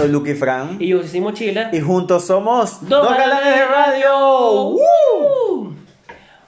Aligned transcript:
Soy 0.00 0.08
Lucky 0.08 0.32
Fran. 0.32 0.78
Y 0.80 0.86
yo 0.88 1.02
soy 1.02 1.20
Mochila. 1.20 1.68
Y 1.74 1.80
juntos 1.80 2.24
somos 2.24 2.88
Dos 2.88 3.06
Galanes 3.06 3.54
de 3.54 3.66
Radio. 3.66 4.70
¡Woo! 4.70 5.74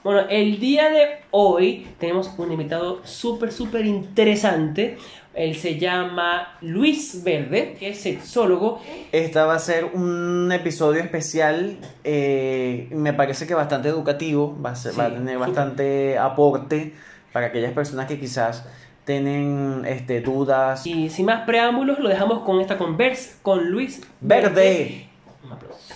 Bueno, 0.03 0.21
el 0.27 0.59
día 0.59 0.89
de 0.89 1.19
hoy 1.29 1.85
tenemos 1.99 2.31
un 2.35 2.51
invitado 2.51 3.01
súper, 3.03 3.51
súper 3.51 3.85
interesante. 3.85 4.97
Él 5.35 5.55
se 5.55 5.77
llama 5.77 6.57
Luis 6.61 7.23
Verde, 7.23 7.75
que 7.79 7.89
es 7.89 8.01
sexólogo. 8.01 8.81
Esta 9.11 9.45
va 9.45 9.53
a 9.53 9.59
ser 9.59 9.85
un 9.85 10.51
episodio 10.51 11.03
especial, 11.03 11.77
eh, 12.03 12.87
me 12.89 13.13
parece 13.13 13.45
que 13.45 13.53
bastante 13.53 13.87
educativo, 13.89 14.57
va 14.65 14.71
a, 14.71 14.75
ser- 14.75 14.93
Sí, 14.93 14.97
va 14.99 15.05
a 15.05 15.13
tener 15.13 15.37
bastante 15.37 16.17
aporte 16.17 16.95
para 17.31 17.47
aquellas 17.47 17.73
personas 17.73 18.07
que 18.07 18.19
quizás 18.19 18.65
tienen 19.05 19.83
este, 19.85 20.21
dudas. 20.21 20.85
Y 20.87 21.09
sin 21.09 21.25
más 21.25 21.45
preámbulos, 21.45 21.99
lo 21.99 22.09
dejamos 22.09 22.39
con 22.39 22.61
esta 22.61 22.77
conversa 22.77 23.37
con 23.41 23.69
Luis 23.69 24.01
Verde. 24.21 25.07
Un 25.43 25.51
aplauso. 25.51 25.95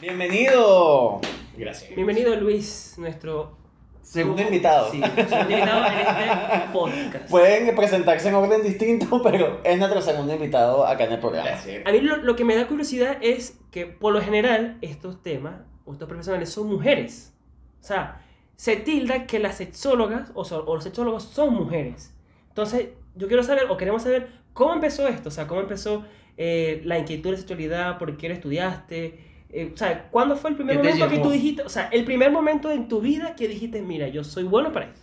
Bienvenido. 0.00 1.20
Gracias. 1.56 1.94
Bienvenido 1.94 2.34
Luis, 2.36 2.94
nuestro 2.96 3.58
Segundo 4.02 4.42
invitado. 4.42 4.90
Sí, 4.90 5.00
segundo 5.00 5.52
invitado 5.52 5.86
en 5.86 5.98
este 5.98 6.72
podcast. 6.72 7.30
Pueden 7.30 7.76
presentarse 7.76 8.28
en 8.28 8.34
orden 8.34 8.60
distinto, 8.62 9.22
pero 9.22 9.60
es 9.62 9.78
nuestro 9.78 10.02
segundo 10.02 10.34
invitado 10.34 10.84
acá 10.84 11.04
en 11.04 11.12
el 11.12 11.20
programa. 11.20 11.48
Gracias. 11.48 11.86
A 11.86 11.92
mí 11.92 12.00
lo, 12.00 12.16
lo 12.16 12.34
que 12.34 12.44
me 12.44 12.56
da 12.56 12.66
curiosidad 12.66 13.18
es 13.20 13.56
que 13.70 13.86
por 13.86 14.12
lo 14.12 14.20
general 14.20 14.78
estos 14.80 15.22
temas, 15.22 15.60
o 15.84 15.92
estos 15.92 16.08
profesionales 16.08 16.48
son 16.50 16.66
mujeres. 16.66 17.32
O 17.80 17.86
sea, 17.86 18.20
se 18.60 18.76
tilda 18.76 19.26
que 19.26 19.38
las 19.38 19.56
sexólogas 19.56 20.32
o, 20.34 20.44
so- 20.44 20.66
o 20.66 20.74
los 20.74 20.84
sexólogos 20.84 21.22
son 21.24 21.54
mujeres. 21.54 22.12
Entonces, 22.48 22.88
yo 23.14 23.26
quiero 23.26 23.42
saber, 23.42 23.64
o 23.70 23.76
queremos 23.78 24.02
saber, 24.02 24.28
cómo 24.52 24.74
empezó 24.74 25.08
esto. 25.08 25.30
O 25.30 25.32
sea, 25.32 25.46
cómo 25.46 25.62
empezó 25.62 26.04
eh, 26.36 26.82
la 26.84 26.98
inquietud 26.98 27.30
de 27.30 27.38
sexualidad, 27.38 27.96
por 27.96 28.18
qué 28.18 28.28
lo 28.28 28.34
estudiaste. 28.34 29.18
Eh, 29.48 29.70
o 29.72 29.76
sea, 29.78 30.08
¿cuándo 30.10 30.36
fue 30.36 30.50
el 30.50 30.56
primer 30.56 30.76
¿Qué 30.76 30.82
te 30.82 30.88
momento 30.88 31.08
que 31.08 31.14
llevó? 31.16 31.28
tú 31.28 31.32
dijiste, 31.32 31.62
o 31.62 31.70
sea, 31.70 31.88
el 31.90 32.04
primer 32.04 32.30
momento 32.30 32.70
en 32.70 32.86
tu 32.86 33.00
vida 33.00 33.34
que 33.34 33.48
dijiste, 33.48 33.80
mira, 33.80 34.08
yo 34.08 34.22
soy 34.24 34.42
bueno 34.44 34.70
para 34.74 34.86
esto? 34.92 35.00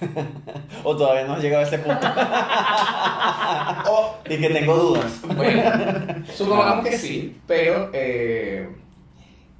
O 0.82 0.96
todavía 0.96 1.24
no 1.24 1.34
has 1.34 1.42
llegado 1.42 1.62
a 1.64 1.68
ese 1.68 1.78
punto. 1.78 2.04
Oh, 3.90 4.16
y 4.28 4.38
que 4.40 4.48
tengo 4.50 4.74
dudas. 4.76 5.20
Bueno, 5.36 5.62
supongamos 6.34 6.84
que 6.84 6.98
sí, 6.98 7.36
pero 7.46 7.90
eh, 7.92 8.68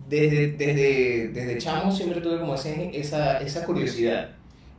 desde, 0.09 0.53
desde, 0.53 1.29
desde 1.29 1.59
chamo 1.59 1.93
siempre 1.93 2.21
tuve 2.21 2.39
como 2.41 2.55
ese- 2.55 2.91
esa, 2.99 3.39
esa 3.41 3.65
curiosidad. 3.67 4.31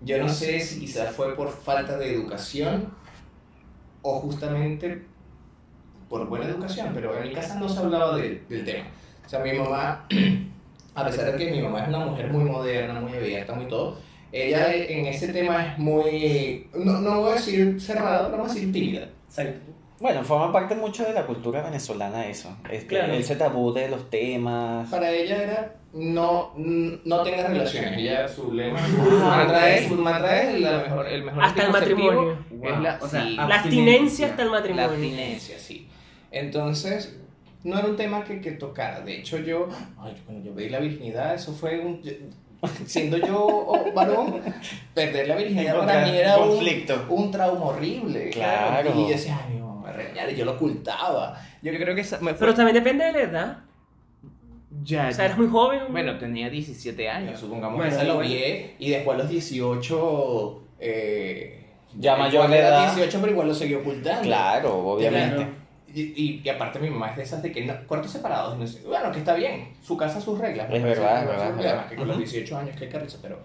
Yo 0.02 0.18
no 0.18 0.30
sé 0.30 0.60
si 0.60 0.80
quizás 0.82 1.14
fue 1.16 1.36
por 1.36 1.50
falta 1.50 1.98
de 1.98 2.14
educación 2.14 2.90
o 4.02 4.20
justamente 4.22 5.04
por 6.10 6.28
buena 6.28 6.46
educación, 6.46 6.92
pero 6.94 7.16
en 7.22 7.28
mi 7.30 7.34
casa 7.36 7.56
no 7.60 7.70
se 7.70 7.80
hablaba 7.80 8.18
de- 8.18 8.42
del 8.50 8.66
tema. 8.66 8.86
O 9.26 9.30
sea, 9.30 9.40
mi 9.40 9.54
mamá, 9.54 10.08
a 10.96 11.06
pesar 11.06 11.32
de 11.32 11.38
que 11.38 11.52
mi 11.52 11.62
mamá 11.62 11.84
es 11.84 11.90
una 11.90 12.00
mujer 12.00 12.32
muy 12.32 12.44
moderna, 12.46 13.00
muy 13.00 13.14
abierta, 13.14 13.54
muy 13.54 13.68
todo, 13.68 13.98
ella 14.32 14.74
en 14.74 15.06
ese 15.08 15.28
tema 15.30 15.66
es 15.74 15.78
muy, 15.78 16.68
no, 16.74 17.00
no 17.02 17.22
voy 17.22 17.32
a 17.32 17.36
decir 17.36 17.80
cerrada, 17.80 18.30
no 18.30 18.38
voy 18.38 18.50
a 18.50 18.54
tímida. 18.72 19.10
Bueno, 20.00 20.24
forma 20.24 20.52
parte 20.54 20.76
mucho 20.76 21.04
de 21.04 21.14
la 21.14 21.26
cultura 21.26 21.62
venezolana 21.62 22.26
eso. 22.28 22.56
Es 22.72 22.84
que 22.84 22.88
Claro. 22.96 23.14
ese 23.14 23.36
tabú 23.36 23.74
de 23.74 23.90
los 23.90 24.10
temas. 24.10 24.90
Para 24.90 25.12
ella 25.12 25.44
era 25.44 25.76
no, 25.92 26.52
no 26.56 27.24
tengas 27.24 27.50
relaciones. 27.50 27.98
Ella, 27.98 28.28
su 28.28 28.54
lema, 28.54 28.80
su 28.88 28.96
Ah, 29.24 29.44
mantra 29.44 29.76
es, 29.76 30.56
es 30.56 30.62
la 30.62 30.78
mejor, 30.78 31.08
el 31.08 31.24
mejor 31.24 31.44
Hasta 31.44 31.64
el 31.66 31.72
matrimonio. 31.72 32.38
Es 32.62 32.80
la, 32.80 33.00
O 33.02 33.08
sea, 33.08 33.24
sí, 33.24 33.36
La 33.36 33.56
abstinencia 33.56 34.28
hasta 34.28 34.42
el 34.44 34.48
la 34.50 34.54
matrimonio. 34.54 34.86
abstinencia, 34.90 35.60
sí. 35.60 35.88
Entonces, 36.32 37.18
no 37.64 37.78
era 37.80 37.88
un 37.88 37.96
tema 37.98 38.24
que, 38.24 38.40
que 38.40 38.52
tocara. 38.52 39.02
De 39.02 39.18
hecho, 39.18 39.38
yo, 39.40 39.68
ay, 40.00 40.16
cuando 40.26 40.46
yo 40.46 40.56
pedí 40.56 40.70
la 40.70 40.80
virginidad, 40.80 41.34
eso 41.36 41.54
fue 41.54 41.80
un. 41.80 42.02
Siendo 42.86 43.18
yo 43.18 43.46
oh, 43.46 43.92
varón, 43.94 44.42
perder 44.94 45.28
la 45.30 45.36
virginidad 45.36 45.80
para 45.80 46.06
mí 46.06 46.16
era 46.18 46.38
un, 46.38 46.50
conflicto. 46.50 47.06
un 47.10 47.32
trauma 47.32 47.66
horrible. 47.66 48.30
Claro. 48.32 48.92
Y 48.96 49.02
yo 49.04 49.08
decía, 49.10 49.40
ay, 49.48 49.60
a 49.90 49.94
regañar", 49.94 50.32
y 50.32 50.36
yo 50.36 50.46
lo 50.46 50.54
ocultaba. 50.54 51.40
Yo 51.62 51.72
creo 51.74 51.94
que 51.96 52.02
esa 52.02 52.18
me 52.20 52.32
fue. 52.32 52.40
Pero 52.40 52.54
también 52.54 52.76
depende 52.76 53.06
de 53.06 53.12
la 53.12 53.20
edad. 53.20 53.58
Ya, 54.84 55.08
O 55.10 55.12
sea, 55.12 55.26
eres 55.26 55.38
muy 55.38 55.48
joven. 55.48 55.82
bueno, 55.92 56.18
tenía 56.18 56.50
17 56.50 57.10
años. 57.10 57.40
Supongamos 57.40 57.78
Bueno, 57.78 57.92
que 58.00 58.06
bueno. 58.06 58.20
vi 58.22 58.76
y 58.80 58.90
después 58.92 59.16
a 59.16 59.24
los 59.24 59.30
18. 59.30 60.64
Eh, 60.80 61.66
Ya 61.98 62.16
mayor 62.16 62.50
de 62.50 62.58
era 62.60 62.68
edad. 62.70 62.94
18, 62.96 63.20
pero 63.20 63.32
igual 63.32 63.48
lo 63.48 63.54
seguí 63.54 63.74
ocultando. 63.74 64.22
Claro, 64.24 64.78
obviamente. 64.92 65.36
Claro. 65.38 65.52
Y, 65.94 66.02
y, 66.02 66.42
y 66.46 66.50
aparte, 66.50 66.78
mi 66.78 66.90
mamá 66.92 67.10
es 67.10 67.18
de 67.18 67.24
esas 67.24 67.42
de 67.42 67.52
que 67.52 67.66
no, 67.66 67.74
cuartos 67.88 68.12
separados. 68.12 68.58
no 68.60 68.68
sé, 68.68 68.82
bueno, 68.88 69.12
que 69.12 69.18
está 69.20 69.34
bien, 69.34 69.74
su 69.82 69.98
casa, 69.98 70.22
sus 70.22 70.38
reglas. 70.38 70.68
Es 70.72 70.82
¿no? 70.82 70.88
verdad, 70.88 71.22
es 71.24 71.28
verdad, 71.28 71.50
es 71.50 71.58
verdad. 71.58 71.90
que 71.90 71.96
con 71.96 72.08
los 72.08 72.18
Ujú. 72.18 72.26
18 72.26 72.58
años, 72.60 72.76
que 72.78 72.88
carrizo, 72.90 73.18
pero. 73.24 73.40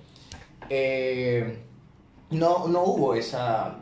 eh, 0.68 1.58
no, 2.30 2.68
no 2.68 2.82
hubo 2.84 3.14
esa. 3.14 3.76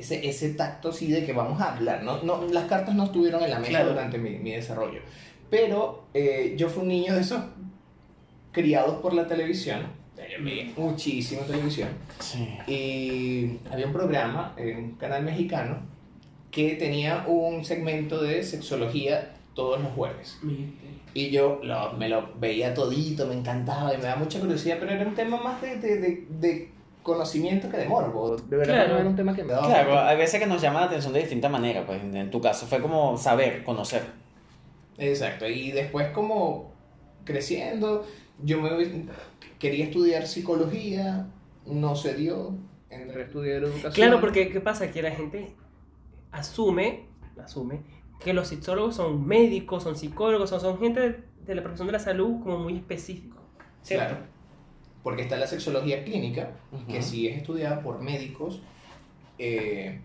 Ese, 0.00 0.26
ese 0.28 0.50
tacto 0.54 0.88
así 0.90 1.10
de 1.10 1.24
que 1.24 1.32
vamos 1.32 1.60
a 1.60 1.74
hablar, 1.74 2.02
¿no? 2.02 2.22
No, 2.22 2.42
las 2.48 2.64
cartas 2.64 2.94
no 2.94 3.04
estuvieron 3.04 3.42
en 3.44 3.50
la 3.50 3.58
mesa 3.58 3.70
Claro. 3.70 3.90
durante 3.90 4.18
mi, 4.18 4.30
mi 4.38 4.52
desarrollo. 4.52 5.00
Pero 5.50 6.04
eh, 6.14 6.54
yo 6.56 6.68
fui 6.68 6.82
un 6.82 6.88
niño 6.88 7.14
de 7.14 7.20
esos 7.20 7.40
criados 8.52 9.00
por 9.00 9.14
la 9.14 9.26
televisión. 9.26 9.82
Muchísima 10.76 11.42
televisión. 11.42 11.88
Sí. 12.20 12.48
Y 12.66 13.58
había 13.72 13.86
un 13.86 13.92
programa 13.92 14.54
en 14.56 14.76
un 14.76 14.90
canal 14.92 15.22
mexicano 15.24 15.78
que 16.50 16.74
tenía 16.74 17.24
un 17.26 17.64
segmento 17.64 18.22
de 18.22 18.42
sexología 18.42 19.32
todos 19.54 19.80
los 19.80 19.92
jueves. 19.92 20.38
Y 21.14 21.30
yo 21.30 21.60
lo- 21.62 21.92
me 21.94 22.08
lo 22.08 22.32
veía 22.38 22.72
todito, 22.74 23.26
me 23.26 23.34
encantaba 23.34 23.92
y 23.94 23.98
me 23.98 24.04
da 24.04 24.16
mucha 24.16 24.38
curiosidad, 24.40 24.76
pero 24.78 24.92
era 24.92 25.06
un 25.06 25.14
tema 25.14 25.40
más 25.42 25.60
de, 25.62 25.76
de, 25.76 25.96
de- 25.98 26.26
de 26.40 26.68
conocimiento 27.12 27.68
que 27.68 27.76
de 27.76 27.86
morbo. 27.86 28.36
De 28.36 28.56
verdad 28.56 28.74
Claro. 28.74 28.94
no 28.94 28.98
era 29.00 29.08
un 29.08 29.16
tema 29.16 29.34
que 29.34 29.44
me 29.44 29.52
daba. 29.52 29.66
Claro, 29.66 29.98
hay 30.00 30.16
veces 30.16 30.40
que 30.40 30.46
nos 30.46 30.60
llama 30.62 30.80
la 30.80 30.86
atención 30.86 31.12
de 31.12 31.20
distinta 31.20 31.48
manera, 31.48 31.84
pues 31.86 32.02
en 32.02 32.30
tu 32.30 32.40
caso 32.40 32.66
fue 32.66 32.80
como 32.80 33.16
saber, 33.16 33.62
conocer. 33.64 34.02
Exacto, 34.98 35.46
y 35.48 35.72
después 35.72 36.08
como 36.08 36.72
creciendo, 37.24 38.06
yo 38.42 38.60
me 38.60 39.06
quería 39.58 39.84
estudiar 39.84 40.26
psicología, 40.26 41.26
no 41.66 41.94
se 41.96 42.14
dio, 42.14 42.54
a 42.90 42.96
estudiar 43.20 43.62
educación. 43.62 43.92
Claro, 43.92 44.20
porque 44.20 44.50
¿qué 44.50 44.60
pasa? 44.60 44.90
Que 44.90 45.02
la 45.02 45.10
gente 45.12 45.54
asume, 46.32 47.06
asume 47.42 47.80
que 48.18 48.34
los 48.34 48.48
sexólogos 48.48 48.96
son 48.96 49.26
médicos, 49.26 49.82
son 49.82 49.96
psicólogos, 49.96 50.50
son, 50.50 50.60
son 50.60 50.78
gente 50.78 51.00
de, 51.00 51.24
de 51.46 51.54
la 51.54 51.62
profesión 51.62 51.86
de 51.86 51.92
la 51.92 51.98
salud 51.98 52.40
como 52.42 52.58
muy 52.58 52.76
específico. 52.76 53.38
¿cierto? 53.82 54.08
Claro. 54.08 54.26
Porque 55.02 55.22
está 55.22 55.36
la 55.36 55.46
sexología 55.46 56.04
clínica, 56.04 56.50
que 56.88 57.00
sí 57.02 57.26
es 57.28 57.38
estudiada 57.38 57.82
por 57.82 58.00
médicos, 58.00 58.60
eh, 59.38 60.00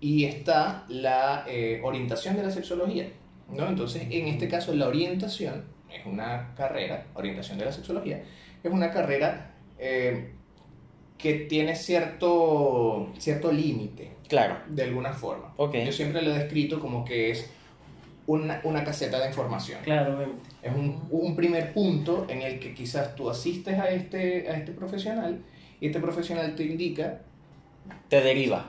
y 0.00 0.24
está 0.24 0.84
la 0.88 1.44
eh, 1.48 1.80
orientación 1.84 2.36
de 2.36 2.42
la 2.44 2.50
sexología. 2.50 3.08
¿no? 3.50 3.68
Entonces, 3.68 4.06
en 4.10 4.28
este 4.28 4.48
caso, 4.48 4.74
la 4.74 4.88
orientación 4.88 5.64
es 5.92 6.04
una 6.06 6.54
carrera, 6.54 7.06
orientación 7.14 7.58
de 7.58 7.66
la 7.66 7.72
sexología, 7.72 8.22
es 8.62 8.72
una 8.72 8.90
carrera 8.90 9.54
eh, 9.78 10.32
que 11.18 11.34
tiene 11.34 11.74
cierto, 11.76 13.12
cierto 13.18 13.52
límite, 13.52 14.12
Claro. 14.28 14.56
de 14.68 14.82
alguna 14.82 15.12
forma. 15.12 15.52
Ok. 15.56 15.76
Yo 15.84 15.92
siempre 15.92 16.22
lo 16.22 16.34
he 16.34 16.38
descrito 16.38 16.80
como 16.80 17.04
que 17.04 17.30
es 17.30 17.50
una, 18.26 18.60
una 18.64 18.82
caseta 18.84 19.20
de 19.20 19.28
información. 19.28 19.80
Claro. 19.84 20.18
Es 20.62 20.74
un, 20.74 21.00
un 21.10 21.36
primer 21.36 21.72
punto 21.72 22.26
en 22.28 22.42
el 22.42 22.58
que 22.58 22.74
quizás 22.74 23.14
tú 23.14 23.30
asistes 23.30 23.78
a 23.78 23.88
este, 23.90 24.48
a 24.50 24.56
este 24.56 24.72
profesional 24.72 25.40
y 25.80 25.86
este 25.86 26.00
profesional 26.00 26.54
te 26.54 26.64
indica, 26.64 27.20
Te 28.08 28.20
deriva. 28.20 28.64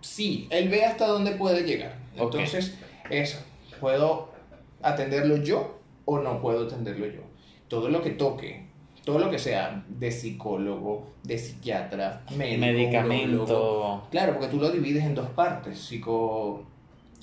sí, 0.00 0.46
él 0.50 0.68
ve 0.68 0.84
hasta 0.84 1.06
dónde 1.06 1.32
puede 1.32 1.62
llegar. 1.62 1.96
Entonces, 2.16 2.76
eso, 3.10 3.38
¿puedo 3.80 4.28
atenderlo 4.82 5.36
yo 5.38 5.78
o 6.04 6.18
no 6.18 6.40
puedo 6.40 6.66
atenderlo 6.66 7.06
yo? 7.06 7.20
Todo 7.68 7.88
lo 7.88 8.02
que 8.02 8.10
toque, 8.10 8.66
todo 9.04 9.18
lo 9.18 9.30
que 9.30 9.38
sea 9.38 9.82
de 9.88 10.10
psicólogo, 10.10 11.06
de 11.22 11.38
psiquiatra, 11.38 12.22
médico, 12.36 12.56
urologo. 12.56 12.72
Medicamento. 13.08 14.08
Claro, 14.10 14.34
porque 14.34 14.48
tú 14.48 14.58
lo 14.58 14.70
divides 14.70 15.04
en 15.04 15.14
dos 15.14 15.30
partes, 15.30 15.78
psico, 15.78 16.64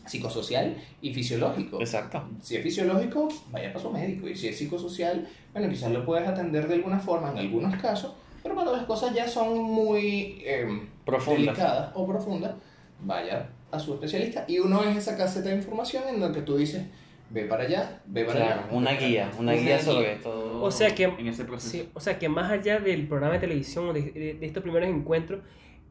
psicosocial 0.10 0.76
y 1.02 1.14
fisiológico. 1.14 1.80
Exacto. 1.80 2.24
Si 2.42 2.56
es 2.56 2.64
fisiológico, 2.64 3.30
vaya 3.52 3.72
para 3.72 3.84
su 3.84 3.92
médico. 3.92 4.28
Y 4.28 4.36
si 4.36 4.48
es 4.48 4.58
psicosocial, 4.58 5.28
bueno, 5.54 5.70
quizás 5.70 5.92
lo 5.92 6.06
puedes 6.06 6.28
atender 6.28 6.68
de 6.68 6.76
alguna 6.76 7.00
forma 7.00 7.32
en 7.32 7.38
algunos 7.38 7.76
casos, 7.82 8.14
pero 8.44 8.56
cuando 8.56 8.72
las 8.76 8.86
cosas 8.86 9.14
ya 9.14 9.28
son 9.28 9.60
muy 9.60 10.42
eh, 10.46 10.68
Profundas. 11.06 11.46
delicadas 11.58 11.92
o 11.96 12.08
profundas, 12.08 12.54
vaya 13.02 13.50
a 13.72 13.80
su 13.80 13.94
especialista. 13.94 14.46
Y 14.48 14.60
uno 14.60 14.84
es 14.84 14.98
esa 14.98 15.16
caseta 15.18 15.50
de 15.50 15.56
información 15.56 16.04
en 16.10 16.20
la 16.22 16.32
que 16.32 16.42
tú 16.42 16.58
dices, 16.58 16.86
ve 17.30 17.44
para 17.44 17.64
allá, 17.66 18.02
ve 18.08 18.26
para 18.26 18.40
Claro, 18.40 18.62
allá. 18.64 18.72
una 18.76 18.92
guía, 18.94 19.28
allá". 19.28 19.40
una 19.40 19.54
guía 19.54 19.80
sobre 19.80 20.16
todo. 20.16 20.64
O 20.64 20.72
sea 20.72 20.96
que- 20.96 21.04
En 21.04 21.28
ese 21.28 21.46
proceso. 21.46 21.72
Sí, 21.72 21.90
o 21.94 22.00
sea 22.00 22.18
que 22.18 22.28
más 22.30 22.50
allá 22.52 22.80
del 22.80 23.08
programa 23.08 23.34
de 23.36 23.40
televisión 23.42 23.90
o 23.90 23.94
de, 23.94 24.02
de- 24.02 24.34
de 24.34 24.46
estos 24.46 24.64
primeros 24.64 24.90
encuentros, 24.90 25.42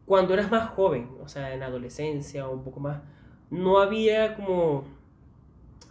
cuando 0.07 0.33
eras 0.35 0.51
más 0.51 0.71
joven, 0.71 1.09
o 1.23 1.29
sea, 1.29 1.53
en 1.55 1.63
adolescencia 1.63 2.49
o 2.49 2.53
un 2.55 2.65
poco 2.65 2.81
más, 2.81 2.99
no 3.51 3.79
había 3.79 4.35
como... 4.35 4.85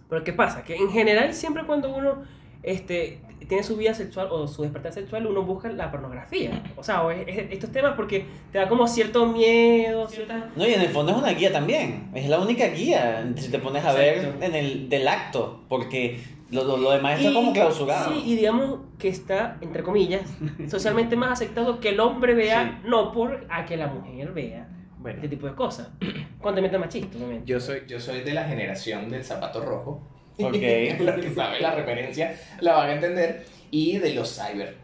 Pero 0.10 0.24
¿qué 0.24 0.34
pasa? 0.34 0.64
Que 0.64 0.76
en 0.76 0.90
general 0.90 1.34
siempre 1.34 1.64
cuando 1.66 1.94
uno 1.96 2.24
este, 2.64 3.20
tiene 3.48 3.64
su 3.64 3.76
vida 3.76 3.94
sexual 3.94 4.28
o 4.32 4.48
su 4.48 4.64
despertar 4.64 4.94
sexual, 4.94 5.28
uno 5.28 5.44
busca 5.44 5.70
la 5.70 5.92
pornografía. 5.92 6.64
O 6.78 6.84
sea, 6.84 7.04
o 7.04 7.12
es- 7.12 7.28
es- 7.28 7.52
estos 7.52 7.72
temas 7.72 7.94
porque 7.96 8.26
te 8.52 8.58
da 8.58 8.70
como 8.70 8.88
cierto 8.88 9.26
miedo, 9.26 10.08
cierta... 10.08 10.50
No, 10.56 10.66
y 10.66 10.74
en 10.74 10.82
el 10.82 10.90
fondo 10.90 11.12
es 11.12 11.18
una 11.18 11.32
guía 11.32 11.52
también. 11.52 12.10
Es 12.16 12.30
la 12.30 12.40
única 12.40 12.68
guía, 12.68 13.30
si 13.36 13.50
te 13.52 13.60
pones 13.60 13.84
a 13.84 13.94
ver 13.94 14.36
en 14.42 14.56
el 14.56 14.88
del 14.90 15.08
acto, 15.10 15.62
porque 15.68 16.22
lo, 16.52 16.64
lo, 16.64 16.78
lo 16.78 16.92
demás 16.92 17.20
está 17.20 17.34
como 17.34 17.52
clausurado. 17.52 18.14
Sí, 18.14 18.22
y 18.26 18.36
digamos 18.38 18.80
que 18.98 19.10
está, 19.10 19.58
entre 19.60 19.84
comillas, 19.84 20.22
socialmente 20.70 21.18
más 21.18 21.32
aceptado 21.34 21.82
que 21.82 21.90
el 21.90 22.00
hombre 22.00 22.34
vea, 22.34 22.82
no 22.86 23.12
por 23.12 23.46
a 23.50 23.66
que 23.66 23.76
la 23.76 23.88
mujer 23.88 24.32
vea 24.32 24.70
Bueno, 25.08 25.22
este 25.22 25.30
tipo 25.38 25.48
de 25.48 25.56
cosas. 25.56 25.88
Cuantamente 26.42 26.78
machista, 26.78 27.18
obviamente. 27.18 27.46
yo 27.46 27.62
soy, 27.62 27.84
yo 27.88 27.98
soy 27.98 28.24
de 28.24 28.34
la 28.34 28.44
generación 28.44 29.10
del 29.10 29.24
zapato 29.24 29.62
rojo. 29.62 30.06
Ok. 30.38 30.54
Los 31.00 31.16
que 31.16 31.34
saben 31.34 31.62
la 31.62 31.76
referencia 31.76 32.36
la 32.60 32.74
van 32.74 32.90
a 32.90 32.94
entender. 32.96 33.46
Y 33.72 34.00
de 34.00 34.14
los 34.14 34.38
cyber. 34.38 34.76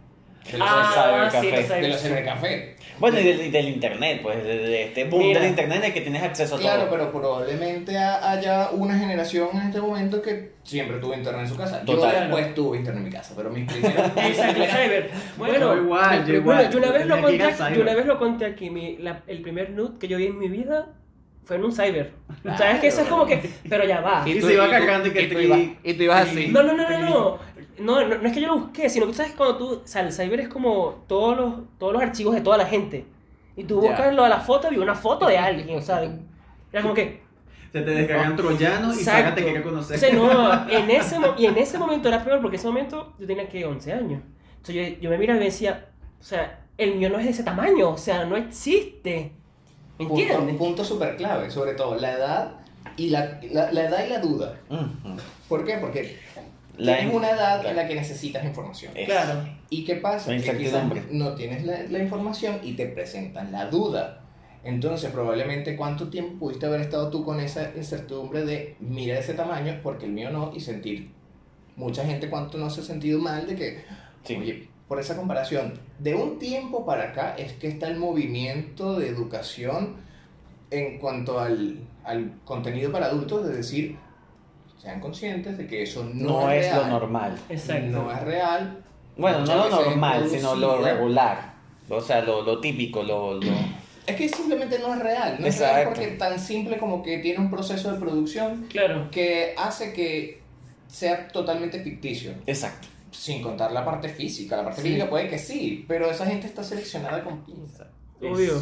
De 0.52 0.58
los, 0.58 0.68
Ah, 0.70 1.30
sí, 1.32 1.50
los 1.52 1.70
de 1.70 1.88
los 1.88 2.02
cybercafé. 2.02 2.76
Bueno, 3.00 3.20
y 3.20 3.24
del, 3.24 3.42
y 3.48 3.50
del 3.50 3.70
internet, 3.70 4.20
pues, 4.22 4.44
de, 4.44 4.58
de 4.58 4.84
este 4.84 5.06
boom 5.06 5.24
Mira. 5.24 5.40
del 5.40 5.50
internet 5.50 5.78
en 5.80 5.84
el 5.86 5.94
que 5.94 6.02
tienes 6.02 6.22
acceso 6.22 6.56
a 6.56 6.60
Claro, 6.60 6.82
todo. 6.84 6.92
pero 6.92 7.12
probablemente 7.12 7.98
ha- 7.98 8.32
haya 8.32 8.70
una 8.72 8.98
generación 9.00 9.50
en 9.54 9.62
este 9.68 9.82
momento 9.82 10.22
que 10.22 10.52
siempre 10.64 10.98
tuvo 11.00 11.14
internet 11.16 11.44
en 11.44 11.48
su 11.50 11.56
casa. 11.58 11.82
Yo 11.86 11.96
Total. 11.96 12.22
después 12.22 12.54
tuve 12.54 12.78
internet 12.78 13.00
en 13.00 13.10
mi 13.10 13.12
casa, 13.16 13.34
pero 13.36 13.50
mis 13.50 13.72
primeros... 13.72 14.12
cyber. 14.16 15.10
Bueno, 15.38 15.76
Yo 15.76 15.82
igual, 15.84 16.20
yo 16.26 16.42
bueno, 16.44 16.62
igual. 16.62 16.70
yo 16.72 16.78
una 16.78 16.92
vez 16.92 17.06
lo 17.08 17.22
conté, 17.22 17.54
yo 17.76 17.82
una 17.82 17.94
vez 17.96 18.06
lo 18.06 18.20
conté 18.20 18.46
aquí, 18.46 18.70
mi, 18.70 18.98
la- 18.98 19.24
el 19.28 19.42
primer 19.42 19.72
nude 19.72 19.98
que 20.00 20.08
yo 20.08 20.18
vi 20.18 20.28
en 20.28 20.38
mi 20.38 20.50
vida 20.50 20.88
fue 21.46 21.56
en 21.58 21.66
un 21.66 21.74
cyber. 21.74 22.12
¿Sabes 22.58 22.80
que 22.80 22.88
eso 22.88 23.02
es 23.02 23.08
como 23.08 23.26
que, 23.26 23.42
pero 23.68 23.86
ya 23.86 24.00
va. 24.02 24.24
Y 24.26 24.40
se 24.40 24.54
iba 24.54 24.70
cagando 24.70 25.08
y 25.10 25.12
que 25.12 25.24
tú 25.28 25.40
ibas, 25.40 25.60
y 25.84 25.94
tú 25.96 26.04
ibas 26.04 26.30
así. 26.30 26.48
No, 26.48 26.64
no, 26.64 26.74
no, 26.74 26.90
no, 26.90 27.00
no. 27.00 27.40
No, 27.80 28.08
no, 28.08 28.18
no 28.18 28.28
es 28.28 28.34
que 28.34 28.42
yo 28.42 28.48
lo 28.48 28.60
busqué, 28.60 28.90
sino 28.90 29.06
que 29.06 29.12
tú 29.12 29.18
sabes 29.18 29.34
cuando 29.34 29.58
tú, 29.58 29.82
o 29.84 29.88
sea, 29.88 30.02
el 30.02 30.14
cyber 30.14 30.40
es 30.42 30.48
como 30.50 31.04
todos 31.08 31.36
los, 31.38 31.54
todos 31.80 31.94
los 31.94 32.02
archivos 32.02 32.36
de 32.36 32.42
toda 32.42 32.58
la 32.58 32.66
gente. 32.66 33.06
Y 33.56 33.64
tú 33.64 33.82
buscas 33.82 34.14
lo 34.14 34.24
de 34.24 34.30
la 34.30 34.40
foto 34.40 34.72
y 34.72 34.78
una 34.78 34.96
foto 34.96 35.28
de 35.28 35.38
alguien, 35.38 35.78
o 35.78 35.82
sea, 35.82 36.02
era 36.72 36.82
como 36.82 36.94
que, 36.94 37.22
Se 37.72 37.82
te 37.82 37.92
descargan 37.92 38.36
troyanos 38.36 38.96
y 38.96 39.00
Exacto. 39.00 39.22
Saga 39.24 39.36
te 39.36 39.44
quiere 39.44 39.64
conocer. 39.64 39.98
O 39.98 40.00
sea, 40.00 40.14
no, 40.14 40.70
en 40.70 40.90
ese, 40.90 41.18
y 41.38 41.46
en 41.46 41.58
ese 41.58 41.78
momento 41.78 42.08
era 42.08 42.24
peor 42.24 42.42
porque 42.42 42.56
en 42.58 42.60
ese 42.60 42.68
momento 42.68 43.14
yo 43.20 43.28
tenía 43.28 43.48
que 43.48 43.66
11 43.66 43.94
años. 43.94 44.22
Entonces 44.58 44.76
yo, 44.96 45.02
yo 45.02 45.10
me 45.10 45.18
miraba 45.18 45.38
y 45.38 45.40
me 45.40 45.46
decía, 45.46 45.90
o 46.20 46.24
sea, 46.24 46.60
el 46.78 46.96
mío 46.96 47.10
no 47.10 47.18
es 47.20 47.26
de 47.26 47.32
ese 47.32 47.44
tamaño, 47.44 47.90
o 47.90 47.98
sea, 47.98 48.26
no 48.26 48.38
existe. 48.38 49.32
¿Me 50.00 50.06
Punto, 50.08 50.22
entiendes? 50.22 50.56
punto 50.58 50.84
súper 50.84 51.16
clave, 51.16 51.52
sobre 51.52 51.74
todo 51.74 51.96
la 51.96 52.12
edad 52.14 52.52
y 52.98 53.10
la, 53.10 53.40
la, 53.52 53.72
la 53.72 53.86
edad 53.86 54.06
y 54.06 54.10
la 54.10 54.20
duda. 54.20 54.56
Ujú. 54.70 55.18
¿Por 55.48 55.64
qué? 55.64 55.78
Porque 55.78 56.20
La 56.78 56.98
tienes 56.98 57.14
una 57.16 57.30
edad 57.30 57.62
claro. 57.62 57.70
en 57.70 57.76
la 57.76 57.88
que 57.88 57.96
necesitas 57.96 58.44
información. 58.46 58.92
Es- 58.96 59.06
Claro. 59.08 59.48
¿Y 59.70 59.86
qué 59.86 59.96
pasa? 59.96 60.32
La 60.32 60.42
Que 60.42 60.58
quizás 60.58 60.84
no 61.12 61.36
tienes 61.36 61.64
la, 61.66 61.84
la 61.84 62.00
información 62.00 62.60
y 62.64 62.74
te 62.74 62.88
presentan 62.88 63.52
la 63.52 63.68
duda. 63.68 64.22
Entonces, 64.64 65.12
probablemente, 65.12 65.76
¿cuánto 65.76 66.10
tiempo 66.10 66.40
pudiste 66.40 66.66
haber 66.66 66.82
estado 66.82 67.10
tú 67.10 67.24
con 67.26 67.40
esa 67.40 67.72
incertidumbre 67.76 68.46
de 68.46 68.76
mira 68.80 69.20
ese 69.20 69.34
tamaño 69.34 69.80
porque 69.84 70.06
el 70.06 70.14
mío 70.14 70.30
no? 70.32 70.52
Y 70.56 70.62
sentir, 70.62 71.10
mucha 71.76 72.06
gente, 72.06 72.30
¿cuánto 72.30 72.58
no 72.58 72.70
se 72.70 72.82
ha 72.82 72.84
sentido 72.84 73.20
mal 73.20 73.46
de 73.46 73.56
que, 73.56 73.84
Sí. 74.24 74.36
oye, 74.36 74.68
por 74.88 75.00
esa 75.00 75.16
comparación, 75.18 75.74
de 76.00 76.16
un 76.16 76.40
tiempo 76.40 76.86
para 76.86 77.10
acá 77.10 77.36
es 77.38 77.54
que 77.54 77.68
está 77.68 77.88
el 77.88 77.98
movimiento 77.98 78.98
de 78.98 79.10
educación 79.10 79.96
en 80.72 80.98
cuanto 80.98 81.40
al, 81.40 81.80
al 82.04 82.32
contenido 82.46 82.92
para 82.92 83.08
adultos, 83.08 83.46
de 83.48 83.56
decir, 83.58 83.98
sean 84.84 85.00
conscientes 85.00 85.58
de 85.58 85.66
que 85.66 85.84
eso 85.84 86.04
no, 86.14 86.42
no 86.42 86.52
es 86.52 86.66
real, 86.66 86.78
lo 86.82 86.88
normal. 87.00 87.38
Exacto. 87.48 87.88
No 87.88 88.12
es 88.12 88.22
real. 88.22 88.84
Bueno, 89.16 89.40
no 89.46 89.56
lo 89.56 89.70
normal, 89.70 90.28
sino 90.30 90.56
lo 90.56 90.82
regular. 90.82 91.54
O 91.90 92.02
sea, 92.02 92.22
lo, 92.22 92.42
lo 92.44 92.60
típico, 92.60 93.02
lo, 93.02 93.36
lo... 93.36 93.42
Es 94.06 94.18
que 94.18 94.28
simplemente 94.28 94.80
no 94.80 94.94
es 94.94 95.00
real. 95.00 95.38
No 95.40 95.48
es 95.48 95.58
real 95.60 95.72
Exacto. 95.80 95.90
porque 96.02 96.08
tan 96.18 96.38
simple 96.38 96.78
como 96.78 97.02
que 97.02 97.20
tiene 97.20 97.40
un 97.40 97.50
proceso 97.50 97.90
de 97.94 97.98
producción 97.98 98.66
Claro. 98.70 99.10
que 99.10 99.56
hace 99.58 99.94
que 99.94 100.42
sea 100.88 101.30
totalmente 101.30 101.80
ficticio. 101.82 102.34
Exacto. 102.46 102.90
Sin 103.12 103.42
contar 103.42 103.72
la 103.72 103.86
parte 103.86 104.10
física. 104.10 104.58
La 104.58 104.66
parte 104.66 104.82
Sí. 104.82 104.88
física 104.90 105.10
puede 105.10 105.30
que 105.30 105.38
sí, 105.40 105.86
pero 105.88 106.12
esa 106.12 106.26
gente 106.26 106.48
está 106.48 106.62
seleccionada 106.66 107.24
con 107.24 107.46
pinzas. 107.46 107.88
Obvio. 108.22 108.62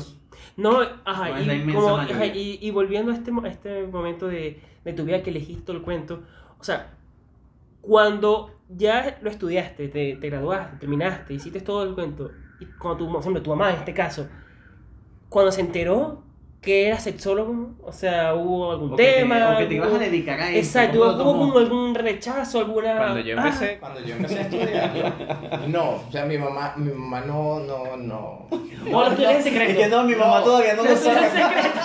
No, 0.57 0.81
ajá, 1.05 1.29
No 1.29 1.41
y, 1.41 1.45
como- 1.73 1.97
ajá, 1.97 2.25
y, 2.27 2.59
y 2.61 2.71
volviendo 2.71 3.11
a 3.11 3.15
este, 3.15 3.31
a 3.31 3.47
este 3.49 3.87
momento 3.87 4.27
de, 4.27 4.61
de 4.83 4.93
tu 4.93 5.05
vida 5.05 5.21
que 5.23 5.29
elegiste 5.31 5.63
todo 5.63 5.77
el 5.77 5.83
cuento, 5.83 6.23
o 6.59 6.63
sea, 6.63 6.97
cuando 7.81 8.51
ya 8.69 9.17
lo 9.21 9.29
estudiaste, 9.29 9.87
te, 9.89 10.15
te 10.15 10.29
graduaste, 10.29 10.77
terminaste, 10.77 11.33
hiciste 11.33 11.61
todo 11.61 11.83
el 11.83 11.93
cuento, 11.95 12.31
y 12.59 12.65
cuando 12.65 13.05
tu, 13.05 13.11
por 13.11 13.21
ejemplo, 13.21 13.41
tu 13.41 13.49
mamá 13.51 13.71
en 13.71 13.77
este 13.77 13.93
caso, 13.93 14.27
cuando 15.29 15.51
se 15.51 15.61
enteró 15.61 16.23
que 16.61 16.87
eras 16.87 17.03
sexólogo, 17.03 17.71
o 17.83 17.91
sea, 17.91 18.35
hubo 18.35 18.71
algún 18.71 18.93
O 18.93 18.95
que 18.95 19.03
te- 19.03 19.13
tema. 19.13 19.53
o 19.55 19.57
que 19.57 19.65
te 19.65 19.73
ibas 19.73 19.87
a 19.87 19.91
hubo- 19.93 19.97
dedicar 19.99 20.39
a 20.39 20.49
eso. 20.51 20.59
Exacto, 20.59 20.99
¿cómo 20.99 21.11
lo 21.17 21.23
hubo 21.23 21.39
como 21.47 21.57
algún 21.57 21.95
rechazo, 21.95 22.59
alguna... 22.59 22.97
Cuando 22.97 23.19
yo 23.21 23.35
Ah, 23.39 23.43
empecé, 23.47 23.77
Cuando 23.79 23.99
yo 24.01 24.13
empecé 24.15 24.37
a 24.37 24.41
estudiar, 24.43 24.91
no, 25.69 25.89
o 26.07 26.11
sea, 26.11 26.25
mi 26.25 26.37
mamá, 26.37 26.73
mi 26.77 26.91
mamá 26.91 27.21
no, 27.21 27.61
no, 27.61 27.97
no. 27.97 28.47
No, 28.51 29.01
lo 29.03 29.07
estudias 29.09 29.35
en 29.37 29.43
secreto. 29.43 29.71
Es 29.71 29.77
que 29.77 29.87
no, 29.87 30.03
mi 30.03 30.13
mamá 30.13 30.39
No. 30.39 30.43
todavía 30.45 30.73
no 30.75 30.83
lo 30.83 30.89
Lo 30.89 30.95
estudias 30.95 31.23
en 31.23 31.31
sabe. 31.41 31.53
secreto. 31.63 31.79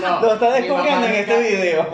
No, 0.00 0.20
Lo 0.20 0.34
está 0.34 0.50
descubriendo 0.52 1.06
en 1.06 1.12
este 1.14 1.38
video. 1.42 1.86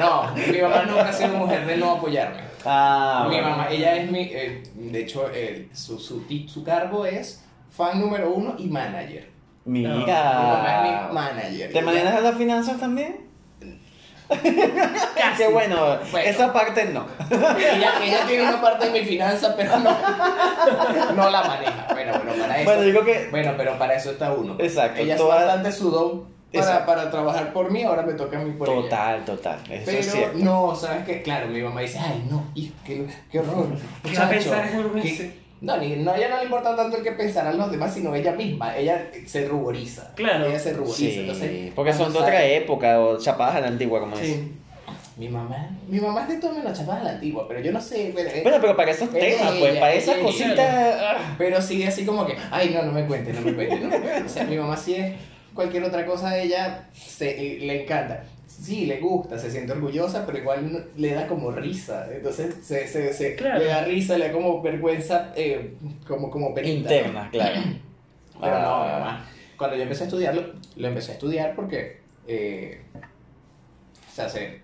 No, 0.00 0.32
mi 0.34 0.60
mamá 0.60 0.82
nunca 0.86 1.08
ha 1.08 1.12
sido 1.12 1.36
mujer 1.36 1.66
de 1.66 1.76
no 1.76 1.92
apoyarme. 1.92 2.40
Ah, 2.64 3.26
mi 3.28 3.34
bueno. 3.36 3.50
mamá, 3.50 3.68
ella 3.70 3.96
es 3.96 4.10
mi, 4.10 4.20
eh, 4.22 4.62
de 4.74 5.00
hecho, 5.00 5.28
eh, 5.32 5.68
su, 5.74 5.98
su, 5.98 6.24
su 6.48 6.64
cargo 6.64 7.04
es 7.04 7.41
fan 7.74 8.00
número 8.00 8.30
uno 8.32 8.54
y 8.58 8.66
manager. 8.68 9.30
Mi 9.64 9.82
mamá 9.82 10.00
es 10.00 10.06
Mira. 10.06 11.08
mi 11.08 11.14
manager. 11.14 11.72
¿Te 11.72 11.82
manejas 11.82 12.22
las 12.22 12.36
finanzas 12.36 12.78
también? 12.80 13.32
Casi. 14.28 15.36
Qué 15.36 15.48
bueno, 15.52 15.98
Bueno. 16.10 16.18
esa 16.30 16.52
parte 16.52 16.86
no. 16.86 17.06
Ella, 17.30 17.92
ella 18.02 18.26
tiene 18.26 18.48
una 18.48 18.60
parte 18.62 18.86
de 18.90 19.00
mi 19.00 19.06
finanza, 19.06 19.54
pero 19.56 19.78
no, 19.78 19.94
no 21.14 21.30
la 21.30 21.42
maneja. 21.42 21.86
Bueno, 21.92 22.12
bueno, 22.24 22.32
para 22.42 22.56
eso. 22.56 22.64
Bueno, 22.64 22.82
digo 22.82 23.04
que 23.04 23.28
Bueno, 23.30 23.52
pero 23.56 23.78
para 23.78 23.94
eso 23.94 24.10
está 24.12 24.32
uno. 24.32 24.56
Exacto, 24.58 25.00
Ella 25.02 25.16
toda- 25.16 25.38
es 25.40 25.46
bastante 25.46 25.72
sudón 25.72 26.24
para, 26.86 27.10
trabajar 27.10 27.52
por 27.52 27.70
mí, 27.70 27.82
ahora 27.82 28.02
me 28.02 28.14
toca 28.14 28.38
a 28.38 28.40
mí 28.42 28.52
por 28.52 28.68
ella. 28.68 28.82
total, 28.82 29.24
total, 29.24 29.58
eso 29.70 29.74
es 29.74 29.84
Pero 29.84 30.02
cierto. 30.02 30.38
no, 30.38 30.74
¿sabes 30.76 31.04
qué? 31.06 31.22
Claro, 31.22 31.48
mi 31.48 31.60
mamá 31.62 31.80
dice, 31.82 31.98
ay, 31.98 32.26
no, 32.30 32.44
hijo, 32.54 32.74
qué, 32.84 33.06
qué 33.30 33.38
horror. 33.38 33.66
¿Qué 34.02 34.16
va 34.16 34.24
a 34.24 34.26
muchacho, 34.26 34.30
pensar 34.30 34.64
esa 34.66 34.78
mujer? 34.78 35.02
qué-". 35.02 35.41
No, 35.62 35.76
ni, 35.78 35.94
no, 35.96 36.10
a 36.10 36.16
ella 36.18 36.28
no 36.28 36.36
le 36.38 36.44
importa 36.44 36.74
tanto 36.76 36.96
el 36.98 37.02
que 37.04 37.12
pensarán 37.12 37.56
los 37.56 37.70
demás, 37.70 37.94
sino 37.94 38.14
ella 38.14 38.32
misma. 38.32 38.76
Ella 38.76 39.06
se 39.26 39.46
ruboriza. 39.46 40.12
Claro. 40.16 40.44
Ella 40.46 40.58
se 40.58 40.72
ruboriza. 40.72 40.96
Sí, 40.96 41.20
Entonces, 41.20 41.72
porque 41.74 41.92
son 41.92 42.12
de 42.12 42.18
otra 42.18 42.32
sale- 42.32 42.56
época 42.56 43.00
o 43.00 43.16
chapadas 43.18 43.56
a 43.56 43.60
la 43.60 43.68
antigua, 43.68 44.00
como. 44.00 44.16
Sí. 44.16 44.52
Mi 45.16 45.28
mamá, 45.28 45.68
mi 45.88 46.00
mamá 46.00 46.22
es 46.22 46.28
de 46.30 46.36
todo 46.38 46.52
menos 46.54 46.76
chapada 46.76 47.00
a 47.00 47.04
la 47.04 47.10
antigua, 47.10 47.46
pero 47.46 47.60
yo 47.60 47.70
no 47.70 47.80
sé. 47.80 48.12
Pero, 48.14 48.30
eh, 48.30 48.40
Bueno, 48.42 48.58
pero 48.60 48.74
para 48.76 48.90
esos 48.90 49.08
Es 49.08 49.14
de 49.14 49.20
temas, 49.20 49.52
pues, 49.58 49.70
ella, 49.72 49.80
para 49.80 49.94
es 49.94 50.02
esas 50.04 50.16
cositas. 50.18 50.58
ah. 51.00 51.34
Pero 51.38 51.62
sí, 51.62 51.84
así 51.84 52.04
como 52.04 52.26
que, 52.26 52.34
ay, 52.50 52.70
no, 52.74 52.82
no 52.82 52.92
me 52.92 53.06
cuente, 53.06 53.32
no 53.32 53.40
me 53.42 53.54
cuente, 53.54 53.78
no 53.78 53.88
me 53.88 54.00
cuente. 54.00 54.22
O 54.24 54.28
sea, 54.28 54.44
mi 54.44 54.56
mamá 54.56 54.76
sí 54.76 54.94
es 54.96 55.12
cualquier 55.54 55.84
otra 55.84 56.04
cosa 56.06 56.30
a 56.30 56.38
ella, 56.38 56.88
se, 56.94 57.28
eh, 57.30 57.58
le 57.60 57.82
encanta. 57.82 58.24
Sí, 58.46 58.86
le 58.86 59.00
gusta, 59.00 59.38
se 59.38 59.50
siente 59.50 59.72
orgullosa, 59.72 60.24
pero 60.26 60.38
igual 60.38 60.72
no- 60.72 60.80
le 60.96 61.14
da 61.14 61.26
como 61.26 61.50
risa. 61.50 62.06
Entonces, 62.12 62.54
se, 62.62 62.86
se, 62.86 63.12
se- 63.12 63.34
Claro. 63.36 63.58
le 63.58 63.64
da 63.66 63.84
risa, 63.84 64.18
le 64.18 64.28
da 64.28 64.32
como 64.32 64.60
vergüenza, 64.62 65.32
eh, 65.36 65.74
como, 66.06 66.30
como 66.30 66.52
penita. 66.54 66.90
¿no? 66.90 66.96
Interna, 66.96 67.30
claro. 67.30 67.60
Pero 68.40 68.58
no, 68.58 68.74
Ah. 68.74 68.86
mi 68.86 68.92
mamá. 68.92 69.28
Cuando 69.56 69.76
yo 69.76 69.82
empecé 69.82 70.04
a 70.04 70.06
estudiarlo, 70.06 70.52
lo 70.76 70.88
empecé 70.88 71.12
a 71.12 71.14
estudiar 71.14 71.54
porque, 71.54 72.00
eh, 72.26 72.82
o 72.94 74.14
sea, 74.14 74.28
se, 74.28 74.60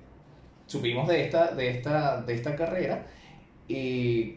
supimos 0.66 1.08
de 1.08 1.24
esta, 1.24 1.52
de, 1.52 1.70
esta, 1.70 2.20
de 2.22 2.34
esta 2.34 2.56
carrera 2.56 3.06
y 3.68 4.36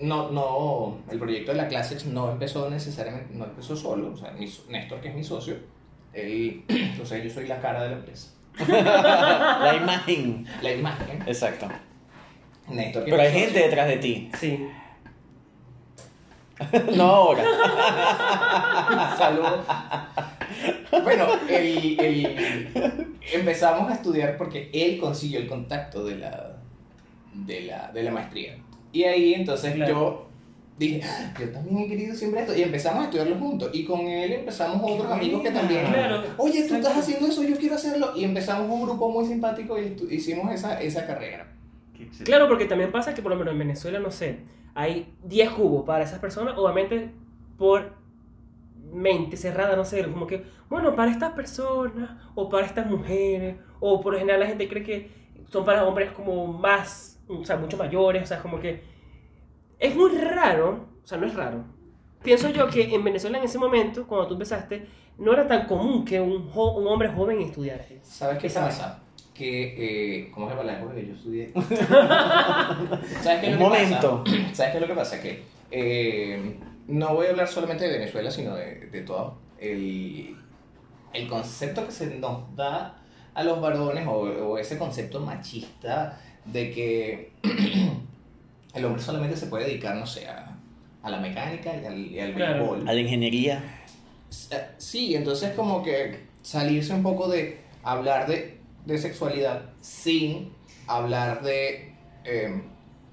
no, 0.00 0.30
no, 0.30 0.98
el 1.10 1.18
proyecto 1.18 1.52
de 1.52 1.56
la 1.58 1.68
clase 1.68 1.96
no 2.08 2.30
empezó 2.30 2.68
necesariamente, 2.68 3.34
no 3.34 3.44
empezó 3.46 3.74
solo, 3.74 4.12
o 4.12 4.16
sea, 4.16 4.30
mi 4.32 4.46
Néstor, 4.68 5.00
que 5.00 5.08
es 5.08 5.14
mi 5.14 5.24
socio, 5.24 5.54
él, 6.12 6.64
o 7.02 7.06
sea, 7.06 7.18
yo 7.18 7.30
soy 7.30 7.46
la 7.46 7.60
cara 7.60 7.82
de 7.84 7.90
la 7.90 7.96
empresa, 7.96 8.32
La 8.68 9.74
imagen. 9.80 10.46
la 10.62 10.72
imagen. 10.72 11.22
Exacto. 11.26 11.68
Néstor, 12.68 13.04
Pero 13.04 13.20
hay 13.20 13.32
gente 13.32 13.58
detrás 13.58 13.88
de 13.88 13.96
ti. 13.96 14.30
Sí. 14.38 14.68
No 16.94 17.04
ahora. 17.04 17.42
Saludos. 19.18 19.64
Bueno, 21.02 21.26
el, 21.48 21.98
el- 21.98 23.06
empezamos 23.32 23.90
a 23.90 23.94
estudiar 23.94 24.36
porque 24.36 24.70
él 24.74 24.98
consiguió 25.00 25.40
el 25.40 25.46
contacto 25.48 26.04
de 26.04 26.16
la, 26.16 26.56
de 27.32 27.62
la, 27.62 27.90
de 27.92 28.02
la 28.02 28.10
maestría. 28.10 28.58
Y 28.92 29.04
ahí 29.04 29.32
entonces 29.34 29.74
Claro. 29.74 29.90
yo 29.92 30.29
dije, 30.80 31.02
"Ah, 31.04 31.32
yo 31.38 31.50
también 31.50 31.78
he 31.78 31.88
querido 31.88 32.14
siempre 32.14 32.40
esto. 32.40 32.56
Y 32.56 32.62
empezamos 32.62 33.02
a 33.02 33.04
estudiarlo 33.04 33.36
juntos. 33.36 33.70
Y 33.72 33.84
con 33.84 34.00
él 34.00 34.32
empezamos 34.32 34.80
otros 34.82 35.12
amigos 35.12 35.42
que 35.42 35.50
también. 35.50 35.86
Claro. 35.86 36.22
Oye, 36.38 36.66
tú 36.66 36.74
estás 36.74 36.96
haciendo 36.96 37.26
eso, 37.28 37.42
yo 37.42 37.56
quiero 37.56 37.74
hacerlo. 37.76 38.12
Y 38.16 38.24
empezamos 38.24 38.70
un 38.70 38.82
grupo 38.82 39.10
muy 39.10 39.26
simpático 39.26 39.78
y 39.78 39.96
hicimos 40.10 40.52
esa, 40.52 40.80
esa 40.80 41.06
carrera. 41.06 41.46
Claro, 42.24 42.48
porque 42.48 42.64
también 42.64 42.90
pasa 42.90 43.14
que 43.14 43.22
por 43.22 43.30
lo 43.30 43.38
menos 43.38 43.52
en 43.52 43.58
Venezuela, 43.58 43.98
no 43.98 44.10
sé, 44.10 44.40
hay 44.74 45.12
10 45.24 45.50
cubos 45.50 45.84
para 45.84 46.04
esas 46.04 46.18
personas, 46.18 46.56
obviamente 46.56 47.10
por 47.58 47.92
mente 48.92 49.36
cerrada, 49.36 49.76
no 49.76 49.84
sé, 49.84 50.02
como 50.04 50.26
que, 50.26 50.44
bueno, 50.68 50.96
para 50.96 51.10
estas 51.10 51.32
personas 51.32 52.10
o 52.34 52.48
para 52.48 52.66
estas 52.66 52.86
mujeres, 52.86 53.56
o 53.80 54.00
por 54.00 54.14
lo 54.14 54.18
general 54.18 54.40
la 54.40 54.46
gente 54.46 54.68
cree 54.68 54.82
que 54.82 55.10
son 55.48 55.64
para 55.64 55.84
hombres 55.86 56.10
como 56.12 56.46
más, 56.46 57.20
o 57.28 57.44
sea, 57.44 57.56
mucho 57.56 57.76
mayores, 57.76 58.22
o 58.22 58.26
sea, 58.26 58.40
como 58.40 58.58
que 58.58 58.82
es 59.80 59.96
muy 59.96 60.10
raro, 60.16 60.86
o 61.02 61.06
sea, 61.06 61.18
no 61.18 61.26
es 61.26 61.34
raro. 61.34 61.64
Pienso 62.22 62.50
yo 62.50 62.68
que 62.68 62.94
en 62.94 63.02
Venezuela 63.02 63.38
en 63.38 63.44
ese 63.44 63.58
momento, 63.58 64.06
cuando 64.06 64.28
tú 64.28 64.34
empezaste, 64.34 64.86
no 65.18 65.32
era 65.32 65.46
tan 65.48 65.66
común 65.66 66.04
que 66.04 66.20
un, 66.20 66.48
jo- 66.50 66.76
un 66.76 66.86
hombre 66.86 67.08
joven 67.08 67.40
estudiara. 67.40 67.84
¿Sabes 68.02 68.38
qué 68.38 68.48
pasa? 68.50 69.02
Que, 69.34 70.20
eh, 70.24 70.30
¿cómo 70.32 70.46
es 70.50 70.54
la 70.54 70.60
palabra 70.60 70.94
que 70.94 71.06
yo 71.06 71.14
estudié? 71.14 71.50
¿Sabes 73.22 73.40
qué 73.40 73.46
es 73.46 73.52
lo 73.52 73.58
que 73.58 73.64
momento. 73.64 74.24
pasa? 74.24 74.36
¿Sabes 74.54 74.72
qué 74.72 74.76
es 74.76 74.80
lo 74.82 74.86
que 74.86 74.94
pasa? 74.94 75.20
Que 75.22 75.42
eh, 75.70 76.56
no 76.88 77.14
voy 77.14 77.26
a 77.26 77.30
hablar 77.30 77.48
solamente 77.48 77.84
de 77.86 77.98
Venezuela, 77.98 78.30
sino 78.30 78.54
de, 78.54 78.86
de 78.90 79.00
todo 79.02 79.38
el, 79.58 80.36
el 81.12 81.28
concepto 81.28 81.86
que 81.86 81.92
se 81.92 82.18
nos 82.18 82.54
da 82.54 82.96
a 83.34 83.44
los 83.44 83.60
varones 83.60 84.06
o, 84.06 84.12
o 84.20 84.58
ese 84.58 84.76
concepto 84.78 85.20
machista 85.20 86.20
de 86.44 86.70
que 86.70 87.32
el 88.74 88.84
hombre 88.84 89.02
solamente 89.02 89.36
se 89.36 89.46
puede 89.46 89.64
dedicar, 89.66 89.96
no 89.96 90.06
sé, 90.06 90.26
a, 90.28 90.56
a 91.02 91.10
la 91.10 91.18
mecánica 91.18 91.72
y 91.76 91.84
al, 91.86 91.98
y 91.98 92.20
al 92.20 92.34
Claro. 92.34 92.58
béisbol. 92.58 92.88
A 92.88 92.92
la 92.92 93.00
ingeniería. 93.00 93.62
Eh, 94.50 94.66
Sí, 94.78 95.14
entonces 95.14 95.54
como 95.54 95.82
que 95.82 96.20
salirse 96.42 96.92
un 96.94 97.02
poco 97.02 97.28
de 97.28 97.60
hablar 97.82 98.26
de, 98.26 98.58
de 98.86 98.98
sexualidad 98.98 99.62
sin 99.80 100.52
hablar 100.86 101.42
de 101.42 101.92
eh, 102.24 102.62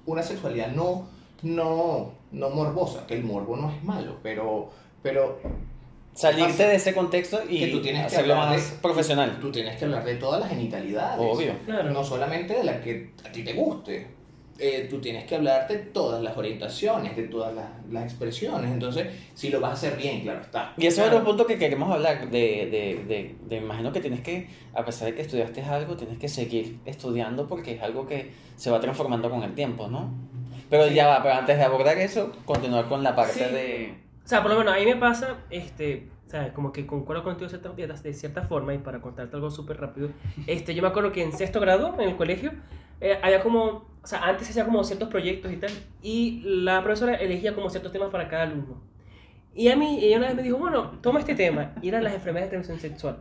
una 0.06 0.22
sexualidad 0.22 0.68
no, 0.72 1.08
no, 1.42 2.12
no 2.32 2.50
morbosa, 2.50 3.06
que 3.06 3.14
el 3.14 3.24
morbo 3.24 3.56
no 3.56 3.70
es 3.70 3.82
malo, 3.84 4.18
pero, 4.22 4.70
pero 5.02 5.40
Salirte 6.14 6.66
de 6.66 6.74
ese 6.74 6.94
contexto 6.94 7.40
y 7.48 7.60
que 7.60 7.66
tú 7.68 7.80
tienes 7.80 8.00
que 8.02 8.06
hacerlo 8.16 8.34
hablar 8.34 8.56
más 8.58 8.70
de- 8.72 8.76
profesional. 8.78 9.38
tú 9.40 9.52
tienes 9.52 9.76
que 9.76 9.84
hablar 9.84 10.04
de 10.04 10.16
todas 10.16 10.40
las 10.40 10.48
genitalidades. 10.50 11.20
Obvio. 11.20 11.52
Claro. 11.64 11.90
No 11.90 12.02
solamente 12.02 12.54
de 12.54 12.64
la 12.64 12.80
que 12.80 13.12
a 13.24 13.30
ti 13.30 13.44
te 13.44 13.52
guste. 13.52 14.08
Eh, 14.60 14.88
tú 14.90 14.98
tienes 15.00 15.24
que 15.24 15.36
hablar 15.36 15.68
de 15.68 15.76
todas 15.76 16.20
las 16.20 16.36
orientaciones, 16.36 17.16
de 17.16 17.24
todas 17.28 17.54
las, 17.54 17.68
las 17.92 18.04
expresiones. 18.04 18.72
Entonces, 18.72 19.06
si 19.34 19.50
lo 19.50 19.60
vas 19.60 19.70
a 19.70 19.74
hacer 19.74 19.96
bien, 19.96 20.22
claro 20.22 20.40
está. 20.40 20.72
Y 20.76 20.86
eso 20.86 21.00
es 21.02 21.06
Claro. 21.08 21.18
otro 21.18 21.28
punto 21.28 21.46
que 21.46 21.58
queremos 21.58 21.88
hablar, 21.92 22.28
de, 22.28 22.66
de, 22.68 23.04
de, 23.06 23.36
de- 23.48 23.56
imagino 23.56 23.92
que 23.92 24.00
tienes 24.00 24.20
que, 24.20 24.48
a 24.74 24.84
pesar 24.84 25.06
de 25.08 25.14
que 25.14 25.22
estudiaste 25.22 25.62
algo, 25.62 25.96
tienes 25.96 26.18
que 26.18 26.28
seguir 26.28 26.78
estudiando 26.86 27.46
porque 27.46 27.74
es 27.74 27.82
algo 27.82 28.06
que 28.06 28.32
se 28.56 28.70
va 28.72 28.80
transformando 28.80 29.30
con 29.30 29.44
el 29.44 29.54
tiempo, 29.54 29.86
¿no? 29.86 30.12
Pero 30.68 30.88
Sí. 30.88 30.94
ya 30.94 31.06
va, 31.06 31.22
pero 31.22 31.34
antes 31.36 31.56
de 31.56 31.62
abordar 31.64 31.96
eso, 31.98 32.32
continuar 32.44 32.88
con 32.88 33.04
la 33.04 33.14
parte 33.14 33.34
Sí. 33.46 33.54
de... 33.54 33.94
O 34.24 34.28
sea, 34.28 34.42
por 34.42 34.50
lo 34.50 34.58
menos 34.58 34.74
a 34.74 34.78
mí 34.78 34.84
me 34.86 34.96
pasa, 34.96 35.36
este, 35.50 36.08
¿sabes? 36.26 36.50
Como 36.52 36.72
que 36.72 36.84
concuerdo 36.84 37.22
contigo 37.22 37.48
de 37.48 37.58
cierta, 37.58 37.68
de- 37.70 37.86
de 37.86 38.12
cierta 38.12 38.42
forma 38.42 38.74
y 38.74 38.78
para 38.78 39.00
contarte 39.00 39.36
algo 39.36 39.52
súper 39.52 39.80
rápido. 39.80 40.10
Este, 40.48 40.74
yo 40.74 40.82
me 40.82 40.88
acuerdo 40.88 41.12
que 41.12 41.22
en 41.22 41.32
sexto 41.32 41.60
grado, 41.60 41.94
en 42.00 42.08
el 42.08 42.16
colegio, 42.16 42.50
eh, 43.00 43.16
había 43.22 43.40
como, 43.40 43.86
o 44.08 44.10
sea, 44.10 44.24
antes 44.24 44.46
se 44.46 44.52
hacía 44.52 44.64
como 44.64 44.82
ciertos 44.84 45.10
proyectos 45.10 45.52
y 45.52 45.56
tal, 45.56 45.70
y 46.00 46.40
la 46.42 46.82
profesora 46.82 47.16
elegía 47.16 47.54
como 47.54 47.68
ciertos 47.68 47.92
temas 47.92 48.08
para 48.08 48.26
cada 48.26 48.44
alumno. 48.44 48.80
Y 49.54 49.68
a 49.68 49.76
mí, 49.76 49.98
ella 50.02 50.16
una 50.16 50.28
vez 50.28 50.36
me 50.36 50.42
dijo, 50.42 50.56
bueno, 50.56 50.92
toma 51.02 51.18
este 51.18 51.34
tema, 51.34 51.74
y 51.82 51.88
eran 51.88 52.02
las 52.02 52.14
enfermedades 52.14 52.50
de 52.50 52.56
transmisión 52.56 52.90
sexual. 52.90 53.18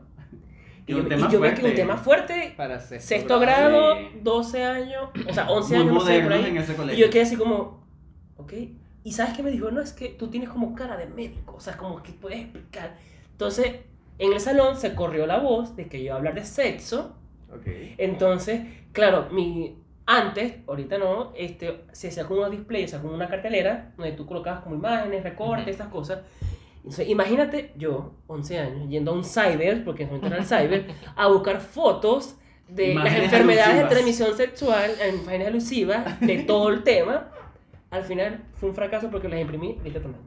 Y, 0.86 0.94
un 0.94 1.02
yo, 1.02 1.08
tema 1.10 1.28
y 1.28 1.34
yo 1.34 1.42
vi 1.42 1.50
que 1.50 1.56
un 1.56 1.60
fuerte. 1.60 1.76
tema 1.76 1.98
fuerte, 1.98 2.54
Para 2.56 2.80
sexto, 2.80 3.06
sexto 3.06 3.38
grado, 3.38 3.98
sí. 3.98 4.20
12 4.24 4.64
años, 4.64 5.10
o 5.28 5.34
sea, 5.34 5.50
11 5.50 5.74
Muy 5.74 5.82
años, 5.82 5.94
no 5.94 6.00
sé, 6.00 6.74
por 6.74 6.88
ahí. 6.90 6.96
Y 6.96 7.00
yo 7.02 7.10
quedé 7.10 7.24
así 7.24 7.36
como, 7.36 7.86
ok. 8.38 8.54
Y 9.04 9.12
sabes 9.12 9.36
qué 9.36 9.44
me 9.44 9.52
dijo, 9.52 9.70
no, 9.70 9.82
es 9.82 9.92
que 9.92 10.08
tú 10.08 10.30
tienes 10.30 10.48
como 10.48 10.74
cara 10.74 10.96
de 10.96 11.08
médico, 11.08 11.56
o 11.58 11.60
sea, 11.60 11.76
como 11.76 12.02
que 12.02 12.14
puedes 12.14 12.40
explicar. 12.40 12.96
Entonces, 13.30 13.76
en 14.20 14.32
el 14.32 14.40
salón 14.40 14.78
se 14.78 14.96
corrió 14.96 15.28
la 15.28 15.40
voz 15.40 15.76
de 15.76 15.88
que 15.88 15.98
yo 15.98 16.06
iba 16.06 16.14
a 16.14 16.18
hablar 16.20 16.36
de 16.36 16.46
sexo. 16.46 17.18
Ok. 17.54 17.68
Entonces, 17.98 18.62
claro, 18.94 19.28
mi, 19.34 19.76
antes, 20.08 20.56
ahorita 20.68 20.98
no, 20.98 21.34
este, 21.36 21.82
se 21.92 22.08
hacía 22.08 22.26
como 22.26 22.40
unos 22.40 22.52
displays, 22.52 22.94
como 22.96 23.14
una 23.14 23.28
cartelera, 23.28 23.92
donde 23.98 24.14
tú 24.14 24.26
colocabas 24.26 24.62
como 24.62 24.76
imágenes, 24.76 25.22
recortes, 25.24 25.64
Ujú. 25.66 25.70
estas 25.72 25.88
cosas. 25.90 26.20
Entonces, 26.78 27.10
imagínate 27.10 27.74
yo, 27.76 28.14
11 28.28 28.60
años, 28.60 28.90
yendo 28.90 29.12
a 29.12 29.14
un 29.16 29.26
cyber, 29.26 29.84
porque 29.84 30.04
en 30.04 30.10
ese 30.10 30.16
momento 30.16 30.28
era 30.36 30.38
el 30.38 30.46
cyber, 30.48 30.86
a 31.16 31.28
buscar 31.28 31.60
fotos 31.60 32.38
de 32.70 32.92
Imágenes 32.94 33.16
las 33.24 33.24
enfermedades 33.34 33.68
alusivas. 33.68 33.90
de 33.90 33.96
transmisión 33.96 34.38
sexual, 34.38 34.92
imágenes 35.22 35.48
alusivas 35.48 36.20
de 36.22 36.38
todo 36.44 36.70
el 36.70 36.84
tema. 36.84 37.30
Al 37.92 38.04
final 38.04 38.44
fue 38.56 38.70
un 38.70 38.76
fracaso 38.76 39.10
porque 39.12 39.28
las 39.30 39.40
imprimí 39.40 39.78
de 39.84 39.90
este 39.90 40.00
tamaño. 40.00 40.24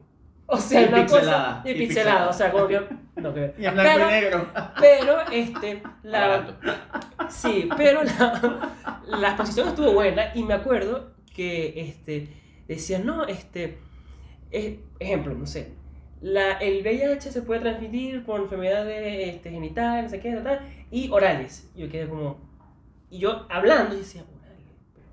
O 0.52 0.56
sea, 0.58 0.82
Y 0.82 0.84
una 0.86 0.96
pixelada, 1.02 1.56
cosa. 1.58 1.62
Y 1.64 1.70
y 1.70 1.74
pixelada, 1.74 2.26
pixelada. 2.26 2.28
o 2.28 2.32
sea, 2.32 2.50
como 2.52 2.66
que. 2.66 2.80
No, 3.16 3.32
que 3.34 3.54
Y 3.58 3.66
en 3.66 3.74
blanco 3.74 3.92
pero, 3.94 4.08
y 4.08 4.10
negro. 4.10 4.46
pero, 4.80 5.20
este, 5.30 5.82
la. 6.02 6.58
Sí, 7.28 7.68
pero 7.76 8.02
la, 8.02 8.70
la 9.06 9.28
exposición 9.28 9.68
estuvo 9.68 9.92
buena 9.92 10.32
y 10.34 10.42
me 10.42 10.54
acuerdo 10.54 11.12
que 11.34 11.80
este, 11.80 12.28
decían, 12.66 13.06
no, 13.06 13.24
este, 13.26 13.78
es- 14.50 14.78
ejemplo, 14.98 15.34
no 15.34 15.46
sé, 15.46 15.72
la, 16.20 16.52
el 16.54 16.82
VIH 16.82 17.30
se 17.30 17.42
puede 17.42 17.60
transmitir 17.60 18.24
por 18.24 18.40
enfermedades 18.40 19.28
este, 19.34 19.50
genitales, 19.50 20.04
no 20.04 20.10
sé 20.10 20.20
qué, 20.20 20.32
tal, 20.32 20.42
tal, 20.44 20.60
y 20.90 21.08
orales. 21.10 21.70
Yo 21.76 21.88
quedé 21.88 22.08
como, 22.08 22.38
y 23.10 23.18
yo 23.20 23.46
hablando, 23.48 23.94
y 23.94 23.98
decía, 23.98 24.22
orales, 24.22 24.66
pero, 24.94 25.06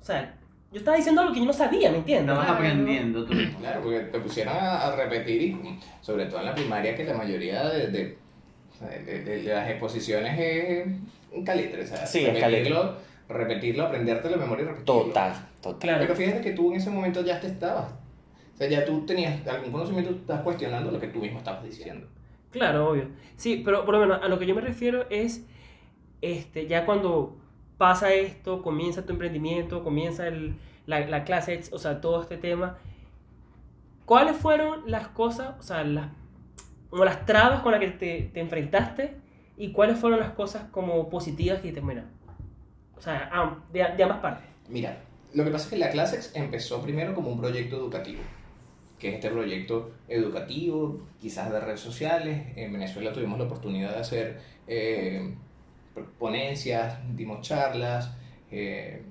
o 0.00 0.04
sea, 0.04 0.34
yo 0.72 0.78
estaba 0.78 0.96
diciendo 0.96 1.20
algo 1.20 1.32
que 1.34 1.40
yo 1.40 1.46
no 1.46 1.52
sabía, 1.52 1.90
¿me 1.90 1.98
entiendes? 1.98 2.28
Estabas 2.36 2.50
aprendiendo 2.56 3.24
tú. 3.24 3.32
Claro, 3.58 3.80
porque 3.82 4.00
te 4.00 4.20
pusieron 4.20 4.54
a, 4.56 4.82
a 4.86 4.96
repetir 4.96 5.42
y 5.42 5.78
sobre 6.00 6.26
todo 6.26 6.40
en 6.40 6.46
la 6.46 6.54
primaria 6.54 6.94
que 6.94 7.04
la 7.04 7.14
mayoría 7.14 7.68
de, 7.68 7.88
de, 7.88 8.18
de- 8.80 9.04
de- 9.24 9.42
de 9.42 9.54
las 9.54 9.68
exposiciones 9.70 10.38
es 10.38 10.86
un 11.32 11.44
calitre, 11.44 11.82
o 11.82 11.86
sea, 11.86 12.06
Sí, 12.06 12.24
es 12.24 12.34
repetirlo, 12.40 12.96
repetirlo, 13.28 13.86
aprendértelo 13.86 14.36
de 14.36 14.40
memoria 14.42 14.62
y 14.64 14.68
repetirlo. 14.68 15.02
Total, 15.04 15.32
total. 15.62 15.78
Claro. 15.80 16.00
Pero 16.02 16.14
fíjate 16.16 16.40
que 16.40 16.52
tú 16.52 16.70
en 16.72 16.76
ese 16.78 16.90
momento 16.90 17.24
ya 17.24 17.40
te 17.40 17.48
estabas, 17.48 17.90
o 18.54 18.56
sea, 18.56 18.68
ya 18.68 18.84
tú 18.84 19.04
tenías 19.06 19.46
algún 19.48 19.72
conocimiento, 19.72 20.10
estás 20.10 20.42
cuestionando 20.42 20.90
lo 20.92 21.00
que 21.00 21.08
tú 21.08 21.18
mismo 21.20 21.38
estabas 21.38 21.64
diciendo. 21.64 22.06
Claro, 22.52 22.90
obvio. 22.90 23.08
Sí, 23.36 23.62
pero 23.64 23.84
por 23.84 23.94
lo 23.94 24.00
menos 24.00 24.20
a 24.22 24.28
lo 24.28 24.38
que 24.38 24.46
yo 24.46 24.54
me 24.54 24.60
refiero 24.60 25.06
es, 25.10 25.44
este, 26.20 26.66
ya 26.66 26.84
cuando 26.84 27.36
pasa 27.80 28.12
esto, 28.12 28.60
comienza 28.60 29.06
tu 29.06 29.12
emprendimiento, 29.14 29.82
comienza 29.82 30.28
el, 30.28 30.54
la, 30.84 31.00
la 31.06 31.24
clase, 31.24 31.62
o 31.72 31.78
sea, 31.78 32.02
todo 32.02 32.20
este 32.20 32.36
tema, 32.36 32.76
¿cuáles 34.04 34.36
fueron 34.36 34.82
las 34.84 35.08
cosas, 35.08 35.54
o 35.58 35.62
sea, 35.62 35.82
las, 35.82 36.10
como 36.90 37.06
las 37.06 37.24
trabas 37.24 37.62
con 37.62 37.72
las 37.72 37.80
que 37.80 37.88
te, 37.88 38.30
te 38.34 38.40
enfrentaste 38.40 39.16
y 39.56 39.72
cuáles 39.72 39.98
fueron 39.98 40.20
las 40.20 40.32
cosas 40.32 40.64
como 40.70 41.08
positivas 41.08 41.62
que 41.62 41.72
te 41.72 41.80
mira? 41.80 42.04
O 42.98 43.00
sea, 43.00 43.62
de, 43.72 43.86
de 43.96 44.02
ambas 44.02 44.18
partes. 44.18 44.44
Mira, 44.68 44.98
lo 45.32 45.42
que 45.42 45.50
pasa 45.50 45.64
es 45.64 45.70
que 45.70 45.78
la 45.78 45.88
Clasex 45.88 46.36
empezó 46.36 46.82
primero 46.82 47.14
como 47.14 47.30
un 47.30 47.40
proyecto 47.40 47.76
educativo, 47.76 48.20
que 48.98 49.08
es 49.08 49.14
este 49.14 49.30
proyecto 49.30 49.92
educativo, 50.06 51.00
quizás 51.18 51.50
de 51.50 51.58
redes 51.60 51.80
sociales. 51.80 52.48
En 52.56 52.74
Venezuela 52.74 53.10
tuvimos 53.14 53.38
la 53.38 53.46
oportunidad 53.46 53.94
de 53.94 54.00
hacer 54.00 54.38
eh, 54.66 55.34
ponencias, 56.18 56.98
dimos 57.14 57.40
charlas. 57.42 58.12
eh, 58.50 59.02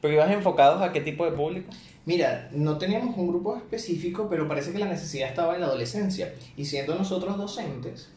Pero 0.00 0.14
ibas 0.14 0.30
enfocados 0.30 0.80
a 0.82 0.92
qué 0.92 1.00
tipo 1.00 1.24
de 1.24 1.32
público? 1.32 1.70
Mira, 2.06 2.48
no 2.52 2.78
teníamos 2.78 3.16
un 3.16 3.28
grupo 3.28 3.56
específico, 3.56 4.26
pero 4.28 4.48
parece 4.48 4.72
que 4.72 4.78
la 4.78 4.86
necesidad 4.86 5.28
estaba 5.28 5.54
en 5.54 5.60
la 5.60 5.66
adolescencia. 5.66 6.32
Y 6.56 6.64
siendo 6.64 6.94
nosotros 6.94 7.36
docentes, 7.36 8.10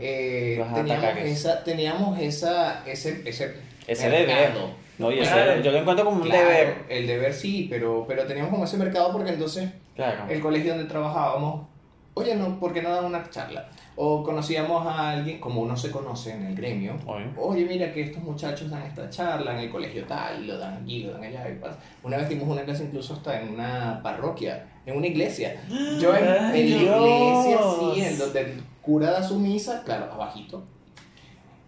eh, 0.00 0.62
teníamos, 0.74 1.16
esa, 1.18 1.62
teníamos 1.64 2.18
esa, 2.18 2.84
ese, 2.86 3.22
ese, 3.24 3.54
Ese 3.86 4.10
deber. 4.10 4.50
No, 4.98 5.10
y 5.10 5.18
Claro. 5.20 5.60
yo 5.62 5.70
lo 5.72 5.78
encuentro 5.78 6.04
como 6.04 6.18
un 6.18 6.22
Claro, 6.28 6.48
deber. 6.48 6.74
el 6.88 7.06
deber 7.06 7.32
sí, 7.32 7.66
pero, 7.70 8.04
pero 8.06 8.24
teníamos 8.26 8.50
como 8.50 8.64
ese 8.64 8.76
mercado 8.76 9.10
porque 9.12 9.30
entonces 9.30 9.70
Claro. 9.94 10.24
el 10.28 10.40
colegio 10.40 10.74
donde 10.74 10.88
trabajábamos, 10.88 11.66
oye, 12.14 12.34
no, 12.34 12.58
¿por 12.60 12.72
qué 12.72 12.82
no 12.82 12.90
dan 12.90 13.04
una 13.06 13.28
charla? 13.30 13.68
O 13.94 14.22
conocíamos 14.22 14.86
a 14.86 15.10
alguien, 15.10 15.38
como 15.38 15.60
uno 15.60 15.76
se 15.76 15.90
conoce 15.90 16.32
en 16.32 16.46
el 16.46 16.54
gremio, 16.56 16.94
Obvio. 17.06 17.26
oye, 17.36 17.66
mira 17.66 17.92
que 17.92 18.02
estos 18.02 18.22
muchachos 18.22 18.70
dan 18.70 18.82
esta 18.82 19.10
charla 19.10 19.52
en 19.52 19.58
el 19.58 19.70
colegio 19.70 20.04
tal, 20.06 20.46
lo 20.46 20.56
dan 20.56 20.82
aquí, 20.82 21.02
lo 21.02 21.12
dan 21.12 21.24
allá. 21.24 21.48
y 21.50 21.56
pasa. 21.58 21.78
Una 22.02 22.16
vez 22.16 22.28
dimos 22.30 22.48
una 22.48 22.62
clase 22.62 22.84
incluso 22.84 23.12
hasta 23.14 23.40
en 23.40 23.50
una 23.50 24.00
parroquia, 24.02 24.66
en 24.86 24.96
una 24.96 25.06
iglesia. 25.06 25.62
Yo 26.00 26.14
en, 26.16 26.24
en 26.24 26.30
la 26.30 26.48
¡Ay, 26.48 26.60
iglesia, 26.62 27.58
sí, 27.94 28.00
en 28.02 28.18
donde 28.18 28.40
el 28.40 28.62
cura 28.80 29.10
da 29.10 29.22
su 29.22 29.38
misa, 29.38 29.82
claro, 29.84 30.10
abajito. 30.12 30.64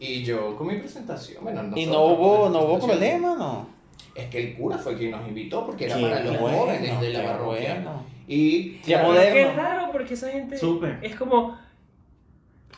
Y 0.00 0.22
yo 0.24 0.56
con 0.56 0.66
mi 0.66 0.76
presentación, 0.76 1.44
bueno, 1.44 1.60
Y 1.76 1.86
nosotros 1.86 1.88
no 1.88 2.04
hubo, 2.06 2.48
no 2.48 2.60
hubo 2.62 2.78
problema, 2.86 3.36
¿no? 3.36 3.66
Es 4.14 4.26
que 4.28 4.38
el 4.38 4.54
cura 4.56 4.78
fue 4.78 4.96
quien 4.96 5.10
nos 5.12 5.26
invitó 5.26 5.66
porque 5.66 5.86
era 5.86 5.96
Qué 5.96 6.02
para 6.02 6.20
los 6.20 6.40
bueno, 6.40 6.58
jóvenes 6.58 7.00
de 7.00 7.08
la 7.10 7.24
parroquia. 7.24 7.74
bueno. 7.74 8.02
Y 8.26 8.70
Qué 8.78 8.92
claro. 8.94 9.12
Qué 9.12 9.52
raro 9.52 9.92
porque 9.92 10.14
esa 10.14 10.30
gente 10.30 10.56
Súper. 10.56 10.98
es 11.02 11.14
como 11.16 11.56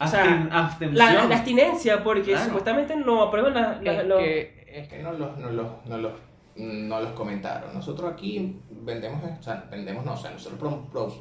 O 0.00 0.06
sea, 0.06 0.48
abstención. 0.52 0.94
la, 0.98 1.24
la 1.26 1.36
abstinencia 1.36 2.02
porque 2.04 2.32
Claro. 2.32 2.44
supuestamente 2.46 2.96
no 2.96 3.22
aprueban 3.22 3.54
la, 3.54 3.80
la- 3.82 4.02
Es 4.02 4.06
lo- 4.06 4.18
que, 4.18 4.64
es 4.92 5.02
no 5.02 5.12
los, 5.12 5.38
no 5.38 5.50
los, 5.50 5.66
no 5.86 5.98
los, 5.98 6.12
no 6.56 7.00
los 7.00 7.10
comentaron. 7.12 7.72
Nosotros 7.72 8.12
aquí 8.12 8.60
vendemos, 8.70 9.22
o 9.38 9.42
sea, 9.42 9.66
vendemos 9.70 10.04
no, 10.04 10.12
o 10.12 10.16
sea, 10.16 10.30
nosotros 10.32 10.60
prom- 10.60 10.90
pro- 10.90 11.14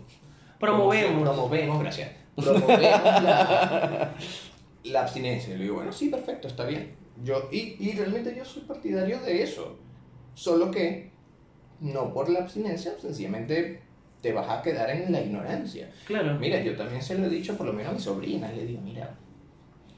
promovemos. 0.59 1.21
Promovemos, 1.21 1.79
gracias. 1.79 2.11
Promovemos 2.35 3.23
la, 3.23 4.11
la 4.83 5.01
abstinencia. 5.01 5.53
Y 5.53 5.57
le 5.57 5.63
digo, 5.63 5.75
bueno, 5.75 5.91
sí, 5.91 6.09
perfecto, 6.09 6.47
está 6.47 6.65
bien. 6.65 6.95
Yo, 7.23 7.47
y, 7.51 7.77
y 7.79 7.93
realmente 7.93 8.35
yo 8.35 8.43
soy 8.43 8.63
partidario 8.63 9.19
de 9.21 9.41
eso. 9.41 9.77
Solo 10.33 10.69
que 10.69 11.11
no 11.79 12.13
por 12.13 12.27
la 12.29 12.39
abstinencia, 12.39 12.93
sencillamente 12.99 13.81
te 14.25 14.33
vas 14.33 14.49
a 14.49 14.59
quedar 14.63 14.89
en 14.89 15.11
la 15.11 15.21
ignorancia. 15.21 15.87
Claro. 16.07 16.33
Mira, 16.39 16.59
yo 16.59 16.75
también 16.75 16.99
se 16.99 17.15
lo 17.15 17.27
he 17.27 17.29
dicho 17.29 17.55
por 17.55 17.67
lo 17.67 17.73
menos 17.73 17.91
a 17.91 17.93
mi 17.93 17.99
sobrina. 18.01 18.51
Le 18.51 18.65
digo, 18.65 18.81
mira, 18.81 19.13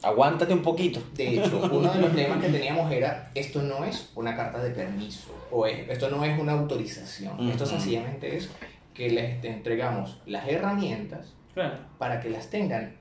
Aguántate 0.03 0.53
un 0.53 0.61
poquito. 0.61 1.01
de 1.15 1.35
hecho, 1.39 1.61
uno 1.71 1.89
de 1.93 2.01
los 2.01 2.13
temas 2.13 2.43
que 2.43 2.49
teníamos 2.49 2.91
era, 2.91 3.31
esto 3.33 3.61
no 3.61 3.85
es 3.85 4.11
una 4.15 4.35
carta 4.35 4.61
de 4.61 4.71
permiso, 4.71 5.33
o 5.49 5.65
es- 5.65 5.87
esto 5.87 6.09
no 6.09 6.25
es 6.25 6.37
una 6.37 6.51
autorización, 6.51 7.39
esto 7.49 7.63
Ujú. 7.63 7.71
sencillamente 7.73 8.35
es 8.35 8.49
que 8.93 9.09
les 9.11 9.41
entregamos 9.45 10.19
las 10.25 10.45
herramientas 10.49 11.33
Claro. 11.53 11.77
para 11.97 12.19
que 12.19 12.29
las 12.29 12.49
tengan 12.49 12.97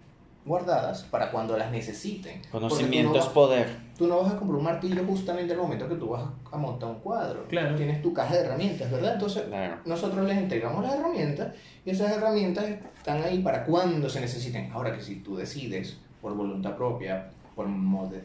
guardadas 0.46 1.02
para 1.04 1.30
cuando 1.30 1.56
las 1.58 1.70
necesiten. 1.70 2.40
Conocimiento 2.50 3.18
es 3.18 3.26
poder. 3.26 3.68
tú 3.98 4.06
no 4.06 4.22
vas 4.22 4.32
a 4.32 4.36
comprar 4.36 4.58
un 4.58 4.64
martillo 4.64 5.04
justamente 5.04 5.52
al 5.52 5.58
momento 5.58 5.88
que 5.88 5.96
tú 5.96 6.10
vas 6.10 6.22
a 6.52 6.56
montar 6.56 6.88
un 6.90 7.00
cuadro. 7.00 7.46
Claro. 7.48 7.74
Tienes 7.76 8.00
tu 8.00 8.12
caja 8.14 8.34
de 8.34 8.40
herramientas, 8.44 8.90
¿verdad? 8.90 9.14
Entonces, 9.14 9.42
Claro. 9.44 9.78
nosotros 9.84 10.24
les 10.26 10.36
entregamos 10.38 10.84
las 10.84 10.94
herramientas 10.94 11.54
y 11.84 11.90
esas 11.90 12.12
herramientas 12.12 12.64
están 12.96 13.22
ahí 13.22 13.40
para 13.40 13.64
cuando 13.64 14.08
se 14.08 14.20
necesiten. 14.20 14.70
Ahora 14.72 14.94
que 14.94 15.02
si 15.02 15.16
tú 15.16 15.36
decides 15.36 15.98
por 16.22 16.34
voluntad 16.34 16.76
propia, 16.76 17.30
por, 17.54 17.66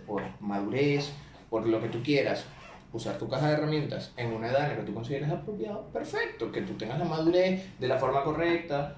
por 0.05 0.21
madurez, 0.39 1.11
por 1.49 1.65
lo 1.65 1.81
que 1.81 1.87
tú 1.89 2.03
quieras, 2.03 2.45
usar 2.93 3.17
tu 3.17 3.29
caja 3.29 3.47
de 3.47 3.53
herramientas 3.53 4.11
en 4.17 4.33
una 4.33 4.49
edad 4.49 4.63
en 4.63 4.69
la 4.71 4.75
que 4.77 4.83
tú 4.83 4.93
consideres 4.93 5.29
apropiado, 5.29 5.83
perfecto, 5.93 6.51
que 6.51 6.61
tú 6.61 6.73
tengas 6.73 6.99
la 6.99 7.05
madurez 7.05 7.79
de 7.79 7.87
la 7.87 7.97
forma 7.97 8.23
correcta, 8.23 8.95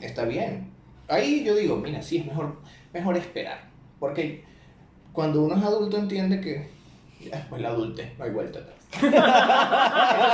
está 0.00 0.24
bien. 0.24 0.70
Ahí 1.10 1.44
yo 1.44 1.56
digo, 1.56 1.76
mira, 1.76 2.00
sí, 2.02 2.18
es 2.18 2.26
mejor, 2.26 2.62
mejor 2.92 3.16
esperar, 3.16 3.70
porque 3.98 4.44
cuando 5.12 5.42
uno 5.44 5.56
es 5.56 5.62
adulto 5.64 5.98
entiende 5.98 6.40
que 6.40 6.70
después 7.30 7.60
la 7.60 7.70
adultez, 7.70 8.16
no 8.18 8.24
hay 8.24 8.30
vuelta 8.30 8.60
atrás. 8.60 8.79
Entonces 8.92 9.20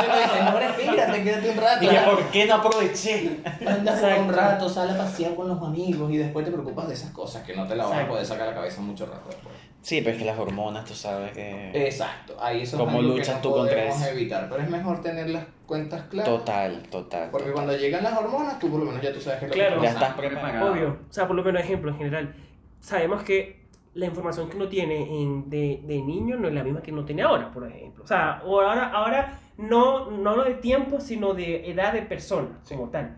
uno 0.08 0.16
dice, 0.18 0.42
no, 0.44 0.58
espérate, 0.60 1.22
quédate 1.22 1.50
un 1.50 1.56
rato. 1.56 1.80
Dije, 1.80 1.98
¿por 2.04 2.22
qué 2.30 2.46
no 2.46 2.54
aproveché? 2.54 3.40
Andas 3.66 4.02
un 4.18 4.32
rato, 4.32 4.68
sal 4.68 4.90
a 4.90 4.96
pasear 4.98 5.34
con 5.34 5.48
los 5.48 5.62
amigos 5.62 6.10
y 6.10 6.16
después 6.16 6.44
te 6.44 6.50
preocupas 6.52 6.88
de 6.88 6.94
esas 6.94 7.10
cosas 7.10 7.42
que 7.44 7.54
no 7.54 7.66
te 7.66 7.76
la 7.76 7.86
vas 7.86 8.04
a 8.04 8.08
poder 8.08 8.24
sacar 8.24 8.48
a 8.48 8.50
la 8.50 8.56
cabeza 8.56 8.80
mucho 8.80 9.06
rato 9.06 9.28
después. 9.28 9.54
Sí, 9.82 10.00
pero 10.00 10.12
es 10.16 10.18
que 10.18 10.24
las 10.24 10.36
hormonas, 10.38 10.84
tú 10.84 10.94
sabes 10.94 11.30
que... 11.32 11.70
Exacto, 11.86 12.34
ahí 12.40 12.62
eso 12.62 12.76
¿Cómo 12.76 12.90
es 12.92 12.96
algo 12.98 13.08
luchas 13.16 13.28
que 13.28 13.34
no 13.34 13.40
tú 13.40 13.50
contra 13.52 13.76
podemos 13.76 14.00
eso? 14.02 14.10
evitar, 14.10 14.48
pero 14.50 14.62
es 14.62 14.68
mejor 14.70 15.00
tener 15.00 15.30
las 15.30 15.44
cuentas 15.64 16.02
claras. 16.10 16.28
Total, 16.28 16.82
total. 16.90 17.28
Porque 17.30 17.52
cuando 17.52 17.76
llegan 17.76 18.02
las 18.02 18.14
hormonas, 18.18 18.58
tú 18.58 18.68
por 18.68 18.80
lo 18.80 18.86
menos 18.86 19.00
ya 19.00 19.12
tú 19.12 19.20
sabes 19.20 19.38
que 19.38 19.44
es 19.44 19.50
lo 19.50 19.54
Claro. 19.56 19.76
que 19.80 19.82
Ya 19.86 19.92
está 19.92 20.06
estás 20.06 20.18
preparado. 20.18 20.72
Obvio. 20.72 20.88
O 21.08 21.12
sea, 21.12 21.28
por 21.28 21.36
lo 21.36 21.44
menos 21.44 21.62
ejemplo 21.62 21.92
en 21.92 21.98
general. 21.98 22.34
Sabemos 22.80 23.22
que 23.22 23.65
la 23.96 24.06
información 24.06 24.48
que 24.48 24.56
uno 24.56 24.68
tiene 24.68 25.22
en- 25.22 25.48
de, 25.50 25.82
de 25.86 26.02
niño 26.02 26.36
no 26.36 26.48
es 26.48 26.54
la 26.54 26.62
misma 26.62 26.82
que 26.82 26.92
uno 26.92 27.04
tiene 27.04 27.22
ahora, 27.22 27.50
por 27.50 27.66
ejemplo. 27.66 28.04
O 28.04 28.06
sea, 28.06 28.38
ahora, 28.38 28.90
ahora 28.92 29.38
no, 29.56 30.10
no 30.10 30.36
lo 30.36 30.44
de 30.44 30.54
tiempo, 30.54 31.00
sino 31.00 31.32
de 31.34 31.70
edad 31.70 31.92
de 31.92 32.02
persona, 32.02 32.60
como 32.68 32.90
tal. 32.90 33.16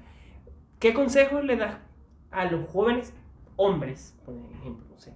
¿Qué 0.78 0.94
consejos 0.94 1.44
le 1.44 1.56
das 1.56 1.76
a 2.30 2.44
los 2.44 2.68
jóvenes 2.70 3.12
hombres, 3.56 4.16
por 4.24 4.34
ejemplo, 4.60 4.86
no 4.90 4.98
sé, 4.98 5.12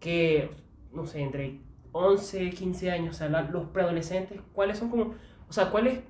que, 0.00 0.50
no 0.92 1.06
sé, 1.06 1.20
entre 1.20 1.60
11, 1.92 2.50
15 2.50 2.90
años, 2.90 3.14
o 3.14 3.18
sea, 3.18 3.28
la- 3.28 3.42
los 3.42 3.66
preadolescentes, 3.68 4.40
cuáles 4.52 4.78
son 4.78 4.90
como, 4.90 5.14
o 5.48 5.52
sea, 5.52 5.70
cuál 5.70 5.86
es, 5.86 6.00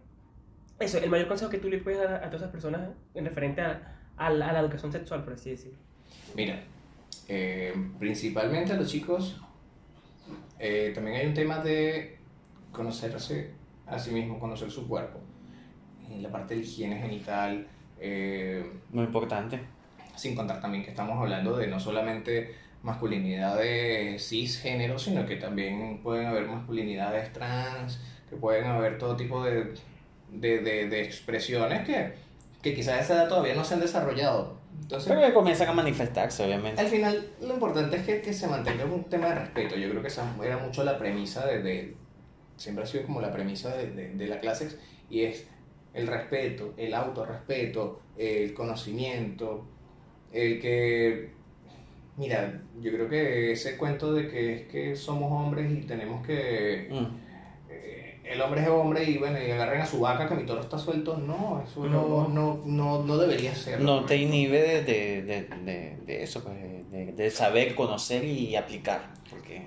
eso, 0.78 0.96
el 0.98 1.10
mayor 1.10 1.28
consejo 1.28 1.50
que 1.50 1.58
tú 1.58 1.68
le 1.68 1.78
puedes 1.78 2.00
dar 2.00 2.12
a, 2.14 2.16
a 2.16 2.30
todas 2.30 2.40
esas 2.42 2.50
personas 2.50 2.88
en 3.14 3.24
referente 3.26 3.60
a, 3.60 3.98
a 4.16 4.30
la, 4.30 4.48
a 4.48 4.52
la 4.54 4.60
educación 4.60 4.90
sexual, 4.92 5.22
por 5.24 5.34
así 5.34 5.50
decirlo? 5.50 5.78
Mira, 6.34 6.62
eh, 7.32 7.72
principalmente 8.00 8.72
a 8.72 8.76
los 8.76 8.88
chicos, 8.90 9.40
eh, 10.58 10.90
también 10.94 11.16
hay 11.18 11.26
un 11.26 11.34
tema 11.34 11.58
de 11.58 12.18
conocerse 12.72 13.52
a 13.86 13.98
sí 13.98 14.10
mismo, 14.10 14.38
conocer 14.40 14.68
su 14.70 14.88
cuerpo. 14.88 15.20
En 16.10 16.22
la 16.22 16.30
parte 16.30 16.54
de 16.56 16.62
higiene 16.62 16.98
genital, 17.00 17.68
eh, 18.00 18.68
Muy 18.90 19.04
importante. 19.04 19.60
sin 20.16 20.34
contar 20.34 20.60
también 20.60 20.82
que 20.84 20.90
estamos 20.90 21.16
hablando 21.18 21.56
de 21.56 21.66
no 21.68 21.78
solamente 21.78 22.54
masculinidades 22.82 24.26
cisgénero, 24.28 24.98
sino 24.98 25.24
que 25.26 25.36
también 25.36 26.00
pueden 26.02 26.26
haber 26.26 26.46
masculinidades 26.48 27.32
trans, 27.32 28.00
que 28.28 28.36
pueden 28.36 28.64
haber 28.66 28.98
todo 28.98 29.16
tipo 29.16 29.44
de, 29.44 29.74
de, 30.32 30.58
de- 30.60 30.88
de 30.88 31.02
expresiones 31.02 31.86
que, 31.86 32.14
que 32.62 32.74
quizás 32.74 32.94
a 32.94 33.00
esa 33.00 33.14
edad 33.14 33.28
todavía 33.28 33.54
no 33.54 33.64
se 33.64 33.74
han 33.74 33.80
desarrollado. 33.80 34.59
Entonces, 34.83 35.09
Pero 35.12 35.26
que 35.26 35.33
comienzan 35.33 35.68
a 35.68 35.72
manifestarse, 35.72 36.44
obviamente. 36.44 36.80
al 36.80 36.88
final, 36.88 37.28
lo 37.40 37.54
importante 37.54 37.96
es 37.96 38.02
que, 38.04 38.20
que 38.22 38.33
se 38.33 38.46
mantenga 38.48 38.85
un 38.85 39.04
tema 39.04 39.28
de 39.28 39.35
respeto. 39.37 39.76
Yo 39.76 39.88
creo 39.90 40.02
que 40.02 40.09
esa 40.09 40.24
era 40.42 40.59
mucho 40.59 40.83
la 40.85 40.98
premisa 40.98 41.46
de, 41.46 41.62
de- 41.62 41.96
siempre 42.56 42.85
ha 42.85 42.87
sido 42.87 43.04
como 43.04 43.20
la 43.20 43.33
premisa 43.33 43.74
de, 43.76 43.90
de, 43.92 44.09
de 44.14 44.26
la 44.26 44.40
clase 44.40 44.68
y 45.09 45.22
es 45.22 45.46
el 45.94 46.06
respeto, 46.06 46.74
el 46.76 46.92
autorrespeto, 46.94 48.00
el 48.16 48.52
conocimiento, 48.54 49.64
el 50.33 50.61
que, 50.61 51.30
mira, 52.16 52.61
yo 52.80 52.92
creo 52.92 53.09
que 53.09 53.52
ese 53.52 53.76
cuento 53.76 54.12
de 54.12 54.28
que 54.28 54.54
es 54.54 54.62
que 54.68 54.94
somos 54.96 55.30
hombres 55.33 55.70
y 55.72 55.83
tenemos 55.87 56.26
que, 56.26 56.88
Mm. 56.90 57.29
El 58.30 58.40
hombre 58.40 58.62
es 58.62 58.68
hombre 58.68 59.04
y 59.04 59.18
bueno, 59.18 59.38
y 59.42 59.50
agarren 59.50 59.80
a 59.80 59.86
su 59.86 60.00
vaca 60.00 60.28
que 60.28 60.34
mi 60.34 60.44
toro 60.46 60.60
está 60.60 60.78
suelto, 60.78 61.16
no, 61.16 61.62
eso 61.66 61.84
no, 61.86 62.28
No. 62.28 62.60
no, 62.64 63.02
no, 63.04 63.18
debería 63.18 63.54
ser. 63.54 63.80
No 63.80 64.04
te 64.04 64.16
inhibe 64.16 64.60
de, 64.60 64.82
de, 64.84 65.22
de, 65.22 65.96
de, 66.06 66.22
eso, 66.22 66.42
pues, 66.44 66.56
de, 66.90 67.12
de 67.12 67.30
saber, 67.30 67.74
conocer 67.74 68.24
y 68.24 68.54
aplicar, 68.56 69.10
porque 69.28 69.66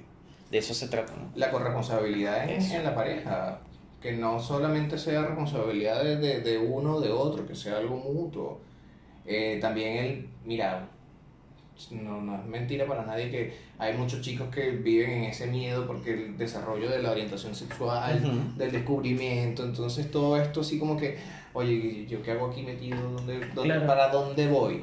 de 0.50 0.58
eso 0.58 0.74
se 0.74 0.88
trata, 0.88 1.14
¿no? 1.16 1.30
la 1.36 1.52
corresponsabilidad 1.52 2.50
en, 2.50 2.62
en 2.62 2.84
la 2.84 2.96
pareja, 2.96 3.60
que 4.02 4.14
no 4.14 4.40
solamente 4.40 4.98
sea 4.98 5.24
responsabilidad 5.24 6.04
de, 6.04 6.18
de, 6.18 6.40
de 6.42 6.58
uno 6.58 6.96
o 6.96 7.02
de 7.02 7.10
otro, 7.12 7.46
que 7.48 7.56
sea 7.56 7.78
algo 7.78 7.96
mutuo. 7.98 8.60
Eh, 9.26 9.58
también 9.62 9.98
el, 9.98 10.30
mira, 10.46 10.90
no, 11.92 12.22
no 12.22 12.36
es 12.36 12.46
mentira 12.46 12.86
para 12.86 13.06
nadie 13.06 13.30
que 13.30 13.54
hay 13.78 13.96
muchos 13.98 14.22
chicos 14.22 14.48
que 14.54 14.72
viven 14.72 15.10
en 15.12 15.24
ese 15.26 15.48
miedo 15.48 15.86
porque 15.88 16.14
el 16.14 16.38
desarrollo 16.38 16.90
de 16.90 17.02
la 17.02 17.12
orientación 17.12 17.54
sexual, 17.56 18.54
del 18.58 18.72
descubrimiento, 18.72 19.64
entonces 19.64 20.10
todo 20.12 20.38
esto 20.38 20.62
así 20.62 20.80
como 20.80 20.98
que, 20.98 21.18
oye, 21.54 22.06
¿yo 22.08 22.22
qué 22.24 22.32
hago 22.32 22.48
aquí 22.48 22.62
metido? 22.64 22.98
¿Dónde, 23.12 23.40
dónde- 23.54 23.64
Claro. 23.64 23.88
¿Para 23.88 24.10
dónde 24.10 24.48
voy? 24.48 24.80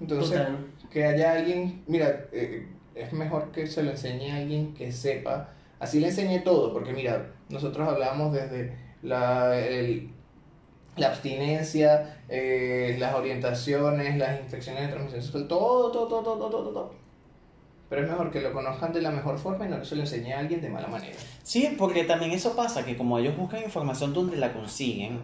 Entonces, 0.00 0.30
Total. 0.38 0.58
que 0.90 1.04
haya 1.04 1.32
alguien, 1.32 1.82
mira, 1.86 2.26
eh, 2.32 2.66
es 2.94 3.12
mejor 3.12 3.50
que 3.52 3.66
se 3.66 3.82
lo 3.82 3.90
enseñe 3.90 4.30
a 4.32 4.36
alguien 4.36 4.74
que 4.74 4.90
sepa, 4.92 5.50
así 5.78 6.00
le 6.00 6.08
enseñe 6.08 6.40
todo, 6.42 6.72
porque 6.72 6.92
mira, 6.92 7.32
nosotros 7.48 7.88
hablamos 7.88 8.32
desde 8.32 8.74
la, 9.02 9.58
el- 9.58 10.10
la 10.96 11.08
abstinencia, 11.08 12.18
eh, 12.28 12.96
las 12.98 13.14
orientaciones, 13.14 14.16
las 14.16 14.40
infecciones 14.40 14.82
de 14.82 14.88
transmisión 14.88 15.22
sexual, 15.22 15.48
todo, 15.48 15.90
todo, 15.90 16.08
todo, 16.08 16.22
todo, 16.22 16.50
todo, 16.50 16.70
todo. 16.70 16.94
Pero 17.88 18.02
es 18.02 18.08
mejor 18.08 18.30
que 18.30 18.40
lo 18.40 18.52
conozcan 18.52 18.92
de 18.92 19.00
la 19.00 19.10
mejor 19.10 19.38
forma 19.38 19.66
y 19.66 19.68
no 19.68 19.78
que 19.78 19.84
se 19.84 19.94
lo 19.94 20.02
enseñe 20.02 20.32
a 20.32 20.40
alguien 20.40 20.60
de 20.60 20.68
mala 20.68 20.88
manera. 20.88 21.16
Sí, 21.42 21.76
porque 21.78 22.04
también 22.04 22.32
eso 22.32 22.56
pasa, 22.56 22.84
que 22.84 22.96
como 22.96 23.18
ellos 23.18 23.36
buscan 23.36 23.62
información 23.62 24.12
donde 24.12 24.36
la 24.36 24.52
consiguen, 24.52 25.20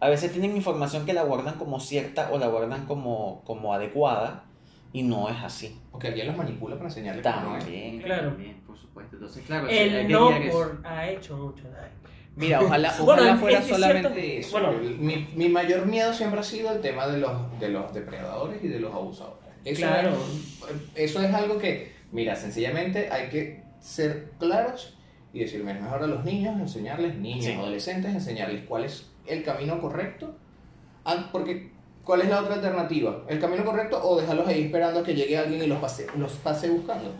a 0.00 0.08
veces 0.08 0.32
tienen 0.32 0.56
información 0.56 1.04
que 1.04 1.12
la 1.12 1.24
guardan 1.24 1.56
como 1.56 1.78
cierta 1.78 2.30
o 2.32 2.38
la 2.38 2.46
guardan 2.46 2.86
como, 2.86 3.42
como 3.44 3.74
adecuada 3.74 4.44
y 4.92 5.02
no 5.02 5.28
es 5.28 5.36
así. 5.42 5.78
O 5.92 5.98
que 5.98 6.08
alguien 6.08 6.28
los 6.28 6.36
manipula 6.36 6.76
para 6.76 6.88
enseñarles 6.88 7.22
que 7.22 7.30
no. 7.30 7.58
También. 7.58 8.00
Claro. 8.00 8.28
También, 8.30 8.60
por 8.66 8.78
supuesto. 8.78 9.16
Entonces, 9.16 9.44
claro, 9.44 9.68
El 9.68 10.10
no 10.10 10.30
por 10.50 10.80
ha 10.84 11.10
hecho 11.10 11.36
mucho 11.36 11.64
daño. 11.70 11.94
Mira, 12.40 12.60
ojalá, 12.64 12.88
es- 12.88 12.94
fuera 12.96 13.58
es 13.60 13.64
que 13.66 13.74
solamente 13.74 14.38
Eso, 14.40 14.52
Bueno. 14.52 14.72
mi, 14.98 15.28
mi 15.36 15.48
mayor 15.48 15.86
miedo 15.86 16.12
siempre 16.12 16.40
ha 16.40 16.42
sido 16.42 16.72
el 16.72 16.80
tema 16.80 17.06
de 17.06 17.18
los, 17.18 17.32
de 17.60 17.68
los 17.68 17.92
depredadores 17.94 18.62
y 18.64 18.68
de 18.68 18.80
los 18.80 18.92
abusadores. 18.92 19.38
Eso 19.64 19.82
Claro. 19.86 20.10
es- 20.10 21.10
eso 21.10 21.22
es 21.22 21.32
algo 21.34 21.58
que, 21.58 21.92
mira, 22.12 22.34
sencillamente 22.34 23.08
hay 23.12 23.28
que 23.28 23.62
ser 23.80 24.30
claros 24.38 24.96
y 25.32 25.40
decir, 25.40 25.62
mira, 25.62 25.78
mejor 25.80 26.02
a 26.02 26.06
los 26.06 26.24
niños 26.24 26.58
enseñarles, 26.58 27.14
niños, 27.16 27.44
Sí. 27.44 27.52
adolescentes, 27.52 28.12
enseñarles 28.12 28.64
cuál 28.66 28.84
es 28.84 29.06
el 29.26 29.42
camino 29.44 29.80
correcto. 29.80 30.34
Ah, 31.04 31.28
Porque, 31.30 31.70
¿cuál 32.04 32.22
es 32.22 32.28
la 32.30 32.40
otra 32.40 32.54
alternativa? 32.54 33.22
¿El 33.28 33.38
camino 33.38 33.64
correcto 33.64 34.00
o 34.02 34.20
dejarlos 34.20 34.48
ahí 34.48 34.64
esperando 34.64 35.00
a 35.00 35.04
que 35.04 35.14
llegue 35.14 35.36
alguien 35.38 35.62
y 35.62 35.66
los 35.66 35.78
pase, 35.78 36.06
los 36.16 36.32
pase 36.32 36.68
buscando? 36.68 37.10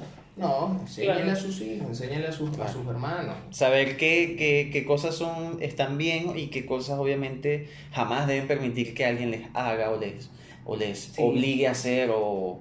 No, 0.41 0.77
enséñale 0.81 1.23
Claro. 1.23 1.39
a 1.39 1.43
sus 1.43 1.61
hijos, 1.61 1.89
enséñale 1.89 2.27
a 2.29 2.33
sus, 2.33 2.59
a 2.59 2.67
sus 2.67 2.87
hermanos. 2.87 3.37
Saber 3.51 3.97
qué, 3.99 4.37
qué, 4.39 4.71
qué 4.73 4.85
cosas 4.87 5.15
son, 5.15 5.59
están 5.61 5.99
bien 5.99 6.37
y 6.39 6.47
qué 6.49 6.65
cosas 6.65 6.99
obviamente 6.99 7.69
jamás 7.93 8.27
deben 8.27 8.47
permitir 8.49 8.95
que 8.95 9.05
alguien 9.05 9.31
les 9.31 9.43
haga 9.55 9.91
o 9.91 9.99
les, 10.01 10.31
o 10.65 10.77
les 10.77 10.99
Sí. 10.99 11.23
obligue 11.23 11.69
a 11.69 11.73
hacer 11.73 12.11
o, 12.15 12.59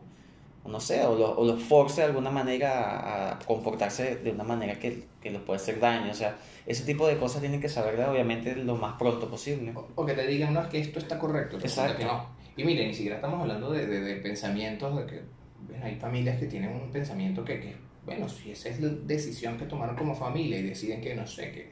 no 0.65 0.79
sé, 0.81 1.05
o, 1.05 1.15
lo- 1.17 1.37
o 1.37 1.45
los 1.45 1.61
force 1.63 2.01
de 2.01 2.07
alguna 2.07 2.29
manera 2.29 3.31
a, 3.31 3.39
comportarse 3.39 4.17
de 4.17 4.31
una 4.31 4.43
manera 4.43 4.77
que, 4.77 5.05
que 5.21 5.31
les 5.31 5.41
puede 5.41 5.57
hacer 5.61 5.79
daño. 5.79 6.11
O 6.11 6.15
sea, 6.15 6.35
ese 6.67 6.83
tipo 6.83 7.07
de 7.07 7.17
cosas 7.17 7.39
tienen 7.41 7.61
que 7.61 7.69
saberlas 7.69 8.09
obviamente 8.09 8.55
lo 8.57 8.75
más 8.75 8.95
pronto 8.99 9.29
posible. 9.29 9.71
O, 9.75 9.87
o 9.95 10.05
que 10.05 10.13
te 10.13 10.27
digan, 10.27 10.53
no, 10.53 10.61
es 10.61 10.67
que 10.67 10.79
esto 10.81 10.99
está 10.99 11.17
correcto. 11.17 11.57
Exacto. 11.57 11.97
que 11.97 12.03
no. 12.05 12.25
Y 12.57 12.63
mire, 12.65 12.85
ni 12.85 12.93
siquiera 12.93 13.15
estamos 13.15 13.39
hablando 13.41 13.71
de, 13.71 13.87
de, 13.87 14.01
de 14.01 14.15
pensamientos, 14.17 14.95
de 14.97 15.05
que 15.05 15.21
bueno, 15.69 15.85
hay 15.85 15.95
familias 15.95 16.37
que 16.39 16.47
tienen 16.47 16.71
un 16.71 16.91
pensamiento 16.91 17.43
que, 17.45 17.59
que, 17.59 17.75
bueno, 18.05 18.27
si 18.27 18.51
esa 18.51 18.69
es 18.69 18.79
la 18.81 18.89
decisión 19.05 19.57
que 19.57 19.65
tomaron 19.65 19.95
como 19.95 20.15
familia 20.15 20.57
y 20.59 20.63
deciden 20.63 21.01
que, 21.01 21.15
no 21.15 21.25
sé, 21.27 21.51
que... 21.51 21.71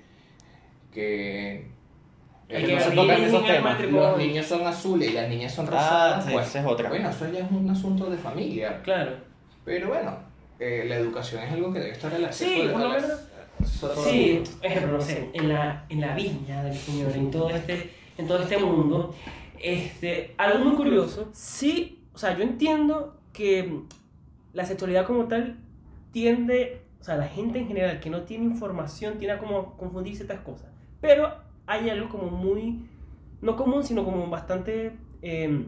que 0.93 1.77
que 2.47 2.75
no 2.75 2.79
se 2.79 2.91
tocan 2.91 3.21
esos 3.23 3.41
el 3.43 3.55
temas. 3.57 3.81
los 3.91 4.17
niños 4.17 4.45
son 4.45 4.65
azules 4.65 5.09
y 5.09 5.13
las 5.13 5.27
niñas 5.27 5.53
son 5.53 5.65
Ah, 5.67 5.71
rosadas, 5.71 6.25
sí, 6.25 6.31
pues, 6.31 6.47
esa 6.47 6.59
es 6.61 6.65
otra. 6.65 6.87
bueno, 6.89 7.09
eso 7.09 7.29
ya 7.29 7.39
es 7.39 7.51
un 7.51 7.69
asunto 7.69 8.09
de 8.09 8.17
familia. 8.17 8.81
Claro. 8.83 9.17
Pero 9.65 9.89
bueno, 9.89 10.17
eh, 10.57 10.85
la 10.87 10.95
educación 10.95 11.43
es 11.43 11.51
algo 11.51 11.73
que 11.73 11.79
debe 11.79 11.91
estar 11.91 12.09
relacionado. 12.09 12.61
Sí, 12.63 12.69
por 12.71 12.81
lo 12.81 12.89
menos. 12.89 13.11
Sí, 14.05 14.43
ejemplo, 14.61 14.93
no 14.97 15.01
sé, 15.01 15.29
en 15.33 15.49
la, 15.49 15.85
en 15.89 15.99
la 15.99 16.15
viña 16.15 16.63
del 16.63 16.73
Señor, 16.77 17.11
en 17.11 17.31
todo 17.31 17.49
este, 17.49 17.91
en 18.17 18.27
todo 18.27 18.41
este 18.41 18.57
mundo, 18.57 19.13
este, 19.61 20.33
algo 20.37 20.63
muy 20.63 20.75
curioso, 20.77 21.29
sí, 21.33 21.99
o 22.13 22.17
sea, 22.17 22.37
yo 22.37 22.43
entiendo 22.43 23.16
que 23.37 23.81
la 24.53 24.65
sexualidad 24.65 25.05
como 25.05 25.27
tal 25.27 25.57
tiende, 26.11 26.81
o 26.99 27.03
sea, 27.03 27.17
la 27.17 27.27
gente 27.27 27.59
en 27.59 27.67
general 27.67 27.99
que 27.99 28.09
no 28.09 28.23
tiene 28.23 28.45
información 28.45 29.17
tiende 29.19 29.33
a 29.33 29.39
como 29.39 29.77
confundir 29.77 30.15
ciertas 30.15 30.39
cosas, 30.41 30.69
pero 31.01 31.33
hay 31.67 31.89
algo 31.89 32.09
como 32.09 32.29
muy, 32.31 32.87
no 33.41 33.55
común, 33.55 33.83
sino 33.83 34.03
como 34.05 34.27
bastante, 34.29 34.93
eh, 35.21 35.65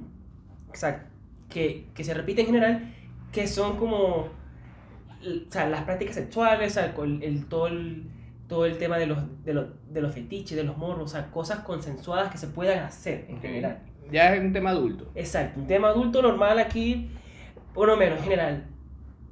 o 0.72 0.76
sea, 0.76 1.10
que, 1.50 1.88
que 1.94 2.04
se 2.04 2.14
repite 2.14 2.42
en 2.42 2.48
general, 2.48 2.94
que 3.32 3.48
son 3.48 3.78
como 3.78 4.30
o 5.22 5.52
sea, 5.52 5.68
las 5.70 5.84
prácticas 5.84 6.16
sexuales, 6.16 6.72
o 6.72 6.74
sea, 6.76 6.96
el, 7.04 7.24
el- 7.24 7.46
todo, 7.48 7.68
el, 7.68 8.04
todo 8.48 8.66
el 8.66 8.78
tema 8.78 8.98
de 8.98 9.08
los, 9.08 9.20
de, 9.44 9.54
los, 9.54 9.68
de 9.92 10.02
los 10.02 10.14
fetiches, 10.14 10.58
de 10.58 10.64
los 10.64 10.78
morros, 10.78 11.04
o 11.04 11.08
sea, 11.08 11.32
cosas 11.32 11.60
consensuadas 11.60 12.32
que 12.32 12.38
se 12.38 12.48
puedan 12.48 12.80
hacer 12.80 13.26
en 13.30 13.40
general. 13.42 13.80
Ya 14.12 14.34
es 14.34 14.42
un 14.42 14.54
tema 14.54 14.72
adulto. 14.72 15.08
Exacto, 15.16 15.60
un 15.60 15.68
tema 15.68 15.90
adulto 15.90 16.22
normal 16.22 16.58
aquí, 16.60 17.10
lo 17.88 17.98
menos 17.98 18.20
en 18.20 18.24
general. 18.24 18.66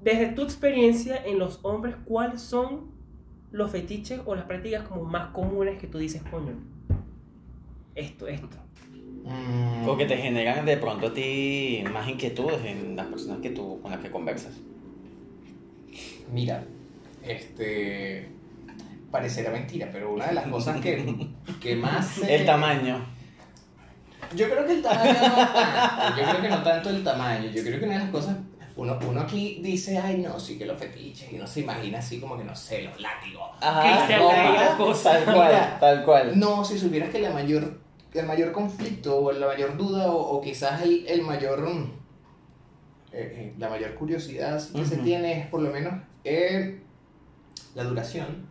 Desde 0.01 0.27
tu 0.27 0.43
experiencia 0.43 1.17
en 1.25 1.39
los 1.39 1.59
hombres, 1.63 1.95
¿cuáles 2.05 2.41
son 2.41 2.91
los 3.51 3.71
fetiches 3.71 4.21
o 4.25 4.35
las 4.35 4.45
prácticas 4.45 4.87
como 4.87 5.03
más 5.03 5.29
comunes 5.29 5.79
que 5.79 5.87
tú 5.87 5.97
dices, 5.97 6.21
coño? 6.29 6.53
Esto, 7.95 8.27
esto. 8.27 8.57
Mm. 9.23 9.85
Porque 9.85 10.05
te 10.05 10.17
generan 10.17 10.65
de 10.65 10.77
pronto 10.77 11.07
a 11.07 11.13
ti 11.13 11.83
más 11.91 12.07
inquietudes 12.07 12.63
en 12.63 12.95
las 12.95 13.07
personas 13.07 13.39
que 13.39 13.49
tú, 13.49 13.81
con 13.81 13.91
las 13.91 13.99
que 13.99 14.11
conversas. 14.11 14.53
Mira, 16.31 16.63
este. 17.23 18.29
Parecerá 19.11 19.51
mentira, 19.51 19.89
pero 19.91 20.13
una 20.13 20.27
de 20.27 20.33
las 20.33 20.47
cosas 20.47 20.79
que, 20.81 21.29
que 21.59 21.75
más. 21.75 22.21
El 22.29 22.45
tamaño. 22.45 23.16
Yo 24.35 24.49
creo 24.49 24.65
que 24.65 24.73
el 24.73 24.81
tamaño 24.81 25.13
no 25.13 25.19
tanto. 25.35 26.17
Yo 26.21 26.29
creo 26.29 26.41
que 26.41 26.49
no 26.49 26.63
tanto 26.63 26.89
el 26.89 27.03
tamaño. 27.03 27.49
Yo 27.51 27.63
creo 27.63 27.79
que 27.79 27.85
una 27.85 27.93
de 27.95 27.99
las 28.01 28.09
cosas. 28.11 28.35
Uno, 28.75 28.99
uno 29.09 29.21
aquí 29.21 29.59
dice, 29.63 29.97
ay, 29.97 30.19
no, 30.19 30.39
sí 30.39 30.57
que 30.59 30.65
los 30.67 30.77
fetiches. 30.77 31.31
Y 31.33 31.37
uno 31.37 31.47
se 31.47 31.61
imagina 31.61 31.97
así 31.97 32.19
como 32.19 32.37
que, 32.37 32.43
no 32.43 32.55
sé, 32.55 32.83
los 32.83 32.99
látigos. 33.01 33.49
No, 33.59 33.81
Rey, 33.81 34.17
mira, 34.51 34.69
la 34.71 34.77
cosa. 34.77 35.13
Tal 35.13 35.23
cual, 35.33 35.47
Mira, 35.47 35.77
tal 35.79 36.05
cual. 36.05 36.39
No, 36.39 36.63
si 36.63 36.77
supieras 36.77 37.09
que 37.09 37.19
la 37.19 37.31
mayor, 37.31 37.79
el 38.13 38.25
mayor 38.27 38.51
conflicto 38.51 39.17
o 39.19 39.31
la 39.31 39.47
mayor 39.47 39.77
duda 39.77 40.11
o, 40.11 40.17
o 40.37 40.41
quizás 40.41 40.83
el, 40.83 41.07
el 41.07 41.23
mayor, 41.23 41.59
mm, 41.61 41.91
eh, 43.13 43.33
eh, 43.35 43.53
la 43.57 43.69
mayor 43.69 43.95
curiosidad 43.95 44.61
que 44.75 44.85
se 44.85 44.97
tiene 44.97 45.39
es 45.41 45.47
por 45.47 45.61
lo 45.61 45.71
menos 45.71 45.93
eh, 46.23 46.79
la 47.73 47.83
duración, 47.83 48.45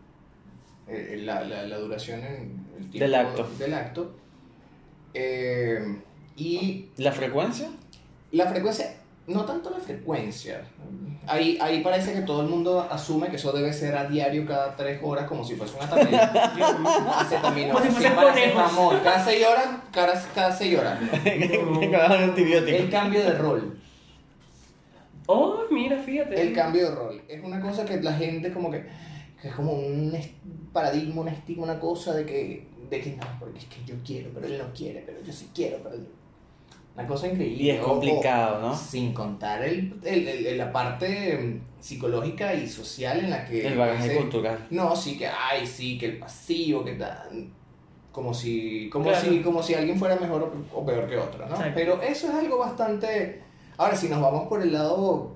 eh, 0.89 1.21
la, 1.23 1.41
la, 1.45 1.63
la 1.63 1.77
duración 1.77 2.19
en 2.19 2.65
el 2.77 2.89
tiempo 2.89 2.99
Del 2.99 3.15
acto. 3.15 3.49
Del 3.57 3.73
acto. 3.73 4.15
Eh, 5.19 5.97
y 6.35 6.89
¿La 6.97 7.11
frecuencia? 7.11 7.69
la 8.31 8.45
frecuencia, 8.45 8.93
no 9.25 9.45
tanto 9.45 9.69
la 9.71 9.79
frecuencia. 9.79 10.61
Ahí, 11.25 11.57
ahí 11.59 11.81
parece 11.81 12.13
que 12.13 12.21
todo 12.21 12.41
el 12.41 12.47
mundo 12.47 12.87
asume 12.89 13.29
que 13.29 13.37
eso 13.37 13.51
debe 13.51 13.73
ser 13.73 13.95
a 13.95 14.05
diario 14.05 14.45
cada 14.45 14.75
tres 14.75 14.99
horas 15.01 15.27
como 15.27 15.43
si 15.43 15.55
fuese 15.55 15.75
una 15.75 15.89
tarea. 15.89 16.25
Acetaminofén, 17.19 17.91
si 17.97 18.03
paracetamol. 18.03 19.01
Cada 19.01 19.25
seis 19.25 19.45
horas, 19.45 19.67
cada, 19.91 20.21
cada 20.35 20.51
seis 20.51 20.77
horas. 20.77 20.99
El 21.25 22.89
cambio 22.89 23.23
de 23.23 23.33
rol. 23.33 23.79
Oh, 25.25 25.63
mira, 25.71 25.97
fíjate. 25.97 26.39
El 26.41 26.53
cambio 26.53 26.89
de 26.89 26.95
rol. 26.95 27.21
Es 27.27 27.43
una 27.43 27.59
cosa 27.59 27.85
que 27.85 27.99
la 28.01 28.13
gente 28.13 28.53
como 28.53 28.71
que, 28.71 28.85
que 29.41 29.47
es 29.49 29.55
como 29.55 29.73
un 29.73 30.17
paradigma, 30.71 31.21
un 31.21 31.27
estigma, 31.27 31.63
una 31.63 31.79
cosa 31.79 32.13
de 32.13 32.25
que, 32.25 32.67
de 32.89 33.01
que 33.01 33.11
no, 33.17 33.23
porque 33.39 33.59
es 33.59 33.65
que 33.65 33.83
yo 33.85 33.95
quiero, 34.05 34.29
pero 34.33 34.47
él 34.47 34.57
no 34.57 34.73
quiere, 34.73 35.01
pero 35.05 35.21
yo 35.21 35.31
sí 35.33 35.49
quiero, 35.53 35.79
pero 35.83 35.95
él... 35.95 36.07
Una 36.95 37.05
cosa 37.05 37.27
increíble. 37.27 37.63
Y 37.63 37.69
es 37.69 37.79
Ojo, 37.79 37.89
complicado, 37.91 38.59
¿no? 38.59 38.75
Sin 38.75 39.13
contar 39.13 39.63
el, 39.63 39.99
el- 40.03 40.27
el- 40.27 40.57
la 40.57 40.71
parte 40.71 41.37
mm, 41.37 41.81
psicológica 41.83 42.55
y 42.55 42.67
social 42.67 43.19
en 43.19 43.29
la 43.29 43.45
que... 43.45 43.67
El 43.67 43.77
bagaje 43.77 44.07
ese- 44.07 44.17
cultural. 44.17 44.65
No, 44.71 44.95
sí 44.95 45.15
que, 45.17 45.27
ay, 45.27 45.67
sí, 45.67 45.97
que 45.99 46.07
el 46.07 46.17
pasivo, 46.17 46.83
que 46.83 46.93
tal. 46.93 47.49
Como 48.11 48.33
si, 48.33 48.89
como 48.89 49.09
Claro. 49.09 49.29
si, 49.29 49.41
como 49.41 49.61
si 49.61 49.75
alguien 49.75 49.99
fuera 49.99 50.15
mejor 50.15 50.51
o, 50.73 50.79
o 50.79 50.83
peor 50.85 51.07
que 51.07 51.17
otro, 51.17 51.45
¿no? 51.45 51.51
Exacto. 51.53 51.73
Pero 51.75 52.01
eso 52.01 52.29
es 52.29 52.33
algo 52.33 52.57
bastante. 52.57 53.43
Ahora, 53.77 53.95
si 53.95 54.09
nos 54.09 54.19
vamos 54.19 54.47
por 54.47 54.63
el 54.63 54.73
lado 54.73 55.35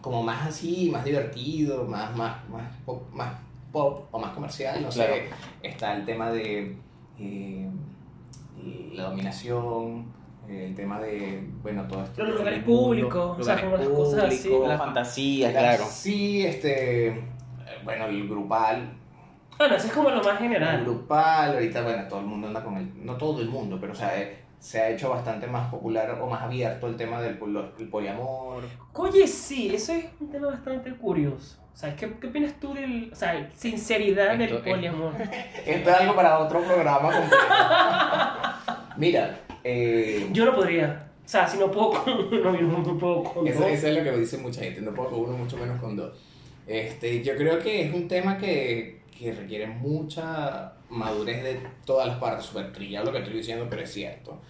como 0.00 0.22
más 0.22 0.46
así, 0.48 0.88
más 0.90 1.04
divertido, 1.04 1.84
más, 1.84 2.16
más, 2.16 2.48
más, 2.48 2.64
más 3.12 3.34
pop 3.78 4.08
o 4.10 4.18
más 4.18 4.32
comercial, 4.32 4.82
no 4.82 4.88
Claro. 4.88 5.14
sé, 5.14 5.28
está 5.62 5.94
el 5.96 6.04
tema 6.04 6.30
de 6.30 6.76
eh, 7.18 7.70
la 8.92 9.04
dominación, 9.04 10.12
el 10.48 10.74
tema 10.74 10.98
de, 11.00 11.48
bueno, 11.62 11.86
todo 11.86 12.02
esto. 12.04 12.24
Los 12.24 12.38
lugares 12.38 12.62
públicos, 12.64 13.38
o 13.38 13.42
sea, 13.42 13.60
como 13.60 13.76
las 13.76 13.88
cosas 13.88 14.24
así. 14.24 14.48
públicos, 14.48 14.68
La 14.68 14.78
fantasía, 14.78 15.52
la- 15.52 15.60
claro. 15.60 15.84
Sí, 15.90 16.44
este, 16.44 17.08
eh, 17.08 17.20
bueno, 17.84 18.06
el 18.06 18.28
grupal, 18.28 18.94
Bueno, 19.58 19.74
eso 19.74 19.86
es 19.88 19.92
como 19.92 20.10
lo 20.10 20.22
más 20.22 20.32
el 20.32 20.38
general. 20.38 20.84
grupal, 20.84 21.52
ahorita, 21.54 21.82
bueno, 21.82 22.08
todo 22.08 22.20
el 22.20 22.26
mundo 22.26 22.46
anda 22.48 22.62
con 22.64 22.76
el, 22.76 23.04
no 23.04 23.16
todo 23.16 23.40
el 23.40 23.48
mundo, 23.48 23.78
pero 23.80 23.92
o 23.92 23.96
sea, 23.96 24.20
eh, 24.20 24.44
se 24.58 24.80
ha 24.80 24.88
hecho 24.90 25.10
bastante 25.10 25.46
más 25.46 25.68
popular 25.70 26.10
o 26.20 26.26
más 26.28 26.42
abierto 26.42 26.86
el 26.88 26.96
tema 26.96 27.20
del 27.20 27.38
el 27.78 27.88
poliamor. 27.88 28.62
Oye, 28.94 29.26
sí, 29.26 29.72
eso 29.74 29.92
es 29.92 30.06
un 30.20 30.30
tema 30.30 30.48
bastante 30.48 30.92
curioso. 30.96 31.57
O 31.78 31.80
sea, 31.80 31.94
¿qué, 31.94 32.12
qué 32.20 32.26
opinas 32.26 32.58
tú 32.58 32.74
del, 32.74 33.08
o 33.12 33.14
sea, 33.14 33.48
sinceridad 33.54 34.32
del 34.32 34.42
Esto 34.42 34.56
es- 34.56 34.62
poliamor? 34.74 35.12
Esto 35.64 35.90
es 35.90 35.96
algo 35.96 36.16
para 36.16 36.40
otro 36.40 36.60
programa 36.60 37.08
completo. 37.12 37.44
Mira, 38.96 39.38
eh, 39.62 40.28
Yo 40.32 40.44
no 40.46 40.56
podría. 40.56 41.06
O 41.24 41.28
sea, 41.28 41.46
si 41.46 41.56
no 41.56 41.70
puedo 41.70 42.02
con 42.02 42.12
uno, 42.34 42.50
no 42.84 42.98
puedo 42.98 43.22
con 43.22 43.46
eso, 43.46 43.60
dos. 43.60 43.70
eso 43.70 43.86
es 43.86 43.96
lo 43.96 44.02
que 44.02 44.10
me 44.10 44.16
dice 44.18 44.38
mucha 44.38 44.60
gente, 44.62 44.80
no 44.80 44.92
puedo 44.92 45.10
con 45.10 45.20
uno, 45.20 45.36
mucho 45.38 45.56
menos 45.56 45.80
con 45.80 45.94
dos. 45.94 46.18
Este, 46.66 47.22
yo 47.22 47.36
creo 47.36 47.60
que 47.60 47.82
es 47.86 47.94
un 47.94 48.08
tema 48.08 48.38
que, 48.38 49.02
que 49.16 49.32
requiere 49.32 49.68
mucha 49.68 50.72
madurez 50.90 51.44
de 51.44 51.60
todas 51.84 52.08
las 52.08 52.16
partes, 52.18 52.44
súper 52.46 52.72
trillado 52.72 53.06
lo 53.06 53.12
que 53.12 53.18
estoy 53.18 53.34
diciendo, 53.34 53.68
pero 53.70 53.82
es 53.82 53.92
cierto. 53.92 54.40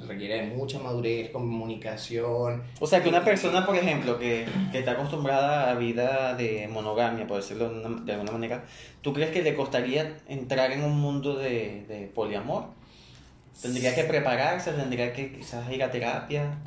Requiere 0.00 0.42
mucha 0.46 0.78
madurez, 0.78 1.30
comunicación, 1.30 2.62
O 2.80 2.86
sea, 2.86 3.02
que 3.02 3.08
una 3.08 3.24
persona, 3.24 3.64
por 3.64 3.76
ejemplo, 3.76 4.18
que, 4.18 4.46
que 4.72 4.78
está 4.80 4.92
acostumbrada 4.92 5.70
a 5.70 5.74
vida 5.74 6.34
de 6.34 6.68
monogamia, 6.68 7.26
por 7.26 7.36
decirlo 7.38 7.68
de, 7.70 7.80
una- 7.86 8.00
de 8.04 8.12
alguna 8.12 8.32
manera, 8.32 8.64
¿tú 9.02 9.12
crees 9.12 9.30
que 9.30 9.42
le 9.42 9.54
costaría 9.54 10.16
entrar 10.28 10.72
en 10.72 10.82
un 10.84 10.98
mundo 11.00 11.36
de, 11.36 11.84
de 11.88 12.10
poliamor? 12.14 12.64
¿Tendría 13.62 13.94
que 13.94 14.04
prepararse? 14.04 14.72
¿Tendría 14.72 15.12
que 15.12 15.32
quizás 15.32 15.70
ir 15.72 15.82
a 15.82 15.90
terapia? 15.90 16.58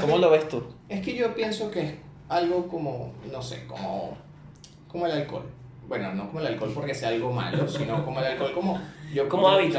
¿Cómo 0.00 0.18
lo 0.18 0.30
ves 0.30 0.48
tú? 0.48 0.64
Es 0.88 1.00
que 1.00 1.14
yo 1.14 1.34
pienso 1.34 1.70
que 1.70 1.80
es 1.82 1.94
algo 2.28 2.66
como, 2.68 3.12
no 3.30 3.40
sé, 3.42 3.66
como, 3.66 4.16
como 4.88 5.06
el 5.06 5.12
alcohol. 5.12 5.44
Bueno, 5.86 6.12
no 6.14 6.26
como 6.28 6.40
el 6.40 6.46
alcohol 6.46 6.72
porque 6.74 6.94
sea 6.94 7.08
algo 7.10 7.32
malo, 7.32 7.68
sino 7.68 8.04
como 8.04 8.20
el 8.20 8.26
alcohol 8.26 8.52
como... 8.54 8.80
Yo, 9.12 9.28
Como 9.28 9.48
hábito. 9.48 9.78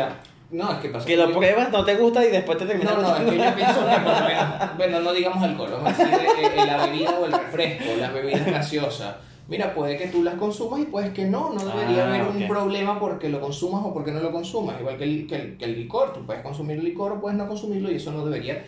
No, 0.53 0.71
es 0.71 0.77
que 0.79 0.89
pasa 0.89 1.05
Que 1.05 1.17
lo 1.17 1.27
yo- 1.29 1.35
pruebas, 1.37 1.71
no 1.71 1.83
te 1.83 1.95
gusta 1.95 2.23
y 2.25 2.29
después 2.29 2.57
te 2.57 2.65
terminas 2.65 2.95
No, 2.95 3.01
no, 3.01 3.15
es 3.17 3.23
que 3.31 3.37
yo 3.37 3.55
pienso 3.55 3.79
que, 3.87 3.95
por 3.95 4.13
lo 4.21 4.27
menos- 4.27 4.47
bueno, 4.77 4.99
no 5.01 5.13
digamos 5.13 5.43
alcohol, 5.43 5.69
vamos 5.71 5.99
a 5.99 6.03
decir 6.05 6.13
eh, 6.13 6.47
eh, 6.55 6.65
la 6.65 6.85
bebida 6.85 7.19
o 7.19 7.25
el 7.25 7.31
refresco, 7.33 7.85
las 7.99 8.13
bebidas 8.13 8.45
gaseosas. 8.45 9.15
Mira, 9.47 9.73
puede 9.73 9.97
que 9.97 10.07
tú 10.07 10.23
las 10.23 10.35
consumas 10.35 10.79
y 10.79 10.85
puedes 10.85 11.09
que 11.11 11.25
no, 11.25 11.51
no 11.53 11.65
debería 11.65 12.05
Ah, 12.05 12.07
haber 12.07 12.21
un 12.27 12.47
problema 12.47 12.97
porque 12.99 13.27
lo 13.29 13.41
consumas 13.41 13.81
o 13.83 13.93
porque 13.93 14.11
no 14.11 14.21
lo 14.21 14.31
consumas. 14.31 14.79
Igual 14.79 14.95
que 14.97 15.03
el, 15.03 15.27
que 15.27 15.35
el, 15.35 15.57
que 15.57 15.65
el 15.65 15.75
licor, 15.75 16.13
tú 16.13 16.25
puedes 16.25 16.41
consumir 16.43 16.81
licor 16.81 17.11
o 17.11 17.19
puedes 17.19 17.37
no 17.37 17.45
consumirlo 17.47 17.91
y 17.91 17.95
eso 17.95 18.11
no 18.13 18.23
debería 18.23 18.63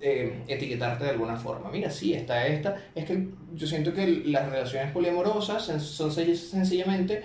eh, 0.00 0.42
etiquetarte 0.48 1.04
de 1.04 1.10
alguna 1.10 1.36
forma. 1.36 1.70
Mira, 1.70 1.90
sí, 1.90 2.14
está 2.14 2.46
esta. 2.46 2.76
Es 2.94 3.04
que 3.04 3.28
yo 3.52 3.66
siento 3.66 3.92
que 3.92 4.22
las 4.26 4.48
relaciones 4.48 4.90
poliamorosas 4.92 5.62
son 5.64 6.10
sen- 6.10 6.34
sencillamente 6.34 7.22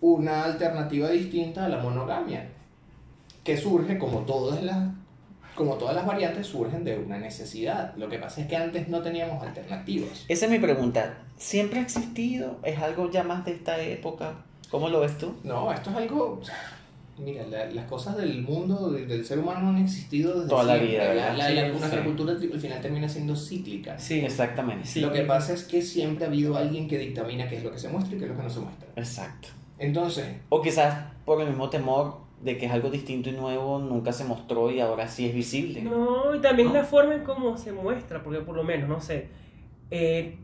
una 0.00 0.44
alternativa 0.44 1.08
distinta 1.08 1.64
a 1.64 1.68
la 1.68 1.78
monogamia, 1.78 2.46
que 3.46 3.56
surge 3.56 3.96
como 3.98 4.18
todas 4.20 4.62
las 4.62 4.88
como 5.54 5.76
todas 5.76 5.94
las 5.96 6.04
variantes 6.04 6.46
surgen 6.48 6.84
de 6.84 6.98
una 6.98 7.16
necesidad. 7.18 7.94
Lo 7.96 8.10
que 8.10 8.18
pasa 8.18 8.42
es 8.42 8.46
que 8.46 8.56
antes 8.56 8.88
no 8.88 9.00
teníamos 9.00 9.42
alternativas. 9.42 10.26
Esa 10.28 10.44
es 10.44 10.50
mi 10.50 10.58
pregunta. 10.58 11.14
¿Siempre 11.38 11.78
ha 11.78 11.82
existido? 11.82 12.58
¿Es 12.62 12.78
algo 12.78 13.10
ya 13.10 13.22
más 13.22 13.46
de 13.46 13.52
esta 13.52 13.80
época? 13.80 14.34
¿Cómo 14.70 14.90
lo 14.90 15.00
ves 15.00 15.16
tú? 15.16 15.32
No, 15.44 15.72
esto 15.72 15.88
es 15.90 15.96
algo. 15.96 16.42
Mira, 17.18 17.46
la- 17.46 17.64
las 17.70 17.86
cosas 17.86 18.18
del 18.18 18.42
mundo, 18.42 18.90
de- 18.92 19.06
del 19.06 19.24
ser 19.24 19.38
humano, 19.38 19.70
han 19.70 19.78
existido 19.78 20.34
desde 20.34 20.50
Toda 20.50 20.64
la 20.64 20.76
vida, 20.76 21.04
La, 21.04 21.08
¿verdad? 21.32 21.36
la- 21.38 21.88
Sí, 21.90 21.96
cultura 22.04 22.32
al 22.34 22.60
final 22.60 22.80
termina 22.82 23.08
siendo 23.08 23.34
cíclica. 23.34 23.98
Sí. 23.98 24.20
Exactamente. 24.20 24.86
Sí. 24.86 25.00
Lo 25.00 25.10
que 25.10 25.22
pasa 25.22 25.54
es 25.54 25.64
que 25.64 25.80
siempre 25.80 26.26
ha 26.26 26.28
habido 26.28 26.58
alguien 26.58 26.86
que 26.86 26.98
dictamina 26.98 27.48
qué 27.48 27.56
es 27.56 27.64
lo 27.64 27.72
que 27.72 27.78
se 27.78 27.88
muestra 27.88 28.14
y 28.14 28.18
qué 28.18 28.24
es 28.26 28.30
lo 28.32 28.36
que 28.36 28.42
no 28.42 28.50
se 28.50 28.60
muestra. 28.60 28.88
Exacto. 28.96 29.48
Entonces, 29.78 30.26
O 30.50 30.60
quizás 30.60 31.04
por 31.24 31.40
el 31.40 31.48
mismo 31.48 31.70
temor 31.70 32.25
de 32.40 32.58
que 32.58 32.66
es 32.66 32.72
algo 32.72 32.90
distinto 32.90 33.28
y 33.30 33.32
nuevo, 33.32 33.78
nunca 33.78 34.12
se 34.12 34.24
mostró 34.24 34.70
y 34.70 34.80
ahora 34.80 35.08
sí 35.08 35.26
es 35.26 35.34
visible. 35.34 35.82
No, 35.82 36.34
y 36.34 36.40
también 36.40 36.68
¿No? 36.68 36.74
la 36.74 36.84
forma 36.84 37.14
en 37.14 37.24
cómo 37.24 37.56
se 37.56 37.72
muestra, 37.72 38.22
porque 38.22 38.40
por 38.40 38.54
lo 38.56 38.62
menos, 38.64 38.88
no 38.88 39.00
sé, 39.00 39.28
eh, 39.90 40.36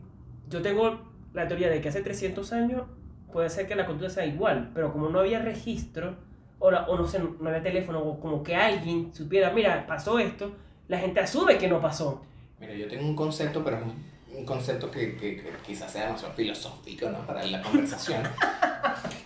yo 0.49 0.61
tengo 0.61 0.99
la 1.33 1.47
teoría 1.47 1.69
de 1.69 1.81
que 1.81 1.89
hace 1.89 2.01
300 2.01 2.51
años 2.53 2.83
puede 3.31 3.49
ser 3.49 3.67
que 3.67 3.75
la 3.75 3.85
cultura 3.85 4.09
sea 4.09 4.25
igual, 4.25 4.71
pero 4.73 4.91
como 4.91 5.09
no 5.09 5.19
había 5.19 5.39
registro, 5.39 6.15
o, 6.59 6.71
la- 6.71 6.85
o 6.87 6.97
no 6.97 7.07
sé, 7.07 7.19
no 7.19 7.49
había 7.49 7.61
teléfono, 7.63 7.99
o 7.99 8.19
como 8.19 8.41
que 8.43 8.55
alguien 8.55 9.13
supiera, 9.13 9.51
mira, 9.51 9.85
pasó 9.87 10.17
esto, 10.19 10.51
la 10.87 10.97
gente 10.99 11.19
asume 11.19 11.57
que 11.57 11.67
no 11.67 11.79
pasó. 11.81 12.21
mira, 12.59 12.73
yo 12.73 12.87
tengo 12.87 13.05
un 13.05 13.15
concepto, 13.15 13.63
pero 13.63 13.77
es 13.77 13.83
un, 13.83 14.37
un 14.39 14.45
concepto 14.45 14.89
que, 14.89 15.15
que- 15.15 15.35
que 15.37 15.51
quizás 15.65 15.91
sea 15.91 16.05
demasiado 16.07 16.33
filosófico, 16.33 17.09
¿no? 17.09 17.25
Para 17.25 17.43
la 17.45 17.61
conversación. 17.61 18.21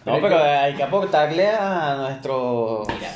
No, 0.08 0.22
pero 0.22 0.42
hay 0.44 0.74
que 0.74 0.84
aportarle 0.84 1.48
a 1.50 1.96
nuestros 1.96 2.88
Mira, 2.88 3.12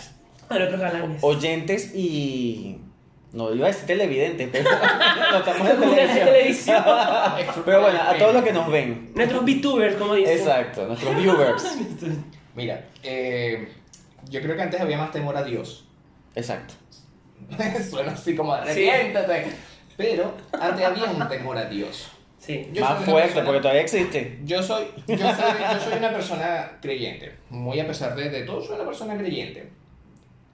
A 0.49 0.56
los 0.60 0.67
otros 0.67 0.80
galanes. 0.82 1.23
oyentes 1.23 1.95
y. 1.95 2.77
No 3.34 3.54
iba 3.56 3.65
a 3.67 3.69
decir 3.69 3.86
televidentes, 3.86 4.49
pero 4.51 4.69
no 5.32 5.38
estamos 5.38 5.69
en 5.69 5.80
televisión. 5.80 6.25
televisión. 6.25 6.84
Pero 7.65 7.82
bueno, 7.82 7.99
a 8.01 8.13
todos 8.17 8.34
los 8.34 8.43
que 8.43 8.51
nos 8.51 8.69
ven. 8.69 9.12
Nuestros 9.15 9.43
VTubers, 9.45 9.95
como 9.95 10.15
dicen. 10.15 10.38
Exacto, 10.38 10.86
nuestros 10.86 11.15
viewers. 11.15 11.77
mira 12.56 12.84
eh, 13.04 13.71
yo 14.30 14.41
creo 14.41 14.58
que 14.58 14.62
antes 14.62 14.82
había 14.82 14.97
más 14.97 15.12
temor 15.12 15.38
a 15.38 15.43
Dios. 15.43 15.86
Exacto. 16.36 16.73
Suena 17.89 18.12
así 18.12 18.36
como 18.36 18.54
Sí. 18.65 18.88
arrepiéntate. 18.89 19.47
Pero 19.95 20.34
antes 20.60 20.86
había 20.86 21.06
un 21.06 21.27
temor 21.30 21.58
a 21.58 21.65
Dios. 21.65 22.10
Sí. 22.41 22.67
Yo 22.73 22.82
Más 22.84 23.04
fuerte, 23.06 23.21
persona- 23.27 23.45
porque 23.45 23.62
todavía 23.62 23.82
existe. 23.84 24.39
Yo 24.43 24.63
soy, 24.63 24.86
yo 25.08 25.15
soy, 25.17 25.27
yo 25.27 25.80
soy 25.80 25.97
una 25.99 26.10
persona 26.12 26.71
creyente. 26.82 27.36
Muy 27.51 27.80
a 27.80 27.86
pesar 27.86 28.15
de, 28.15 28.30
de 28.32 28.41
todo, 28.43 28.60
soy 28.63 28.75
una 28.77 28.86
persona 28.86 29.15
creyente. 29.15 29.69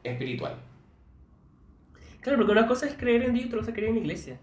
Espiritual. 0.04 0.56
Claro, 2.20 2.40
porque 2.40 2.52
una 2.52 2.68
cosa 2.68 2.88
es 2.88 2.96
creer 2.96 3.24
en 3.24 3.34
Dios 3.34 3.46
y 3.46 3.48
otra 3.48 3.60
cosa 3.60 3.72
es 3.72 3.76
creer 3.76 3.90
en 3.90 3.96
la 3.96 4.02
iglesia. 4.02 4.38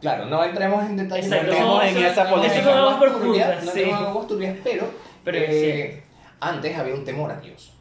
Claro, 0.00 0.26
no 0.26 0.44
entremos 0.44 0.84
en 0.84 0.96
detalles. 0.98 1.24
Exacto, 1.24 1.46
no 1.46 1.52
entremos 1.52 1.76
no, 1.76 1.82
en 1.88 2.04
esa 2.04 2.28
polémica. 2.28 2.54
eso 2.60 2.68
son 2.70 2.78
aguas 2.78 2.98
turbia, 2.98 3.10
profundas, 3.16 3.64
No 3.64 3.72
sí. 3.72 3.78
entremos 3.80 4.00
en 4.00 4.06
aguas 4.06 4.26
turbias, 4.26 4.56
pero, 4.62 4.84
Pero 5.24 5.38
eh, 5.40 6.02
antes 6.40 6.76
había 6.76 6.94
un 6.94 7.04
temor 7.04 7.30
a 7.30 7.40
Dios. 7.40 7.72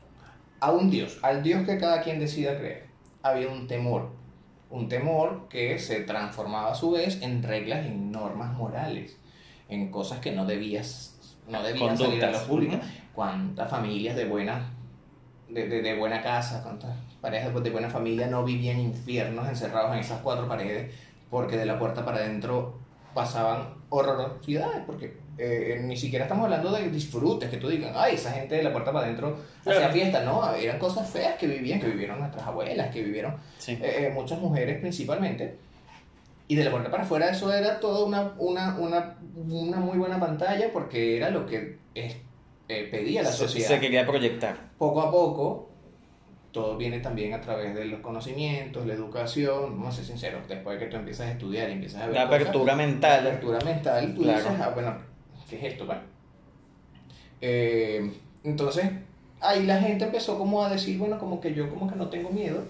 A 0.61 0.71
un 0.71 0.89
Dios, 0.89 1.19
al 1.23 1.43
Dios 1.43 1.65
que 1.65 1.77
cada 1.77 2.01
quien 2.01 2.19
decida 2.19 2.57
creer. 2.57 2.85
Había 3.21 3.49
un 3.49 3.67
temor. 3.67 4.11
Un 4.73 4.89
temor 4.89 5.47
que 5.49 5.77
se 5.77 5.99
transformaba 6.01 6.71
a 6.71 6.75
su 6.75 6.91
vez 6.91 7.21
en 7.21 7.43
reglas 7.43 7.85
y 7.85 7.91
normas 7.91 8.53
morales. 8.53 9.17
En 9.69 9.91
cosas 9.91 10.19
que 10.19 10.31
no 10.31 10.45
debías, 10.45 11.37
no 11.47 11.61
debían 11.61 11.95
salir 11.95 12.25
a 12.25 12.31
la 12.31 12.39
Conductas. 12.39 12.47
pública. 12.47 12.81
Cuántas 13.13 13.69
familias 13.69 14.15
de 14.15 14.25
buena 14.25 14.71
de, 15.47 15.67
de, 15.67 15.81
de 15.83 15.95
buena 15.95 16.23
casa, 16.23 16.63
cuántas 16.63 16.95
parejas 17.21 17.53
de 17.63 17.69
buena 17.69 17.89
familia 17.89 18.27
no 18.27 18.43
vivían 18.43 18.79
infiernos 18.79 19.47
encerrados 19.47 19.93
en 19.93 19.99
esas 19.99 20.21
cuatro 20.21 20.47
paredes 20.47 20.91
porque 21.29 21.57
de 21.57 21.65
la 21.65 21.77
puerta 21.77 22.03
para 22.03 22.17
adentro 22.17 22.79
pasaban 23.13 23.75
horrorosidades, 23.89 24.83
porque 24.85 25.17
eh, 25.37 25.79
ni 25.83 25.97
siquiera 25.97 26.25
estamos 26.25 26.45
hablando 26.45 26.71
de 26.71 26.89
disfrutes, 26.89 27.49
que 27.49 27.57
tú 27.57 27.67
digas, 27.69 27.91
ay, 27.95 28.15
esa 28.15 28.31
gente 28.31 28.55
de 28.55 28.63
la 28.63 28.71
puerta 28.71 28.91
para 28.91 29.05
adentro 29.05 29.37
hacía 29.61 29.73
Claro. 29.77 29.93
fiesta, 29.93 30.23
no, 30.23 30.53
eran 30.55 30.79
cosas 30.79 31.09
feas 31.09 31.35
que 31.37 31.47
vivían, 31.47 31.79
que 31.79 31.87
vivieron 31.87 32.19
nuestras 32.19 32.45
abuelas, 32.45 32.91
que 32.91 33.03
vivieron 33.03 33.35
Sí. 33.57 33.73
eh, 33.81 34.07
eh, 34.07 34.11
muchas 34.13 34.39
mujeres 34.39 34.79
principalmente. 34.79 35.57
Y 36.47 36.55
de 36.55 36.65
la 36.65 36.71
puerta 36.71 36.91
para 36.91 37.03
afuera 37.03 37.29
eso 37.29 37.51
era 37.53 37.79
toda 37.79 38.05
una, 38.05 38.33
una, 38.37 38.77
una, 38.77 39.15
una 39.47 39.77
muy 39.77 39.97
buena 39.97 40.19
pantalla 40.19 40.71
porque 40.73 41.17
era 41.17 41.29
lo 41.29 41.45
que 41.45 41.79
eh, 41.95 42.21
eh, 42.67 42.87
pedía 42.91 43.23
la 43.23 43.31
Se, 43.31 43.37
sociedad. 43.37 43.67
se 43.69 43.79
quería 43.79 44.05
proyectar. 44.05 44.57
Poco 44.77 45.01
a 45.01 45.09
poco, 45.09 45.69
todo 46.53 46.77
viene 46.77 46.99
también 46.99 47.33
a 47.33 47.41
través 47.41 47.75
de 47.75 47.83
los 47.85 47.99
conocimientos, 47.99 48.85
la 48.85 48.93
educación, 48.93 49.71
vamos 49.71 49.93
a 49.95 49.97
ser 49.97 50.05
sinceros, 50.05 50.47
después 50.47 50.79
de 50.79 50.85
que 50.85 50.91
tú 50.91 50.97
empiezas 50.97 51.27
a 51.27 51.31
estudiar 51.31 51.67
y 51.69 51.73
empiezas 51.73 52.03
a 52.03 52.05
ver 52.05 52.15
La 52.15 52.27
cosas, 52.27 52.41
apertura 52.41 52.65
la 52.73 52.77
mental. 52.77 53.27
apertura 53.27 53.59
mental, 53.65 54.13
tú 54.15 54.21
Claro. 54.21 54.37
dices, 54.39 54.53
ah, 54.61 54.69
bueno, 54.73 54.95
¿qué 55.49 55.57
es 55.57 55.63
esto? 55.73 55.85
Bueno? 55.85 56.01
Eh, 57.41 58.11
entonces, 58.43 58.89
ahí 59.41 59.65
la 59.65 59.79
gente 59.79 60.05
empezó 60.05 60.37
como 60.37 60.63
a 60.63 60.69
decir, 60.69 60.97
bueno, 60.97 61.17
como 61.19 61.41
que 61.41 61.53
yo 61.53 61.69
como 61.69 61.89
que 61.89 61.95
no 61.95 62.07
tengo 62.09 62.29
miedo, 62.29 62.63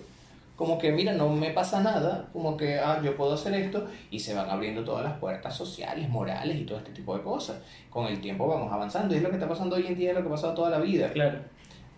como 0.56 0.78
que 0.78 0.92
mira, 0.92 1.14
no 1.14 1.30
me 1.30 1.50
pasa 1.50 1.82
nada, 1.82 2.30
como 2.32 2.56
que, 2.58 2.80
ah, 2.80 3.02
yo 3.04 3.16
puedo 3.18 3.34
hacer 3.34 3.54
esto, 3.56 3.88
y 4.12 4.20
se 4.20 4.34
van 4.34 4.50
abriendo 4.50 4.84
todas 4.84 5.04
las 5.04 5.18
puertas 5.18 5.56
sociales, 5.56 6.08
morales 6.10 6.58
y 6.58 6.64
todo 6.64 6.78
este 6.78 6.92
tipo 6.92 7.18
de 7.18 7.24
cosas. 7.24 7.58
Con 7.90 8.06
el 8.08 8.22
tiempo 8.22 8.48
vamos 8.48 8.72
avanzando, 8.72 9.14
y 9.14 9.18
es 9.18 9.24
lo 9.24 9.30
que 9.30 9.36
está 9.36 9.50
pasando 9.50 9.76
hoy 9.76 9.88
en 9.88 9.96
día, 9.98 10.10
es 10.12 10.16
lo 10.16 10.22
que 10.22 10.28
ha 10.28 10.32
pasado 10.32 10.54
toda 10.54 10.70
la 10.70 10.80
vida. 10.80 11.12
Claro. 11.12 11.40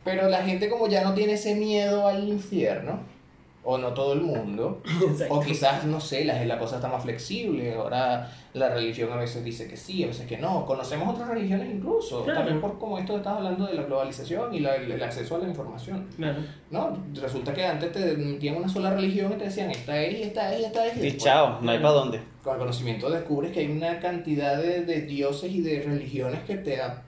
Pero 0.06 0.30
la 0.30 0.44
gente 0.44 0.70
como 0.70 0.88
ya 0.88 1.04
no 1.04 1.14
tiene 1.14 1.34
ese 1.34 1.56
miedo 1.56 2.08
al 2.08 2.26
infierno, 2.30 3.00
o 3.68 3.80
no 3.80 3.94
todo 3.96 4.14
el 4.14 4.22
mundo, 4.22 4.84
Exacto. 5.10 5.34
o 5.34 5.42
quizás, 5.42 5.84
no 5.86 6.00
sé, 6.00 6.24
la, 6.24 6.46
la 6.46 6.60
cosa 6.60 6.76
está 6.76 6.88
más 6.88 7.02
flexible, 7.02 7.74
ahora 7.74 8.32
la 8.54 8.70
religión 8.70 9.12
a 9.12 9.16
veces 9.16 9.44
dice 9.44 9.68
que 9.68 9.76
sí, 9.76 10.04
a 10.04 10.08
veces 10.08 10.28
que 10.28 10.38
no. 10.38 10.64
Conocemos 10.68 11.14
otras 11.16 11.30
religiones 11.30 11.74
incluso, 11.74 12.24
Claro. 12.24 12.42
también 12.42 12.62
por 12.62 12.78
como 12.78 13.00
esto 13.00 13.18
estás 13.18 13.38
hablando 13.38 13.66
de 13.66 13.74
la 13.74 13.82
globalización 13.84 14.54
y 14.54 14.60
la- 14.60 14.76
el, 14.76 14.92
el 14.92 15.02
acceso 15.04 15.36
a 15.36 15.40
la 15.40 15.48
información. 15.48 16.08
Claro. 16.16 16.38
No, 16.70 16.96
resulta 17.20 17.52
que 17.56 17.66
antes 17.66 17.92
te 17.92 18.16
metían 18.16 18.58
una 18.58 18.70
sola 18.70 18.92
religión 18.94 19.34
y 19.34 19.38
te 19.38 19.46
decían, 19.46 19.72
esta 19.72 20.00
es, 20.00 20.20
y 20.20 20.22
esta 20.22 20.54
es, 20.54 20.62
y 20.62 20.66
esta 20.66 20.86
es. 20.86 20.98
Y 20.98 21.00
después, 21.00 21.24
chao, 21.24 21.58
no 21.62 21.72
hay 21.72 21.80
para 21.80 21.94
dónde. 21.96 22.20
Con 22.44 22.54
el 22.54 22.60
conocimiento 22.60 23.10
descubres 23.10 23.52
que 23.52 23.62
hay 23.62 23.72
una 23.72 24.00
cantidad 24.00 24.58
de, 24.62 24.86
de 24.86 25.02
dioses 25.02 25.52
y 25.52 25.62
de 25.62 25.82
religiones 25.82 26.42
que 26.46 26.58
te 26.58 26.78
da- 26.78 27.02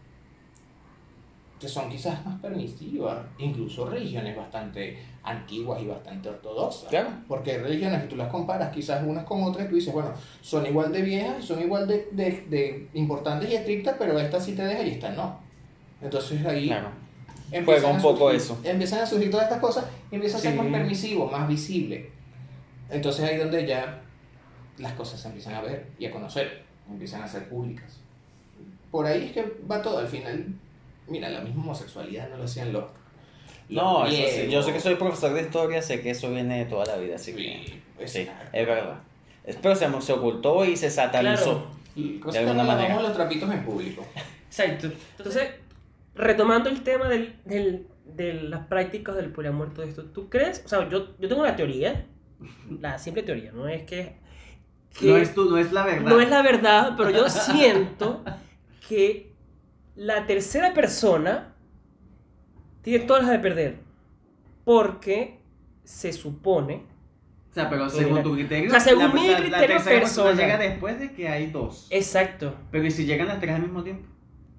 que 1.60 1.68
son 1.68 1.90
quizás 1.90 2.24
más 2.26 2.40
permisivas, 2.40 3.18
incluso 3.40 3.90
religiones 3.90 4.36
bastante 4.38 4.98
antiguas 5.24 5.82
y 5.82 5.88
bastante 5.88 6.30
ortodoxas. 6.30 6.90
Claro. 6.90 7.10
Porque 7.28 7.52
hay 7.54 7.58
religiones 7.58 8.02
que 8.04 8.08
tú 8.10 8.16
las 8.16 8.30
comparas 8.30 8.72
quizás 8.74 9.04
unas 9.06 9.26
con 9.26 9.44
otras 9.44 9.66
y 9.66 9.70
tú 9.70 9.76
dices, 9.76 9.94
bueno, 9.94 10.12
son 10.42 10.66
igual 10.68 10.92
de 10.92 11.02
viejas, 11.02 11.44
son 11.44 11.60
igual 11.62 11.88
de, 11.88 12.10
de, 12.12 12.46
de 12.50 12.88
importantes 12.94 13.50
y 13.50 13.56
estrictas, 13.56 13.96
pero 13.98 14.20
esta 14.20 14.40
sí 14.40 14.54
te 14.54 14.64
deja 14.64 14.84
y 14.84 14.92
esta 14.92 15.10
no. 15.12 15.40
Entonces 16.02 16.46
ahí 16.46 16.68
Claro. 16.68 16.90
Juega 17.66 17.88
un 17.88 18.02
poco 18.02 18.30
surgir- 18.30 18.36
eso. 18.36 18.60
Empiezan 18.64 19.00
a 19.00 19.06
surgir 19.06 19.32
todas 19.32 19.46
estas 19.46 19.60
cosas 19.62 19.86
y 20.12 20.16
empieza 20.16 20.38
a 20.38 20.42
ser 20.42 20.52
Sí. 20.52 20.58
más 20.60 20.68
permisivo, 20.68 21.32
más 21.32 21.48
visible. 21.48 22.12
Entonces 22.90 23.24
ahí 23.26 23.38
donde 23.38 23.66
ya 23.66 24.02
las 24.78 24.94
cosas 24.94 25.20
se 25.20 25.28
empiezan 25.30 25.56
a 25.56 25.62
ver 25.62 25.88
y 25.98 26.06
a 26.06 26.12
conocer, 26.12 26.64
empiezan 26.90 27.24
a 27.24 27.28
ser 27.28 27.50
públicas. 27.50 28.00
Por 28.92 29.06
ahí 29.06 29.26
es 29.26 29.32
que 29.32 29.54
va 29.70 29.82
todo, 29.82 29.98
al 29.98 30.08
final, 30.08 30.46
mira, 31.08 31.30
la 31.30 31.42
misma 31.42 31.64
homosexualidad 31.64 32.30
no 32.30 32.38
lo 32.38 32.44
hacían 32.44 32.74
los... 32.74 32.86
los 33.70 33.84
No, 33.84 34.06
eso 34.06 34.16
sí. 34.16 34.50
Yo 34.50 34.62
sé 34.64 34.74
que 34.74 34.80
soy 34.80 34.96
profesor 34.96 35.34
de 35.34 35.42
historia, 35.42 35.82
sé 35.82 36.02
que 36.02 36.12
eso 36.12 36.30
viene 36.32 36.60
de 36.60 36.66
toda 36.66 36.86
la 36.86 36.98
vida, 36.98 37.16
así 37.16 37.34
que. 37.34 37.42
Sí, 37.66 37.82
Sí, 38.06 38.20
exacto. 38.20 38.50
es 38.54 38.68
verdad. 38.68 39.00
Pero 39.62 39.76
se, 39.76 40.02
se 40.02 40.14
ocultó 40.14 40.66
y 40.66 40.76
se 40.78 40.90
satanizó. 40.92 41.44
Claro. 41.44 41.78
De 41.96 42.32
que 42.32 42.38
alguna 42.38 42.64
no 42.64 42.68
manera. 42.68 43.02
los 43.02 43.14
trapitos 43.14 43.50
en 43.52 43.64
público. 43.64 44.06
Exacto. 44.48 44.92
Entonces, 45.18 45.50
retomando 46.16 46.70
el 46.70 46.84
tema 46.84 47.08
del, 47.10 47.36
del, 47.46 47.88
de 48.06 48.34
las 48.34 48.68
prácticas 48.68 49.16
del 49.16 49.32
poliamor, 49.32 49.74
todo 49.74 49.84
esto, 49.86 50.04
¿tú 50.06 50.30
crees? 50.30 50.62
O 50.66 50.68
sea, 50.68 50.88
yo, 50.90 51.18
yo 51.18 51.28
tengo 51.28 51.42
una 51.42 51.56
teoría, 51.56 52.06
la 52.80 53.00
simple 53.00 53.24
teoría, 53.24 53.52
no 53.52 53.68
es 53.68 53.84
que... 53.84 54.18
que 55.00 55.08
No 55.08 55.18
es, 55.18 55.34
tu, 55.34 55.50
no 55.50 55.58
es 55.58 55.72
la 55.72 55.86
verdad. 55.86 56.10
no 56.10 56.20
es 56.22 56.30
la 56.30 56.42
verdad, 56.44 56.94
pero 56.98 57.10
yo 57.10 57.30
siento 57.30 58.24
que 58.88 59.27
la 59.98 60.26
tercera 60.26 60.74
persona 60.74 61.54
tiene 62.82 63.04
todas 63.06 63.24
las 63.24 63.32
de 63.34 63.40
perder. 63.40 63.80
Porque 64.64 65.40
se 65.84 66.14
supone. 66.14 66.84
O 67.52 67.54
sea, 67.54 67.70
pero 67.70 67.90
según 67.90 68.22
tu 68.24 68.34
criterio. 68.34 68.68
O 68.68 68.72
sea, 68.72 68.80
según 68.80 69.14
mi 69.14 69.28
la, 69.30 69.38
criterio 69.38 69.68
tercera 69.68 70.00
persona 70.00 70.32
llega 70.34 70.58
después 70.58 71.00
de 71.00 71.12
que 71.14 71.28
hay 71.28 71.48
dos. 71.48 71.88
Exacto. 71.90 72.54
Pero 72.72 72.86
¿y 72.86 72.92
si 72.92 73.06
llegan 73.06 73.28
las 73.28 73.40
tres 73.40 73.56
al 73.56 73.62
mismo 73.64 73.84
tiempo? 73.84 74.08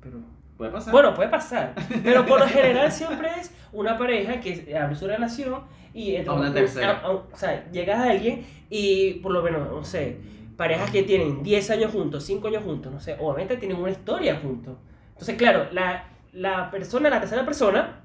Pero 0.02 0.18
Puede 0.56 0.72
pasar. 0.72 0.92
Bueno, 0.92 1.14
puede 1.14 1.28
pasar, 1.28 1.72
pero 2.02 2.26
por 2.26 2.40
lo 2.40 2.46
general 2.48 2.90
siempre 2.90 3.28
es 3.40 3.52
una 3.72 3.96
pareja 3.96 4.40
que 4.40 4.76
abre 4.76 4.96
su 4.96 5.06
relación 5.06 5.62
y 5.94 6.16
A 6.16 6.32
una 6.32 6.52
tercera. 6.52 6.90
a- 6.98 7.06
a- 7.06 7.10
o 7.12 7.28
sea, 7.32 7.70
llega 7.70 8.02
a 8.02 8.10
alguien 8.10 8.44
y 8.68 9.14
por 9.20 9.30
lo 9.30 9.40
menos, 9.40 9.70
no 9.70 9.84
sé, 9.84 10.16
parejas 10.56 10.90
que 10.90 11.04
tienen 11.04 11.44
10 11.44 11.70
años 11.70 11.92
juntos, 11.92 12.24
5 12.24 12.48
años 12.48 12.64
juntos, 12.64 12.92
no 12.92 12.98
sé, 12.98 13.14
obviamente 13.20 13.56
tienen 13.58 13.76
una 13.78 13.92
historia 13.92 14.40
juntos. 14.42 14.78
Entonces, 15.18 15.36
claro, 15.36 15.66
la, 15.72 16.04
la 16.32 16.70
persona, 16.70 17.10
la 17.10 17.18
tercera 17.18 17.44
persona, 17.44 18.02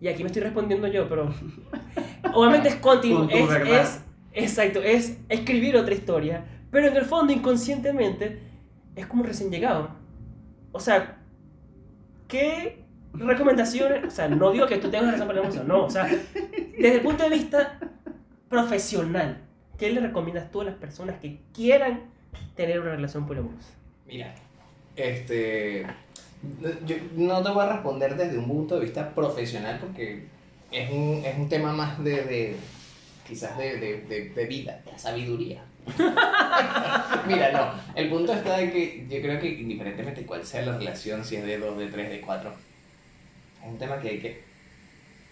y 0.00 0.08
aquí 0.08 0.24
me 0.24 0.26
estoy 0.26 0.42
respondiendo 0.42 0.88
yo, 0.88 1.08
pero 1.08 1.32
obviamente 2.34 2.70
es 2.70 2.74
continuo, 2.76 3.28
es, 3.30 3.50
es, 3.68 4.04
exacto, 4.32 4.82
es 4.82 5.16
escribir 5.28 5.76
otra 5.76 5.94
historia, 5.94 6.44
pero 6.72 6.88
en 6.88 6.96
el 6.96 7.04
fondo, 7.04 7.32
inconscientemente, 7.32 8.40
es 8.96 9.06
como 9.06 9.22
recién 9.22 9.52
llegado. 9.52 9.90
O 10.72 10.80
sea, 10.80 11.18
¿qué 12.26 12.84
recomendaciones? 13.12 14.04
O 14.04 14.10
sea, 14.10 14.26
no 14.26 14.50
digo 14.50 14.66
que 14.66 14.78
tú 14.78 14.90
tengas 14.90 15.12
razón 15.12 15.28
para 15.28 15.38
la 15.38 15.44
emoción, 15.46 15.68
no. 15.68 15.84
O 15.84 15.90
sea, 15.90 16.04
desde 16.04 16.96
el 16.96 17.00
punto 17.02 17.22
de 17.22 17.30
vista 17.30 17.78
profesional, 18.48 19.38
¿qué 19.78 19.92
le 19.92 20.00
recomiendas 20.00 20.50
tú 20.50 20.62
a 20.62 20.64
las 20.64 20.74
personas 20.74 21.20
que 21.20 21.42
quieran 21.54 22.10
tener 22.56 22.80
una 22.80 22.90
relación 22.90 23.24
poliamorosa? 23.24 23.72
Mira, 24.04 24.34
este. 24.96 25.86
Yo 26.86 26.96
no 27.16 27.42
te 27.42 27.50
voy 27.50 27.64
a 27.64 27.72
responder 27.72 28.16
desde 28.16 28.38
un 28.38 28.48
punto 28.48 28.76
de 28.76 28.82
vista 28.84 29.14
profesional 29.14 29.78
porque 29.80 30.24
es 30.70 30.90
un, 30.90 31.22
es 31.24 31.36
un 31.38 31.48
tema 31.48 31.72
más 31.72 32.02
de. 32.02 32.24
de- 32.24 32.56
quizás 33.26 33.56
de, 33.56 33.76
de, 33.78 34.30
de, 34.30 34.46
vida, 34.46 34.80
de 34.84 34.98
sabiduría. 34.98 35.62
Mira, 37.28 37.52
no. 37.52 37.72
El 37.94 38.08
punto 38.10 38.32
está 38.32 38.56
de 38.56 38.72
que 38.72 39.06
yo 39.08 39.20
creo 39.22 39.38
que 39.40 39.48
indiferentemente 39.48 40.26
cuál 40.26 40.44
sea 40.44 40.62
la 40.62 40.76
relación, 40.76 41.24
si 41.24 41.36
es 41.36 41.44
de 41.44 41.58
2, 41.58 41.78
de 41.78 41.86
3, 41.86 42.10
de 42.10 42.20
4, 42.20 42.50
es 43.62 43.68
un 43.68 43.78
tema 43.78 44.00
que 44.00 44.08
hay 44.08 44.18
que 44.18 44.42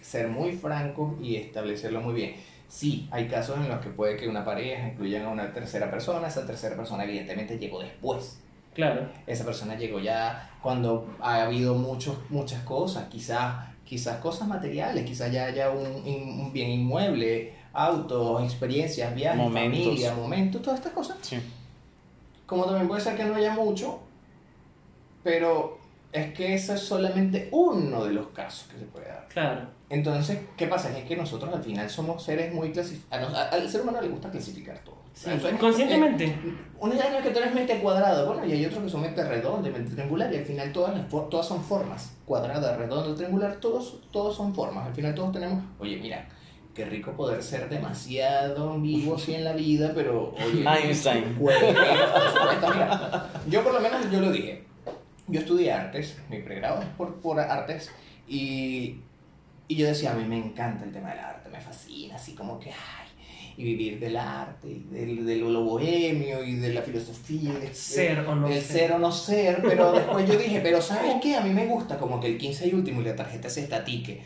ser 0.01 0.29
muy 0.29 0.53
franco 0.53 1.17
y 1.21 1.35
establecerlo 1.35 1.99
muy 2.01 2.13
bien. 2.13 2.35
Sí, 2.69 3.09
hay 3.11 3.27
casos 3.27 3.57
en 3.57 3.67
los 3.67 3.79
que 3.81 3.89
puede 3.89 4.15
que 4.15 4.27
una 4.29 4.45
pareja 4.45 4.87
incluyan 4.87 5.25
a 5.25 5.29
una 5.29 5.51
tercera 5.51 5.89
persona, 5.91 6.27
esa 6.27 6.45
tercera 6.45 6.75
persona 6.77 7.03
evidentemente 7.03 7.57
llegó 7.57 7.81
después. 7.81 8.39
Claro. 8.73 9.07
Esa 9.27 9.45
persona 9.45 9.75
llegó 9.75 9.99
ya 9.99 10.51
cuando 10.61 11.15
ha 11.19 11.43
habido 11.43 11.75
muchos, 11.75 12.17
muchas 12.29 12.63
cosas, 12.63 13.05
quizás, 13.09 13.67
quizás 13.83 14.17
cosas 14.19 14.47
materiales, 14.47 15.05
quizás 15.05 15.31
ya 15.31 15.45
haya 15.45 15.69
un, 15.71 15.85
un 15.85 16.53
bien 16.53 16.69
inmueble, 16.69 17.53
autos, 17.73 18.43
experiencias, 18.43 19.13
viajes, 19.15 19.39
Momentos. 19.39 19.79
familia, 19.83 20.13
momentos, 20.13 20.61
todas 20.61 20.79
estas 20.79 20.93
cosas. 20.93 21.17
Sí. 21.21 21.37
Como 22.45 22.65
también 22.65 22.87
puede 22.87 23.01
ser 23.01 23.15
que 23.15 23.25
no 23.25 23.35
haya 23.35 23.53
mucho, 23.53 23.99
pero 25.23 25.77
es 26.11 26.33
que 26.33 26.53
ese 26.55 26.73
es 26.73 26.79
solamente 26.79 27.49
uno 27.51 28.03
de 28.05 28.13
los 28.13 28.27
casos 28.29 28.67
que 28.71 28.79
se 28.79 28.85
puede 28.85 29.07
dar. 29.07 29.27
Claro. 29.27 29.61
Entonces, 29.89 30.39
¿qué 30.57 30.67
pasa? 30.67 30.95
Es 30.97 31.05
que 31.05 31.15
nosotros 31.15 31.53
al 31.53 31.63
final 31.63 31.89
somos 31.89 32.23
seres 32.23 32.53
muy 32.53 32.71
clasificados. 32.71 33.33
Al 33.33 33.69
ser 33.69 33.81
humano 33.81 34.01
le 34.01 34.09
gusta 34.09 34.29
clasificar 34.31 34.79
todo. 34.79 34.98
Sí, 35.13 35.29
Entonces, 35.29 35.53
inconscientemente. 35.53 36.25
eh, 36.25 36.55
idea 36.93 37.17
es 37.17 37.23
que 37.23 37.31
tú 37.31 37.39
eres 37.39 37.53
mente 37.53 37.77
cuadrado, 37.79 38.27
bueno, 38.27 38.45
y 38.45 38.53
hay 38.53 38.65
otros 38.65 38.83
que 38.83 38.89
son 38.89 39.01
mente 39.01 39.21
redonda, 39.23 39.69
mente 39.69 39.91
triangular, 39.91 40.33
y 40.33 40.37
al 40.37 40.45
final 40.45 40.71
todas, 40.71 40.95
las 40.97 41.07
for- 41.07 41.27
todas 41.29 41.45
son 41.47 41.61
formas. 41.63 42.13
Cuadrada, 42.25 42.77
redonda, 42.77 43.13
triangular, 43.15 43.57
todos, 43.57 43.99
todos 44.11 44.35
son 44.37 44.53
formas. 44.55 44.87
Al 44.87 44.93
final 44.93 45.13
todos 45.13 45.33
tenemos, 45.33 45.61
oye, 45.79 45.97
mira, 45.97 46.27
qué 46.73 46.85
rico 46.85 47.11
poder 47.13 47.43
ser 47.43 47.67
demasiado 47.67 48.71
ambiguo 48.71 49.15
así 49.15 49.33
en 49.35 49.43
la 49.43 49.51
vida, 49.53 49.91
pero, 49.93 50.33
oye, 50.35 50.63
Einstein. 50.83 51.35
Bueno, 51.39 51.67
mira, 51.67 53.29
yo 53.49 53.63
por 53.63 53.73
lo 53.73 53.81
menos 53.81 54.09
yo 54.11 54.21
lo 54.21 54.31
dije. 54.31 54.63
Yo 55.27 55.41
estudié 55.41 55.71
artes, 55.71 56.17
mi 56.29 56.39
pregrado 56.39 56.81
es 56.81 56.87
por, 56.97 57.15
por 57.21 57.39
artes, 57.39 57.91
y, 58.27 59.01
y 59.67 59.75
yo 59.75 59.85
decía, 59.85 60.11
a 60.11 60.15
mí 60.15 60.23
me 60.25 60.37
encanta 60.37 60.85
el 60.85 60.91
tema 60.91 61.09
del 61.09 61.19
arte, 61.19 61.49
me 61.49 61.59
fascina, 61.61 62.15
así 62.15 62.33
como 62.33 62.57
que, 62.59 62.69
ay, 62.71 62.98
y 63.59 63.63
vivir 63.65 63.99
del 63.99 64.15
arte, 64.15 64.69
y 64.69 64.87
del, 64.89 65.25
de 65.25 65.35
lo 65.35 65.61
bohemio, 65.65 66.45
y 66.45 66.55
de 66.55 66.73
la 66.73 66.81
filosofía, 66.81 67.51
y 67.51 67.67
de, 67.67 67.73
Ser 67.75 68.19
o 68.21 68.33
no 68.33 68.47
del 68.47 68.61
ser. 68.61 68.77
ser 68.77 68.91
o 68.93 68.99
no 68.99 69.11
ser, 69.11 69.61
pero 69.67 69.91
después 69.91 70.25
yo 70.25 70.37
dije, 70.37 70.61
pero 70.61 70.81
¿sabes 70.81 71.15
qué? 71.21 71.35
A 71.35 71.41
mí 71.41 71.49
me 71.49 71.65
gusta 71.65 71.97
como 71.97 72.21
que 72.21 72.27
el 72.27 72.37
15 72.37 72.69
y 72.69 72.73
último 72.73 73.01
y 73.01 73.03
la 73.03 73.17
tarjeta 73.17 73.49
se 73.49 73.59
estatique. 73.63 74.21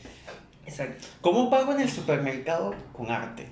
Exacto. 0.67 1.07
¿Cómo 1.19 1.49
pago 1.49 1.71
en 1.73 1.81
el 1.81 1.89
supermercado 1.89 2.75
con 2.93 3.09
arte? 3.09 3.49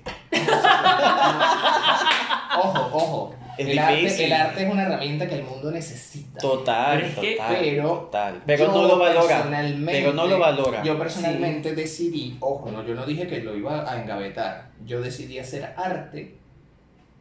Ojo, 2.62 2.90
ojo, 2.92 3.34
Es 3.58 3.68
el, 3.68 3.78
arte, 3.78 4.24
el 4.24 4.32
arte 4.32 4.62
es 4.64 4.70
una 4.72 4.82
herramienta 4.84 5.28
que 5.28 5.34
el 5.36 5.44
mundo 5.44 5.70
necesita. 5.70 6.40
Total, 6.40 6.98
Pero 7.00 7.14
total. 7.14 7.56
pero 7.60 7.88
total. 7.88 8.42
Pero 8.46 8.68
no 8.72 8.82
lo 8.88 8.98
valora. 8.98 9.46
Pero 9.86 10.12
no 10.12 10.26
lo 10.26 10.38
valora. 10.38 10.82
Yo 10.82 10.98
personalmente 10.98 11.74
decidí, 11.74 12.36
ojo, 12.40 12.70
no, 12.70 12.84
yo 12.84 12.94
no 12.94 13.04
dije 13.04 13.26
que 13.26 13.40
lo 13.40 13.56
iba 13.56 13.90
a 13.90 14.00
engavetar, 14.00 14.70
yo 14.86 15.00
decidí 15.00 15.38
hacer 15.38 15.74
arte, 15.76 16.36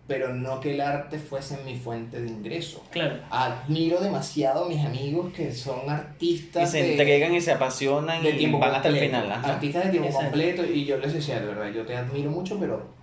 pero 0.07 0.33
no 0.33 0.59
que 0.59 0.73
el 0.73 0.81
arte 0.81 1.17
fuese 1.19 1.57
mi 1.63 1.77
fuente 1.77 2.19
de 2.21 2.27
ingreso. 2.27 2.83
Claro. 2.91 3.17
Admiro 3.29 3.99
demasiado 4.01 4.65
a 4.65 4.67
mis 4.67 4.83
amigos 4.85 5.31
que 5.33 5.53
son 5.53 5.81
Y 5.87 5.89
artistas 5.89 6.71
se 6.71 6.83
de, 6.83 6.91
entregan 6.91 7.33
y 7.33 7.39
se 7.41 7.51
apasionan 7.53 8.21
de 8.21 8.31
y 8.31 8.45
van 8.51 8.63
hasta 8.75 8.87
el 8.89 8.95
completo, 8.95 9.05
final. 9.21 9.31
ajá. 9.31 9.53
artistas 9.53 9.85
de 9.85 9.89
tiempo 9.91 10.07
Exacto. 10.09 10.29
completo, 10.31 10.65
y 10.65 10.85
yo 10.85 10.97
les 10.97 11.13
decía, 11.13 11.39
de 11.39 11.45
verdad, 11.47 11.69
yo 11.71 11.85
te 11.85 11.95
admiro 11.95 12.29
mucho, 12.31 12.57
pero 12.59 13.00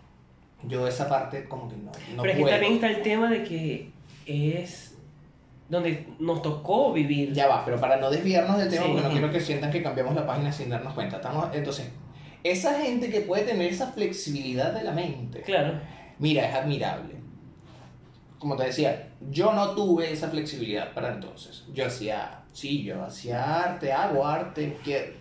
yo 0.64 0.86
esa 0.88 1.08
parte 1.08 1.44
como 1.48 1.68
que 1.68 1.76
no, 1.76 1.90
no 2.16 2.22
Pero 2.22 2.30
es 2.32 2.36
que 2.36 2.42
puedo. 2.42 2.54
también 2.54 2.74
está 2.74 2.88
el 2.90 3.02
tema 3.02 3.30
de 3.30 3.44
que 3.44 3.90
es 4.26 4.96
donde 5.68 6.06
nos 6.18 6.42
tocó 6.42 6.92
vivir. 6.92 7.32
Ya 7.32 7.46
va, 7.46 7.64
pero 7.64 7.78
para 7.78 7.96
no 7.98 8.10
desviarnos 8.10 8.58
del 8.58 8.68
tema, 8.70 8.84
Sí. 8.86 8.90
porque 8.92 9.04
no 9.06 9.12
quiero 9.12 9.30
que 9.30 9.40
sientan 9.40 9.70
que 9.70 9.82
cambiamos 9.82 10.14
la 10.14 10.26
página 10.26 10.50
sin 10.50 10.70
darnos 10.70 10.94
cuenta. 10.94 11.16
Estamos, 11.16 11.48
entonces, 11.54 11.90
esa 12.42 12.80
gente 12.80 13.10
que 13.10 13.20
puede 13.20 13.42
tener 13.44 13.70
esa 13.70 13.92
flexibilidad 13.92 14.72
de 14.72 14.82
la 14.84 14.92
mente, 14.92 15.42
Claro. 15.42 15.74
mira, 16.18 16.48
es 16.48 16.54
admirable. 16.54 17.16
Como 18.38 18.56
te 18.56 18.64
decía, 18.64 19.08
yo 19.30 19.52
no 19.52 19.72
tuve 19.74 20.12
esa 20.12 20.28
flexibilidad 20.28 20.92
para 20.94 21.12
entonces. 21.12 21.64
Yo 21.74 21.86
hacía, 21.86 22.40
sí, 22.52 22.84
yo 22.84 23.02
hacía 23.04 23.62
arte, 23.64 23.92
hago 23.92 24.24
arte, 24.24 24.78
que 24.84 25.16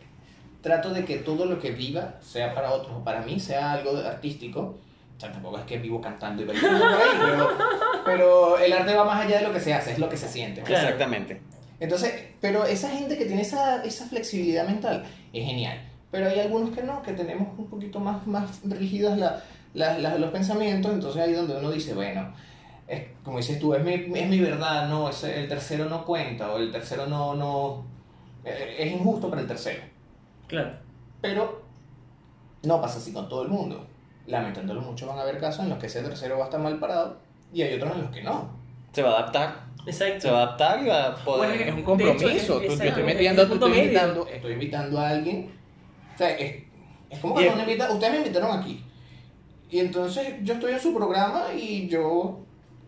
trato 0.62 0.91
de 0.93 1.04
que 1.04 1.17
todo 1.17 1.45
lo 1.45 1.60
que 1.60 1.71
viva, 1.71 2.15
sea 2.21 2.54
para 2.54 2.71
otros 2.71 2.95
o 2.97 3.04
para 3.04 3.21
mí, 3.21 3.39
sea 3.39 3.73
algo 3.73 3.97
artístico. 3.97 4.78
O 5.17 5.19
sea, 5.19 5.32
tampoco 5.32 5.58
es 5.58 5.63
que 5.65 5.80
vivo 5.80 5.99
cantando 5.99 6.43
y 6.43 6.45
bailando 6.45 6.80
por 6.80 6.88
ahí, 7.01 7.08
pero, 7.19 7.49
pero 8.06 8.58
el 8.60 8.71
arte 8.71 8.93
va 8.93 9.03
más 9.03 9.25
allá 9.25 9.39
de 9.39 9.47
lo 9.47 9.53
que 9.53 9.60
se 9.60 9.73
hace, 9.73 9.93
es 9.93 9.99
lo 9.99 10.08
que 10.10 10.17
se 10.17 10.27
siente. 10.27 10.62
Claro. 10.62 10.84
Exactamente. 10.86 11.41
Entonces, 11.80 12.13
pero 12.39 12.65
esa 12.65 12.89
gente 12.89 13.17
que 13.17 13.25
tiene 13.25 13.41
esa, 13.41 13.84
esa 13.84 14.06
flexibilidad 14.08 14.67
mental 14.67 15.03
es 15.34 15.45
genial. 15.45 15.80
Pero 16.12 16.27
hay 16.30 16.39
algunos 16.39 16.69
que 16.75 16.84
no, 16.84 17.01
que 17.01 17.13
tenemos 17.13 17.47
un 17.58 17.67
poquito 17.67 17.99
más, 17.99 18.25
más 18.27 18.62
rígidos 18.63 19.17
la, 19.17 19.43
la- 19.73 19.97
la- 19.99 20.17
los 20.17 20.32
pensamientos, 20.32 20.91
entonces 20.93 21.21
ahí 21.21 21.34
donde 21.34 21.58
uno 21.58 21.69
dice, 21.71 21.93
bueno, 21.93 22.32
es, 22.88 23.01
como 23.23 23.38
dices 23.38 23.60
tú, 23.60 23.73
es 23.73 23.84
mi, 23.84 23.93
es 24.17 24.30
mi 24.30 24.39
verdad, 24.39 24.88
no, 24.88 25.10
es, 25.10 25.23
el 25.23 25.47
tercero 25.49 25.86
no 25.86 26.06
cuenta, 26.06 26.51
o 26.53 26.58
el 26.58 26.71
tercero 26.71 27.06
no, 27.08 27.36
no, 27.36 27.84
eh, 28.45 28.75
es 28.80 28.91
injusto 28.93 29.30
para 29.30 29.41
el 29.41 29.47
tercero. 29.47 29.82
Claro. 30.47 30.71
Pero 31.21 31.63
no 32.63 32.80
pasa 32.82 32.99
así 32.99 33.12
con 33.12 33.27
todo 33.27 33.41
el 33.43 33.49
mundo. 33.49 33.86
Lamentándolo 34.27 34.81
mucho 34.81 35.07
van 35.07 35.17
a 35.19 35.21
haber 35.21 35.39
casos 35.39 35.63
en 35.63 35.69
los 35.69 35.79
que 35.79 35.87
ese 35.87 36.01
tercero 36.01 36.37
va 36.37 36.43
a 36.43 36.45
estar 36.45 36.59
mal 36.59 36.77
parado 36.79 37.17
y 37.53 37.61
hay 37.61 37.75
otros 37.75 37.95
en 37.95 38.01
los 38.03 38.11
que 38.11 38.23
no. 38.23 38.49
Se 38.91 39.01
va 39.01 39.11
a 39.11 39.19
adaptar. 39.19 39.67
Exacto. 39.85 40.19
Se 40.21 40.31
va 40.31 40.39
a 40.39 40.43
adaptar 40.43 40.83
y 40.83 40.87
va 40.87 41.07
a 41.07 41.15
poder. 41.15 41.49
Bueno, 41.57 41.63
Es 41.71 41.75
un 41.75 41.83
compromiso. 41.83 42.27
hecho, 42.29 42.59
tú- 42.59 42.65
yo 42.65 42.73
estoy 42.73 42.87
es 42.89 42.97
metiendo, 43.05 43.43
te 43.43 43.47
punto 43.49 43.67
estoy 43.67 43.81
invitando. 43.83 44.27
Estoy 44.27 44.53
invitando 44.53 44.99
a 44.99 45.09
alguien. 45.09 45.51
O 46.13 46.17
sea, 46.17 46.29
es, 46.31 46.63
es 47.09 47.19
como 47.19 47.33
cuando 47.35 47.55
me 47.55 47.61
invita- 47.63 47.91
ustedes 47.91 48.11
me 48.11 48.17
invitaron 48.17 48.59
aquí. 48.59 48.83
Y 49.69 49.79
entonces 49.79 50.35
yo 50.43 50.53
estoy 50.55 50.73
en 50.73 50.79
su 50.79 50.93
programa 50.93 51.45
y 51.57 51.87
yo 51.87 52.39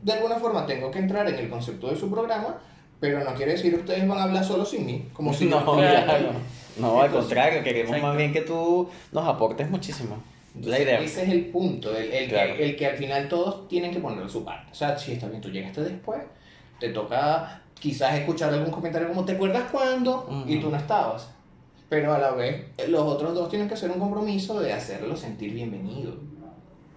de 0.02 0.14
alguna 0.14 0.36
forma 0.36 0.66
tengo 0.66 0.90
que 0.92 1.00
entrar 1.00 1.28
en 1.30 1.36
el 1.36 1.50
concepto 1.50 1.90
de 1.90 1.96
su 1.96 2.10
programa, 2.10 2.58
pero 3.00 3.24
no 3.24 3.34
quiere 3.34 3.54
decir 3.54 3.74
que 3.74 3.80
ustedes 3.82 4.08
van 4.08 4.18
a 4.18 4.24
hablar 4.24 4.44
solo 4.44 4.66
sin 4.66 4.86
mí. 4.86 5.08
Como 5.14 5.34
si 5.34 5.46
no, 5.50 5.60
estuviera 5.60 6.04
claro. 6.04 6.32
No, 6.78 7.02
al 7.02 7.12
contrario, 7.12 7.64
queremos 7.64 7.90
exacto. 7.92 8.08
más 8.08 8.18
bien 8.18 8.32
que 8.34 8.42
tú 8.42 8.90
nos 9.12 9.28
aportes 9.28 9.70
muchísimo. 9.70 10.18
La 10.56 10.78
Entonces, 10.78 10.82
idea. 10.84 11.00
Ese 11.00 11.24
es 11.24 11.30
el 11.30 11.46
punto, 11.48 11.96
el, 11.96 12.12
el 12.12 12.30
Claro. 12.30 12.56
que, 12.56 12.66
el 12.66 12.76
que 12.76 12.86
al 12.88 12.98
final 12.98 13.28
todos 13.30 13.68
tienen 13.68 13.92
que 13.92 14.00
poner 14.00 14.30
su 14.30 14.44
parte. 14.44 14.72
O 14.72 14.76
sea, 14.76 14.98
si 14.98 15.14
está 15.14 15.28
bien, 15.28 15.42
tú 15.42 15.50
llegaste 15.50 15.82
después, 15.82 16.20
te 16.80 16.90
toca 16.90 17.62
quizás 17.80 18.16
escuchar 18.16 18.54
algún 18.54 18.72
comentario 18.72 19.08
como, 19.08 19.24
¿te 19.26 19.34
acuerdas 19.34 19.70
cuándo? 19.72 20.28
Y 20.48 20.54
Ujú. 20.58 20.66
tú 20.66 20.72
no 20.72 20.78
estabas. 20.78 21.30
Pero 21.88 22.14
a 22.14 22.20
la 22.20 22.32
vez, 22.32 22.66
los 22.88 23.02
otros 23.02 23.34
dos 23.34 23.50
tienen 23.50 23.68
que 23.68 23.74
hacer 23.76 23.90
un 23.90 24.00
compromiso 24.00 24.60
de 24.60 24.74
hacerlo 24.74 25.16
sentir 25.16 25.54
bienvenido. 25.54 26.16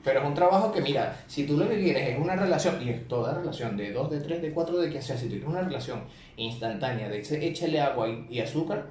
Pero 0.05 0.20
es 0.20 0.26
un 0.26 0.34
trabajo 0.34 0.72
que, 0.72 0.80
mira, 0.82 1.16
si 1.28 1.46
tú 1.46 1.57
lo 1.57 1.68
que 1.68 1.78
quieres 1.80 2.09
es 2.11 2.18
una 2.18 2.34
relación, 2.34 2.82
y 2.84 2.90
es 2.90 3.07
toda 3.07 3.34
relación 3.34 3.76
de 3.76 3.92
dos, 3.92 4.11
de 4.11 4.18
tres, 4.20 4.42
de 4.42 4.50
cuatro, 4.53 4.78
de 4.78 4.90
quien 4.90 5.00
sea, 5.03 5.16
si 5.16 5.26
tú 5.26 5.30
quieres 5.30 5.48
una 5.48 5.62
relación 5.62 6.03
instantánea 6.36 7.09
de 7.09 7.20
échale 7.20 7.80
agua 7.80 8.09
y, 8.09 8.26
y 8.28 8.40
azúcar, 8.40 8.84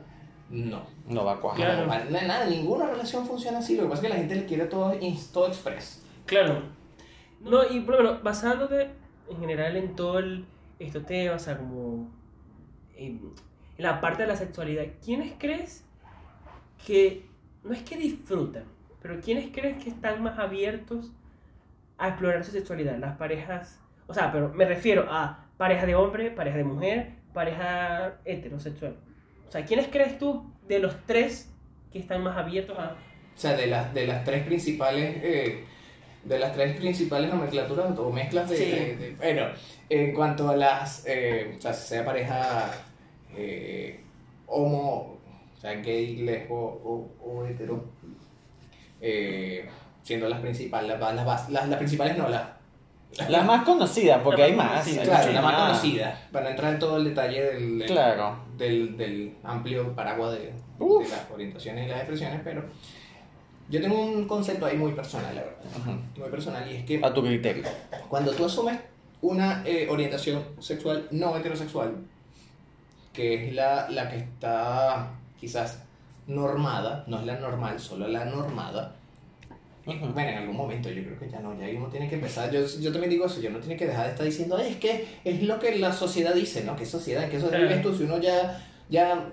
no. 0.51 0.83
No 1.07 1.25
va 1.25 1.33
a 1.33 1.37
cuajar. 1.37 1.59
Claro. 1.59 1.87
Para 1.87 2.05
nada, 2.05 2.45
ninguna 2.45 2.87
relación 2.87 3.25
funciona 3.25 3.59
así. 3.59 3.75
Lo 3.75 3.83
que 3.83 3.89
pasa 3.89 4.01
es 4.01 4.07
que 4.07 4.13
la 4.13 4.19
gente 4.19 4.35
le 4.35 4.45
quiere 4.45 4.65
todo, 4.65 4.93
todo 5.33 5.47
express. 5.47 6.03
Claro. 6.25 6.61
No, 7.39 7.63
y 7.63 7.77
ejemplo, 7.77 8.19
basándote 8.21 8.89
en 9.29 9.39
general 9.39 9.77
en 9.77 9.95
todo 9.95 10.19
el, 10.19 10.45
estos 10.77 11.05
temas, 11.05 11.41
o 11.41 11.45
sea, 11.45 11.57
como 11.57 12.11
eh, 12.95 13.17
en 13.77 13.83
la 13.83 14.01
parte 14.01 14.23
de 14.23 14.27
la 14.27 14.35
sexualidad, 14.35 14.83
¿quiénes 15.03 15.33
crees 15.39 15.85
que, 16.85 17.25
no 17.63 17.73
es 17.73 17.81
que 17.81 17.97
disfrutan, 17.97 18.65
pero 19.01 19.19
quiénes 19.21 19.51
crees 19.51 19.81
que 19.83 19.89
están 19.89 20.21
más 20.21 20.37
abiertos 20.37 21.11
a 21.97 22.09
explorar 22.09 22.43
su 22.43 22.51
sexualidad? 22.51 22.97
Las 22.99 23.17
parejas, 23.17 23.79
o 24.07 24.13
sea, 24.13 24.31
pero 24.31 24.49
me 24.49 24.65
refiero 24.65 25.07
a 25.09 25.45
pareja 25.57 25.85
de 25.85 25.95
hombre, 25.95 26.29
pareja 26.29 26.57
de 26.57 26.63
mujer, 26.63 27.13
pareja 27.33 28.19
heterosexual. 28.25 28.97
O 29.51 29.53
sea, 29.53 29.65
¿quiénes 29.65 29.89
crees 29.89 30.17
tú 30.17 30.49
de 30.65 30.79
los 30.79 30.95
tres 31.05 31.51
que 31.91 31.99
están 31.99 32.23
más 32.23 32.37
abiertos 32.37 32.79
a... 32.79 32.95
O 33.35 33.37
sea, 33.37 33.51
de 33.57 33.67
las, 33.67 33.93
de 33.93 34.07
las 34.07 34.23
tres 34.23 34.45
principales, 34.45 35.17
eh, 35.21 35.65
de 36.23 36.39
las 36.39 36.53
tres 36.53 36.77
principales 36.77 37.29
nomenclaturas 37.33 37.97
o 37.99 38.09
mezclas 38.13 38.49
de, 38.49 38.55
Sí. 38.55 38.63
de- 38.71 38.95
de- 38.95 39.15
bueno, 39.15 39.47
en 39.89 40.13
cuanto 40.13 40.47
a 40.49 40.55
las, 40.55 41.03
eh, 41.05 41.55
o 41.57 41.61
sea, 41.61 41.73
sea 41.73 42.05
pareja 42.05 42.71
eh, 43.35 43.99
homo, 44.47 45.19
o 45.53 45.59
sea, 45.59 45.73
gay, 45.81 46.15
lesbo 46.15 46.55
o, 46.55 47.11
o 47.21 47.45
hetero, 47.45 47.83
siendo 50.03 50.29
las 50.29 50.39
principales, 50.39 50.97
las, 50.97 51.13
las, 51.15 51.49
las, 51.49 51.67
las 51.67 51.77
principales 51.77 52.17
no, 52.17 52.29
las, 52.29 52.43
La 53.27 53.43
más 53.43 53.63
conocida, 53.65 54.23
porque 54.23 54.41
La 54.41 54.47
hay 54.47 54.53
más 54.55 54.65
más. 54.67 54.73
conocida, 54.83 55.01
hay 55.01 55.07
claro, 55.07 55.19
muchas 55.27 55.33
la 55.35 55.41
más 55.41 55.55
conocida, 55.67 56.21
para 56.31 56.49
entrar 56.49 56.73
en 56.73 56.79
todo 56.79 56.97
el 56.97 57.03
detalle 57.05 57.41
del, 57.43 57.79
del- 57.79 57.87
Claro. 57.87 58.37
del, 58.57 58.95
del 58.97 59.35
amplio 59.43 59.93
paraguas 59.95 60.33
de, 60.33 60.53
las 60.79 61.29
orientaciones 61.31 61.85
y 61.85 61.89
las 61.89 61.97
expresiones, 61.99 62.39
pero 62.43 62.63
yo 63.69 63.81
tengo 63.81 64.01
un 64.01 64.27
concepto 64.27 64.65
ahí 64.65 64.77
muy 64.77 64.93
personal, 64.93 65.35
la 65.35 65.41
verdad. 65.41 65.95
Muy 66.17 66.29
personal, 66.29 66.71
y 66.71 66.75
es 66.77 66.85
que 66.85 66.99
A 67.03 67.13
tu 67.13 67.21
criterio. 67.21 67.63
cuando 68.09 68.31
tú 68.31 68.45
asumes 68.45 68.79
una 69.21 69.61
eh, 69.65 69.87
orientación 69.89 70.43
sexual 70.59 71.07
no 71.11 71.35
heterosexual, 71.37 71.95
que 73.13 73.47
es 73.49 73.53
la, 73.53 73.89
la 73.89 74.09
que 74.09 74.17
está 74.17 75.09
quizás 75.39 75.83
normada, 76.27 77.03
no 77.07 77.19
es 77.19 77.25
la 77.25 77.35
normal, 77.39 77.79
solo 77.79 78.07
la 78.07 78.23
normada, 78.25 78.95
y, 79.85 79.97
bueno, 79.97 80.29
en 80.29 80.37
algún 80.37 80.55
momento 80.55 80.89
yo 80.89 81.03
creo 81.03 81.17
que 81.19 81.29
ya 81.29 81.39
no, 81.39 81.59
ya 81.59 81.65
uno 81.75 81.87
tiene 81.87 82.07
que 82.07 82.15
empezar, 82.15 82.51
yo, 82.51 82.59
yo 82.65 82.91
también 82.91 83.09
digo 83.09 83.25
eso, 83.25 83.41
yo 83.41 83.49
no 83.49 83.59
tiene 83.59 83.75
que 83.77 83.87
dejar 83.87 84.05
de 84.05 84.11
estar 84.11 84.25
diciendo, 84.25 84.55
"Ay, 84.57 84.71
es 84.71 84.77
que 84.77 85.07
es 85.23 85.43
lo 85.43 85.59
que 85.59 85.75
la 85.77 85.91
sociedad 85.91 86.33
dice, 86.35 86.63
¿no? 86.63 86.75
¿Qué 86.75 86.85
sociedad? 86.85 87.23
¿En 87.23 87.29
qué 87.31 87.39
sociedad 87.39 87.63
vives 87.67 87.81
tú? 87.81 87.93
Si 87.95 88.03
uno 88.03 88.19
ya, 88.19 88.63
ya, 88.89 89.27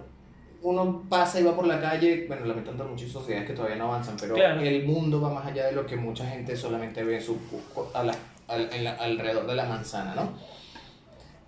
uno 0.63 1.05
pasa 1.09 1.39
y 1.39 1.45
va 1.45 1.55
por 1.55 1.67
la 1.67 1.81
calle, 1.81 2.25
bueno, 2.27 2.47
lamentando 2.47 2.85
muchas 2.85 3.11
sociedades 3.11 3.47
que 3.47 3.55
todavía 3.55 3.77
no 3.77 3.85
avanzan, 3.93 4.17
pero 4.19 4.35
Claro. 4.35 4.61
el 4.61 4.85
mundo 4.87 5.21
va 5.21 5.31
más 5.31 5.47
allá 5.47 5.67
de 5.67 5.73
lo 5.73 5.87
que 5.87 5.97
mucha 5.97 6.27
gente 6.27 6.57
solamente 6.57 7.05
ve 7.05 7.17
en 7.17 7.23
su, 7.23 7.37
a 7.95 8.03
la- 8.03 8.15
al- 8.49 8.69
en 8.73 8.85
la- 8.85 8.95
alrededor 8.95 9.47
de 9.47 9.55
la 9.55 9.65
manzana, 9.67 10.15
¿no? 10.15 10.33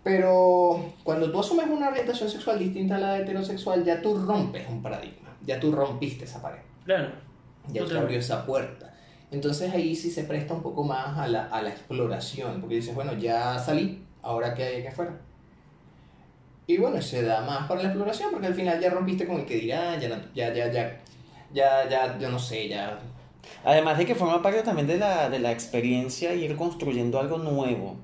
Pero 0.03 0.93
cuando 1.05 1.31
tú 1.31 1.41
asumes 1.41 1.67
una 1.69 1.89
orientación 1.89 2.29
sexual 2.31 2.59
distinta 2.59 2.97
a 2.97 2.99
la 3.01 3.19
heterosexual, 3.19 3.85
ya 3.85 4.01
tú 4.01 4.17
rompes 4.19 4.67
un 4.69 4.81
paradigma, 4.83 5.29
ya 5.45 5.61
tú 5.61 5.73
rompiste 5.73 6.25
esa 6.25 6.41
pared. 6.41 6.61
Claro. 6.85 7.09
Ya 7.67 7.73
te 7.75 7.79
Totalmente. 7.81 7.99
abrió 8.05 8.19
esa 8.21 8.47
puerta. 8.47 8.90
Entonces 9.31 9.73
ahí 9.73 9.95
sí 9.95 10.11
se 10.11 10.25
presta 10.25 10.55
un 10.55 10.63
poco 10.63 10.83
más 10.83 11.17
a 11.19 11.29
la, 11.29 11.45
a 11.47 11.63
la 11.63 11.71
exploración, 11.71 12.61
porque 12.61 12.77
dices, 12.77 12.95
bueno, 12.95 13.15
ya 13.15 13.59
salí, 13.59 14.03
ahora 14.23 14.55
qué 14.55 14.65
hay 14.65 14.77
aquí 14.79 14.89
afuera. 14.89 15.19
Y 16.67 16.77
bueno, 16.79 17.01
se 17.01 17.23
da 17.23 17.41
más 17.43 17.67
para 17.69 17.83
la 17.83 17.89
exploración, 17.89 18.31
porque 18.31 18.49
al 18.49 18.55
final 18.55 18.81
ya 18.81 18.91
rompiste 18.91 19.27
con 19.27 19.41
el 19.41 19.47
que 19.47 19.57
dirá, 19.57 19.99
ya, 19.99 20.09
ya, 20.35 20.53
ya, 20.53 20.73
ya, 20.73 21.01
ya, 21.53 21.89
ya, 21.89 22.19
yo 22.19 22.31
no 22.31 22.39
sé, 22.39 22.69
ya. 22.69 22.99
Además 23.65 23.99
de 23.99 24.07
que 24.07 24.15
forma 24.15 24.43
parte 24.43 24.63
también 24.63 24.87
de 24.87 24.99
la, 24.99 25.29
de 25.29 25.39
la 25.39 25.53
experiencia 25.53 26.35
ir 26.35 26.57
construyendo 26.57 27.19
algo 27.19 27.39
nuevo. 27.39 27.97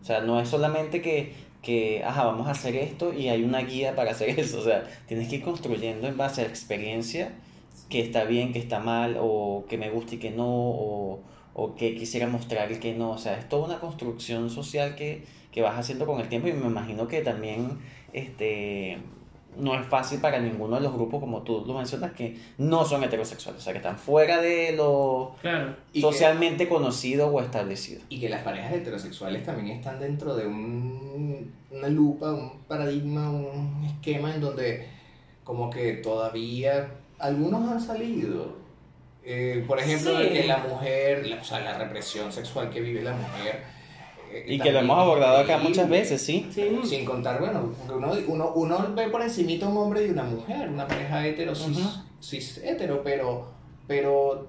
O 0.00 0.04
sea, 0.04 0.20
no 0.20 0.40
es 0.40 0.48
solamente 0.48 1.02
que, 1.02 1.34
que, 1.62 2.02
ajá, 2.04 2.24
vamos 2.24 2.46
a 2.46 2.52
hacer 2.52 2.76
esto 2.76 3.12
y 3.12 3.28
hay 3.28 3.42
una 3.42 3.60
guía 3.60 3.94
para 3.94 4.12
hacer 4.12 4.30
eso. 4.40 4.60
O 4.60 4.64
sea, 4.64 4.84
tienes 5.06 5.28
que 5.28 5.36
ir 5.36 5.42
construyendo 5.42 6.08
en 6.08 6.16
base 6.16 6.42
a 6.42 6.44
experiencia 6.44 7.32
que 7.88 8.00
está 8.00 8.24
bien, 8.24 8.52
que 8.52 8.58
está 8.58 8.80
mal, 8.80 9.16
o 9.20 9.64
que 9.68 9.78
me 9.78 9.90
gusta 9.90 10.14
y 10.16 10.18
que 10.18 10.30
no, 10.30 10.46
o, 10.48 11.20
o 11.54 11.74
que 11.74 11.94
quisiera 11.94 12.26
mostrar 12.26 12.70
y 12.72 12.76
que 12.78 12.94
no. 12.94 13.10
O 13.12 13.18
sea, 13.18 13.38
es 13.38 13.48
toda 13.48 13.66
una 13.66 13.80
construcción 13.80 14.50
social 14.50 14.94
que, 14.96 15.24
que 15.52 15.62
vas 15.62 15.78
haciendo 15.78 16.06
con 16.06 16.20
el 16.20 16.28
tiempo 16.28 16.48
y 16.48 16.52
me 16.52 16.66
imagino 16.66 17.08
que 17.08 17.20
también 17.22 17.78
este, 18.12 18.98
no 19.56 19.74
es 19.74 19.86
fácil 19.86 20.20
para 20.20 20.38
ninguno 20.38 20.76
de 20.76 20.82
los 20.82 20.92
grupos, 20.92 21.20
como 21.20 21.42
tú 21.42 21.64
lo 21.66 21.74
mencionas, 21.74 22.12
que 22.12 22.36
no 22.58 22.84
son 22.84 23.02
heterosexuales, 23.02 23.60
o 23.60 23.64
sea, 23.64 23.72
que 23.72 23.78
están 23.78 23.98
fuera 23.98 24.40
de 24.40 24.72
lo 24.76 25.34
Claro. 25.40 25.74
Que- 25.92 26.00
socialmente 26.00 26.68
conocido 26.68 27.28
o 27.28 27.40
establecido. 27.40 28.02
Y 28.08 28.20
que 28.20 28.28
las 28.28 28.42
parejas 28.42 28.72
heterosexuales 28.74 29.44
también 29.44 29.76
están 29.78 29.98
dentro 29.98 30.36
de 30.36 30.46
un, 30.46 31.52
una 31.70 31.88
lupa, 31.88 32.32
un 32.32 32.58
paradigma, 32.68 33.30
un 33.30 33.84
esquema 33.84 34.34
en 34.34 34.40
donde 34.40 34.86
como 35.44 35.70
que 35.70 35.94
todavía 35.94 36.90
algunos 37.18 37.70
han 37.70 37.80
salido. 37.80 38.56
Eh, 39.24 39.64
por 39.66 39.78
ejemplo, 39.78 40.16
Sí. 40.16 40.22
de 40.24 40.32
que 40.32 40.44
la 40.46 40.58
mujer, 40.58 41.26
la- 41.26 41.40
o 41.40 41.44
sea, 41.44 41.60
la 41.60 41.76
represión 41.76 42.32
sexual 42.32 42.70
que 42.70 42.80
vive 42.80 43.02
la 43.02 43.12
mujer. 43.14 43.62
eh, 44.32 44.44
Y 44.46 44.58
que 44.60 44.72
lo 44.72 44.80
hemos 44.80 44.98
abordado 44.98 45.38
acá 45.38 45.56
muchas 45.56 45.88
veces, 45.88 46.20
¿sí? 46.20 46.46
Sí. 46.50 46.78
Sin 46.84 47.06
contar, 47.06 47.40
bueno, 47.40 47.72
uno, 47.88 48.12
uno, 48.28 48.52
uno 48.54 48.94
ve 48.94 49.08
por 49.08 49.22
encimita 49.22 49.66
un 49.66 49.76
hombre 49.78 50.06
y 50.06 50.10
una 50.10 50.22
mujer, 50.24 50.68
una 50.68 50.86
pareja 50.86 51.26
hetero, 51.26 51.54
cis, 51.54 51.78
Ujú. 51.78 51.88
cis 52.20 52.58
hetero, 52.62 53.02
pero, 53.02 53.48
pero 53.86 54.48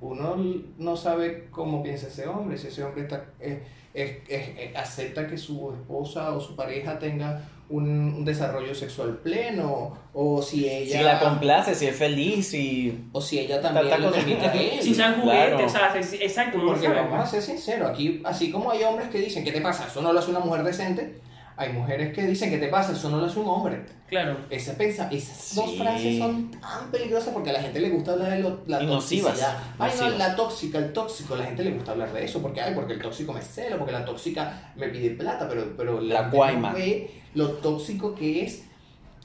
uno 0.00 0.36
no 0.78 0.96
sabe 0.96 1.48
cómo 1.50 1.82
piensa 1.82 2.06
ese 2.06 2.28
hombre, 2.28 2.56
si 2.58 2.68
ese 2.68 2.84
hombre 2.84 3.02
está, 3.02 3.24
eh, 3.40 3.62
es- 3.92 4.18
es- 4.28 4.48
eh, 4.56 4.72
acepta 4.76 5.26
que 5.26 5.36
su 5.36 5.72
esposa 5.72 6.32
o 6.36 6.40
su 6.40 6.54
pareja 6.54 6.98
tenga 7.00 7.42
un, 7.68 7.88
un 7.88 8.24
desarrollo 8.24 8.74
sexual 8.74 9.18
pleno, 9.22 9.96
o 10.12 10.42
si 10.42 10.68
ella... 10.68 10.98
Si 10.98 11.04
la 11.04 11.18
complace, 11.20 11.74
si 11.74 11.86
es 11.86 11.96
feliz, 11.96 12.48
si... 12.48 13.06
o 13.12 13.20
si 13.20 13.38
ella 13.38 13.60
también 13.60 13.88
cosa. 13.88 14.10
permite 14.10 14.46
a 14.46 14.52
él. 14.52 14.82
Si 14.82 14.94
sean 14.94 15.20
juguetes, 15.20 15.48
Claro. 15.48 15.66
o 15.66 15.68
sea, 15.68 15.92
exacto, 16.20 16.58
no 16.58 16.66
Porque 16.66 16.88
vamos 16.88 17.20
a 17.20 17.26
ser 17.26 17.40
sinceros, 17.42 17.90
aquí, 17.90 18.20
así 18.24 18.50
como 18.50 18.70
hay 18.70 18.82
hombres 18.84 19.08
que 19.08 19.18
dicen, 19.18 19.42
¿qué 19.44 19.52
te 19.52 19.60
pasa? 19.62 19.86
Eso 19.86 20.02
no 20.02 20.12
lo 20.12 20.18
hace 20.18 20.30
una 20.30 20.40
mujer 20.40 20.62
decente. 20.64 21.20
Hay 21.54 21.70
mujeres 21.72 22.14
que 22.14 22.22
dicen, 22.26 22.50
¿qué 22.50 22.56
te 22.58 22.68
pasa? 22.68 22.92
Eso 22.92 23.10
no 23.10 23.18
lo 23.18 23.26
hace 23.26 23.38
un 23.38 23.46
hombre. 23.48 23.84
Claro. 24.08 24.36
Esa 24.50 24.74
pensa, 24.76 25.08
esas 25.12 25.54
dos 25.54 25.70
Sí. 25.70 25.78
frases 25.78 26.18
son 26.18 26.50
tan 26.50 26.90
peligrosas 26.90 27.32
porque 27.32 27.50
a 27.50 27.52
la 27.52 27.60
gente 27.62 27.78
le 27.78 27.90
gusta 27.90 28.12
hablar 28.12 28.30
de 28.32 28.38
lo- 28.40 28.60
la 28.66 28.82
Y 28.82 28.86
nocivas, 28.86 29.34
toxicidad. 29.38 29.58
Ay, 29.78 29.92
no, 30.00 30.08
la 30.18 30.34
tóxica, 30.34 30.78
el 30.78 30.92
tóxico, 30.92 31.34
a 31.34 31.38
la 31.38 31.44
gente 31.44 31.62
le 31.62 31.70
gusta 31.72 31.92
hablar 31.92 32.12
de 32.12 32.24
eso 32.24 32.40
porque, 32.42 32.60
ay, 32.62 32.74
porque 32.74 32.94
el 32.94 33.02
tóxico 33.02 33.32
me 33.34 33.42
cela, 33.42 33.76
porque 33.78 33.92
la 33.92 34.04
tóxica 34.04 34.72
me 34.76 34.88
pide 34.88 35.10
plata, 35.10 35.46
pero, 35.48 35.74
pero 35.76 36.00
La 36.00 36.20
gente 36.22 36.36
guayma. 36.36 36.70
no 36.70 36.74
ve 36.76 37.21
lo 37.34 37.48
tóxico 37.52 38.14
que 38.14 38.42
es 38.44 38.64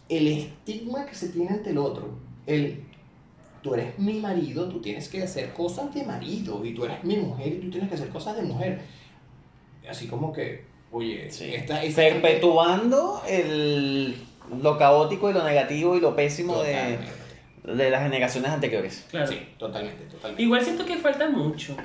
el 0.09 0.27
estigma 0.27 1.05
que 1.05 1.15
se 1.15 1.29
tiene 1.29 1.49
ante 1.51 1.71
el 1.71 1.77
otro. 1.77 2.09
El, 2.45 2.83
tú 3.61 3.73
eres 3.73 3.97
mi 3.99 4.13
marido, 4.19 4.69
tú 4.69 4.79
tienes 4.79 5.09
que 5.09 5.21
hacer 5.23 5.51
cosas 5.53 5.93
de 5.93 6.03
marido, 6.03 6.63
y 6.65 6.73
tú 6.73 6.85
eres 6.85 7.03
mi 7.03 7.17
mujer 7.17 7.47
y 7.53 7.57
tú 7.59 7.69
tienes 7.71 7.89
que 7.89 7.95
hacer 7.95 8.09
cosas 8.09 8.35
de 8.37 8.43
mujer. 8.43 8.79
Así 9.89 10.07
como 10.07 10.31
que, 10.33 10.65
oye, 10.91 11.29
Sí. 11.31 11.53
esta, 11.53 11.83
esta 11.83 12.01
gente- 12.03 12.19
Perpetuando 12.21 13.21
el, 13.27 14.15
lo 14.61 14.77
caótico 14.77 15.29
y 15.29 15.33
lo 15.33 15.43
negativo 15.43 15.95
y 15.97 15.99
lo 16.01 16.15
pésimo 16.15 16.61
de, 16.61 16.97
de 17.63 17.89
las 17.89 18.03
generaciones 18.03 18.51
anteriores. 18.51 19.05
Claro. 19.09 19.27
Sí, 19.27 19.39
totalmente, 19.57 20.03
totalmente. 20.05 20.43
Igual 20.43 20.63
siento 20.63 20.85
que 20.85 20.95
falta 20.97 21.29
mucho. 21.29 21.75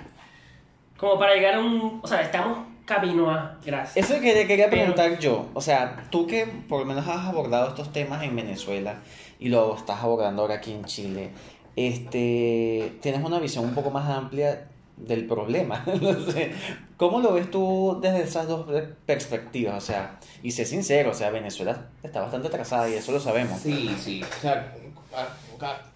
Como 0.96 1.18
para 1.18 1.34
llegar 1.34 1.54
a 1.54 1.60
un. 1.60 1.98
O 2.02 2.06
sea, 2.06 2.20
estamos 2.22 2.58
camino 2.84 3.30
a. 3.30 3.58
Gracias. 3.64 4.10
Eso 4.10 4.20
que 4.20 4.32
te 4.34 4.46
quería 4.46 4.68
Pero- 4.70 4.92
preguntar 4.94 5.18
yo, 5.18 5.48
o 5.54 5.60
sea, 5.60 6.04
tú 6.10 6.26
que 6.26 6.46
por 6.46 6.80
lo 6.80 6.86
menos 6.86 7.06
has 7.08 7.26
abordado 7.26 7.68
estos 7.68 7.92
temas 7.92 8.22
en 8.22 8.34
Venezuela 8.36 8.96
y 9.38 9.48
lo 9.48 9.76
estás 9.76 10.02
abordando 10.02 10.42
ahora 10.42 10.56
aquí 10.56 10.72
en 10.72 10.84
Chile, 10.84 11.30
este, 11.76 12.92
tienes 13.00 13.24
una 13.24 13.38
visión 13.38 13.64
un 13.64 13.74
poco 13.74 13.90
más 13.90 14.08
amplia 14.08 14.68
del 14.96 15.26
problema. 15.26 15.84
No 16.00 16.20
sé, 16.32 16.52
¿Cómo 16.96 17.20
lo 17.20 17.32
ves 17.32 17.50
tú 17.50 17.98
desde 18.00 18.22
esas 18.22 18.46
dos 18.46 18.66
perspectivas? 19.06 19.82
O 19.82 19.84
sea, 19.84 20.18
y 20.42 20.52
sé 20.52 20.64
sincero, 20.64 21.10
o 21.10 21.14
sea, 21.14 21.30
Venezuela 21.30 21.86
está 22.02 22.20
bastante 22.20 22.46
atrasada 22.48 22.88
y 22.88 22.94
eso 22.94 23.10
lo 23.10 23.18
sabemos. 23.18 23.58
Sí, 23.60 23.90
sí. 23.98 24.22
O 24.22 24.40
sea, 24.40 24.72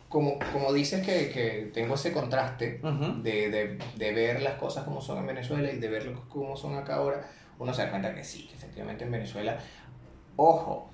como, 0.09 0.39
como 0.53 0.73
dices 0.73 1.05
que, 1.05 1.31
que 1.31 1.71
tengo 1.73 1.95
ese 1.95 2.13
contraste 2.13 2.81
de, 3.23 3.51
de, 3.51 3.79
de 3.97 4.13
ver 4.13 4.43
las 4.43 4.55
cosas 4.55 4.85
como 4.85 5.01
son 5.01 5.19
en 5.19 5.27
Venezuela 5.27 5.71
y 5.71 5.79
de 5.79 5.89
ver 5.89 6.13
cómo 6.29 6.57
son 6.57 6.77
acá 6.77 6.97
ahora, 6.97 7.29
uno 7.59 7.73
se 7.75 7.83
da 7.83 7.91
cuenta 7.91 8.15
que 8.15 8.23
sí, 8.23 8.47
que 8.47 8.55
efectivamente 8.55 9.05
en 9.05 9.11
Venezuela, 9.11 9.59
ojo, 10.37 10.91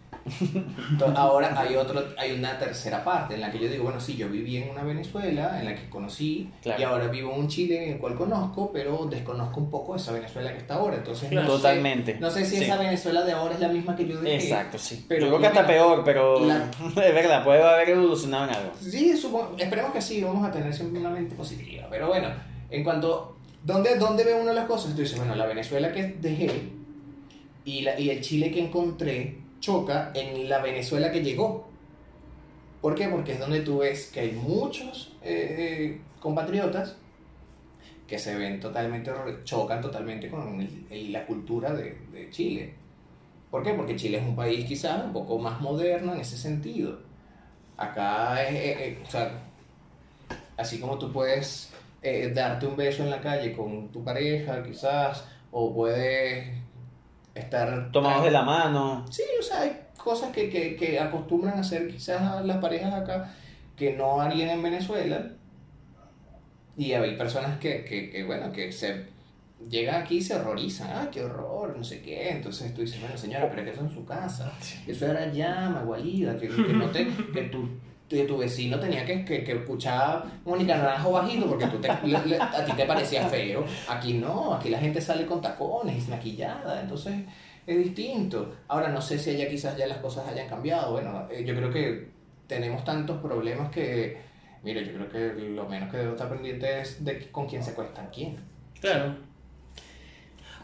ahora 1.16 1.52
hay, 1.60 1.74
otro, 1.76 2.00
hay 2.16 2.32
una 2.32 2.56
tercera 2.58 3.02
parte 3.02 3.34
en 3.34 3.40
la 3.40 3.50
que 3.50 3.58
yo 3.58 3.68
digo, 3.68 3.84
bueno, 3.84 3.98
sí, 4.00 4.16
yo 4.16 4.28
viví 4.28 4.56
en 4.56 4.70
una 4.70 4.82
Venezuela 4.84 5.58
en 5.58 5.64
la 5.64 5.74
que 5.74 5.88
conocí 5.90 6.48
Claro. 6.62 6.80
y 6.80 6.84
ahora 6.84 7.08
vivo 7.08 7.32
en 7.32 7.40
un 7.40 7.48
Chile 7.48 7.84
en 7.86 7.92
el 7.94 7.98
cual 7.98 8.14
conozco, 8.14 8.70
pero 8.72 9.06
desconozco 9.06 9.58
un 9.60 9.70
poco 9.70 9.96
esa 9.96 10.12
Venezuela 10.12 10.52
que 10.52 10.58
está 10.58 10.74
ahora. 10.74 10.96
Entonces, 10.96 11.30
no 11.32 11.40
sé- 11.42 11.46
Totalmente. 11.48 12.16
no 12.20 12.30
sé 12.30 12.44
si 12.44 12.58
Sí. 12.58 12.64
esa 12.64 12.76
Venezuela 12.76 13.22
de 13.22 13.32
ahora 13.32 13.54
es 13.54 13.60
la 13.60 13.68
misma 13.68 13.96
que 13.96 14.06
yo 14.06 14.20
dejé. 14.20 14.36
Exacto, 14.44 14.78
sí. 14.78 15.04
Pero 15.08 15.22
Yo 15.26 15.36
creo 15.38 15.40
que 15.42 15.48
mira, 15.50 15.66
peor, 15.66 16.02
pero 16.04 16.38
la- 16.46 16.70
es 16.88 16.94
verdad, 17.14 17.44
puede 17.44 17.62
haber 17.62 17.88
evolucionado 17.90 18.44
en 18.44 18.50
algo. 18.54 18.72
Sí, 18.80 19.16
supongo, 19.16 19.56
esperemos 19.58 19.92
que 19.92 20.00
sí, 20.00 20.22
vamos 20.22 20.46
a 20.46 20.52
tener 20.52 20.72
siempre 20.72 21.00
una 21.00 21.10
mente 21.10 21.34
positiva. 21.34 21.86
Pero 21.90 22.08
bueno, 22.08 22.28
en 22.70 22.84
cuanto. 22.84 23.36
¿Dónde, 23.64 23.94
dónde 23.96 24.24
ve 24.24 24.34
uno 24.34 24.52
las 24.52 24.66
cosas? 24.66 24.92
Tú 24.92 25.02
dices, 25.02 25.16
bueno, 25.16 25.36
la 25.36 25.46
Venezuela 25.46 25.92
que 25.92 26.16
dejé 26.20 26.72
y, 27.64 27.82
la, 27.82 27.98
y 27.98 28.10
el 28.10 28.20
Chile 28.20 28.50
que 28.50 28.60
encontré 28.64 29.38
choca 29.60 30.10
en 30.14 30.48
la 30.48 30.60
Venezuela 30.60 31.10
que 31.12 31.22
llegó. 31.22 31.68
¿Por 32.80 32.94
qué? 32.94 33.08
Porque 33.08 33.32
es 33.32 33.38
donde 33.38 33.60
tú 33.60 33.78
ves 33.78 34.10
que 34.12 34.20
hay 34.20 34.32
muchos 34.32 35.12
eh, 35.22 36.00
compatriotas 36.20 36.96
que 38.08 38.18
se 38.18 38.34
ven 38.36 38.58
totalmente, 38.60 39.10
chocan 39.44 39.80
totalmente 39.80 40.28
con 40.28 40.60
el- 40.60 40.86
el- 40.90 41.12
la 41.12 41.24
cultura 41.24 41.72
de, 41.72 41.96
de 42.12 42.28
Chile. 42.30 42.74
¿Por 43.50 43.62
qué? 43.62 43.72
Porque 43.74 43.96
Chile 43.96 44.18
es 44.18 44.24
un 44.24 44.34
país 44.34 44.64
quizás 44.64 45.04
un 45.04 45.12
poco 45.12 45.38
más 45.38 45.60
moderno 45.60 46.14
en 46.14 46.20
ese 46.20 46.36
sentido. 46.36 46.98
Acá, 47.76 48.42
es, 48.42 48.54
eh, 48.54 48.76
eh, 48.88 48.98
o 49.06 49.10
sea, 49.10 49.30
así 50.56 50.80
como 50.80 50.98
tú 50.98 51.12
puedes 51.12 51.72
eh, 52.02 52.32
darte 52.34 52.66
un 52.66 52.76
beso 52.76 53.02
en 53.04 53.10
la 53.10 53.20
calle 53.20 53.52
con 53.52 53.88
tu 53.92 54.02
pareja, 54.02 54.62
quizás, 54.62 55.24
o 55.50 55.72
puedes 55.74 56.48
estar... 57.34 57.90
Tomados 57.92 58.24
de 58.24 58.30
la 58.30 58.42
mano. 58.42 59.04
Sí, 59.10 59.22
o 59.38 59.42
sea, 59.42 59.62
hay 59.62 59.80
cosas 59.96 60.32
que, 60.32 60.50
que, 60.50 60.76
que 60.76 60.98
acostumbran 60.98 61.56
a 61.56 61.60
hacer 61.60 61.88
quizás 61.88 62.44
las 62.44 62.56
parejas 62.58 62.92
acá 62.92 63.32
que 63.76 63.94
no 63.94 64.20
harían 64.20 64.50
en 64.50 64.62
Venezuela. 64.62 65.30
Y 66.76 66.92
hay 66.92 67.16
personas 67.16 67.58
que, 67.58 67.84
que, 67.84 68.10
que, 68.10 68.24
bueno, 68.24 68.52
que 68.52 68.72
se 68.72 69.06
llegan 69.68 70.02
aquí 70.02 70.18
y 70.18 70.22
se 70.22 70.36
horrorizan. 70.36 70.88
¡Ah, 70.92 71.08
qué 71.10 71.22
horror! 71.22 71.74
No 71.76 71.84
sé 71.84 72.00
qué. 72.00 72.30
Entonces 72.30 72.74
tú 72.74 72.80
dices, 72.80 73.00
bueno, 73.00 73.16
señora, 73.16 73.48
pero 73.50 73.64
que 73.64 73.70
eso 73.70 73.84
es 73.86 73.92
su 73.92 74.04
casa. 74.04 74.52
Eso 74.86 75.06
era 75.06 75.30
llama, 75.32 75.82
gualida, 75.82 76.38
que, 76.38 76.48
que, 76.48 76.72
no 76.72 76.90
te, 76.90 77.06
que 77.32 77.42
tu, 77.44 77.68
que 78.16 78.24
tu 78.24 78.38
vecino 78.38 78.78
tenía 78.78 79.04
que, 79.04 79.24
que, 79.24 79.42
que 79.42 79.52
escuchar 79.52 80.24
Mónica 80.44 80.76
Naranjo 80.76 81.12
bajito 81.12 81.46
porque 81.46 81.66
tú 81.66 81.78
te, 81.78 81.90
a 81.90 82.64
ti 82.64 82.72
te 82.76 82.84
parecía 82.84 83.26
feo. 83.28 83.64
Aquí 83.88 84.14
no, 84.14 84.54
aquí 84.54 84.68
la 84.70 84.78
gente 84.78 85.00
sale 85.00 85.26
con 85.26 85.40
tacones 85.40 86.06
y 86.06 86.10
maquillada. 86.10 86.80
Entonces 86.80 87.14
es 87.66 87.78
distinto. 87.78 88.54
Ahora 88.68 88.88
no 88.88 89.00
sé 89.00 89.18
si 89.18 89.30
allá 89.30 89.48
quizás 89.48 89.76
ya 89.76 89.86
las 89.86 89.98
cosas 89.98 90.28
hayan 90.28 90.48
cambiado. 90.48 90.92
Bueno, 90.92 91.28
eh, 91.30 91.44
yo 91.44 91.54
creo 91.54 91.70
que 91.70 92.08
tenemos 92.46 92.84
tantos 92.84 93.20
problemas 93.20 93.70
que, 93.70 94.20
mira, 94.62 94.82
yo 94.82 94.92
creo 94.94 95.08
que 95.08 95.40
lo 95.48 95.68
menos 95.68 95.90
que 95.90 95.98
debo 95.98 96.12
estar 96.12 96.28
pendiente 96.28 96.80
es 96.80 97.04
de 97.04 97.30
con 97.30 97.46
quién 97.46 97.62
se 97.62 97.74
cuesta 97.74 98.08
quién. 98.10 98.36
Claro. 98.80 99.16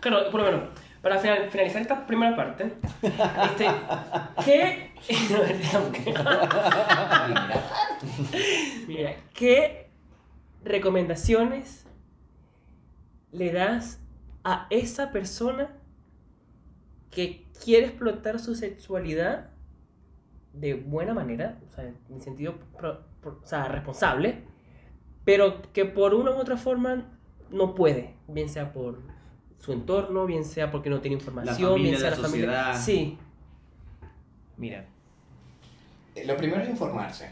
Claro, 0.01 0.31
por 0.31 0.41
lo 0.41 0.71
para 1.03 1.19
final- 1.19 1.51
finalizar 1.51 1.83
esta 1.83 2.07
primera 2.07 2.35
parte, 2.37 2.73
este, 3.03 3.67
¿qué... 4.45 4.89
Mira, 6.09 6.25
Mira, 8.87 9.15
¿qué 9.33 9.89
recomendaciones 10.65 11.87
le 13.33 13.53
das 13.53 14.01
a 14.45 14.67
esa 14.71 15.13
persona 15.13 15.71
que 17.11 17.47
quiere 17.63 17.87
explotar 17.87 18.39
su 18.39 18.55
sexualidad 18.55 19.51
de 20.53 20.75
buena 20.75 21.15
manera, 21.15 21.59
o 21.69 21.73
sea, 21.75 21.85
en 21.85 22.21
sentido 22.21 22.55
o 22.83 23.47
sea, 23.47 23.69
responsable, 23.69 24.45
pero 25.25 25.63
que 25.73 25.85
por 25.85 26.15
una 26.15 26.31
u 26.33 26.35
otra 26.35 26.57
forma 26.57 27.07
no 27.51 27.75
puede, 27.75 28.15
bien 28.27 28.49
sea 28.49 28.73
por 28.73 29.01
su 29.59 29.73
entorno, 29.73 30.27
bien 30.27 30.45
sea 30.45 30.71
porque 30.71 30.91
no 30.91 31.01
tiene 31.01 31.17
información, 31.17 31.73
familia, 31.73 31.91
bien 31.91 32.01
sea 32.01 32.11
la 32.11 32.17
la 32.17 32.17
familia. 32.17 32.75
sociedad. 32.75 32.77
Sí, 32.85 33.19
Mira, 34.57 34.85
Eh, 36.15 36.25
Lo 36.27 36.37
primero 36.37 36.63
es 36.63 36.69
informarse. 36.69 37.31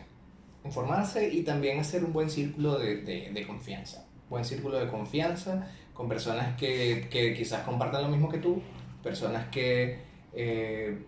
Informarse 0.64 1.28
y 1.32 1.42
también 1.44 1.78
hacer 1.80 2.04
un 2.04 2.12
buen 2.12 2.28
círculo 2.30 2.78
de, 2.78 2.96
de, 3.02 3.30
de 3.32 3.46
confianza. 3.46 4.06
Buen 4.28 4.44
círculo 4.44 4.78
de 4.78 4.88
confianza 4.88 5.68
con 5.92 6.08
personas 6.08 6.56
que, 6.56 7.08
que 7.10 7.34
quizás 7.34 7.62
compartan 7.62 8.02
lo 8.02 8.08
mismo 8.08 8.28
que 8.28 8.38
tú, 8.38 8.60
personas 9.02 9.48
que 9.48 10.00
eh, 10.32 10.98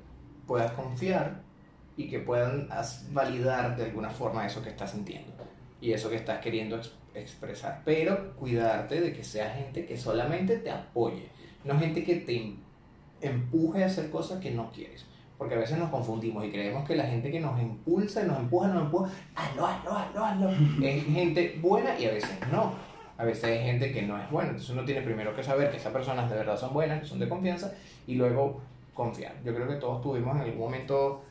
puedas 0.46 0.72
confiar 0.72 1.42
y 1.96 2.08
que 2.08 2.20
puedan 2.20 2.68
validar 3.12 3.76
de 3.76 3.84
alguna 3.86 4.10
forma 4.10 4.46
eso 4.46 4.62
que 4.62 4.70
estás 4.70 4.92
sintiendo 4.92 5.32
y 5.80 5.92
eso 5.92 6.08
que 6.08 6.16
estás 6.16 6.38
queriendo 6.40 6.80
expresar. 7.14 7.82
Pero 7.84 8.34
cuidarte 8.36 9.00
de 9.00 9.12
que 9.12 9.24
sea 9.24 9.50
gente 9.50 9.86
que 9.86 9.96
solamente 9.96 10.58
te 10.58 10.70
apoye, 10.70 11.28
no 11.64 11.78
gente 11.78 12.04
que 12.04 12.16
te 12.16 12.36
em- 12.36 12.56
empuje 13.20 13.82
a 13.82 13.86
hacer 13.86 14.10
cosas 14.10 14.40
que 14.40 14.50
no 14.50 14.70
quieres. 14.72 15.04
Porque 15.36 15.54
a 15.54 15.58
veces 15.58 15.78
nos 15.78 15.90
confundimos 15.90 16.44
y 16.44 16.50
creemos 16.50 16.86
que 16.86 16.96
la 16.96 17.04
gente 17.04 17.30
que 17.30 17.38
nos 17.38 17.60
impulsa, 17.60 18.24
nos 18.24 18.38
empuja, 18.40 18.68
nos 18.68 18.86
empuja, 18.86 19.10
hazlo, 19.36 19.66
hazlo, 19.66 19.92
hazlo, 19.92 20.24
hazlo, 20.24 20.50
es 20.82 21.04
gente 21.04 21.58
buena 21.60 21.98
y 21.98 22.06
a 22.06 22.10
veces 22.12 22.36
no. 22.50 22.72
A 23.16 23.24
veces 23.24 23.44
hay 23.44 23.64
gente 23.64 23.92
que 23.92 24.02
no 24.02 24.16
es 24.20 24.28
buena. 24.30 24.50
Entonces 24.50 24.70
uno 24.70 24.84
tiene 24.84 25.02
primero 25.02 25.34
que 25.34 25.42
saber 25.42 25.70
que 25.70 25.76
esas 25.76 25.92
personas 25.92 26.28
de 26.28 26.36
verdad 26.36 26.56
son 26.56 26.72
buenas, 26.72 27.00
que 27.00 27.06
son 27.06 27.18
de 27.20 27.28
confianza, 27.28 27.72
y 28.06 28.14
luego 28.14 28.60
confiar. 28.94 29.32
Yo 29.44 29.54
creo 29.54 29.68
que 29.68 29.76
todos 29.76 30.02
tuvimos 30.02 30.34
en 30.36 30.42
algún 30.42 30.58
momento 30.58 31.22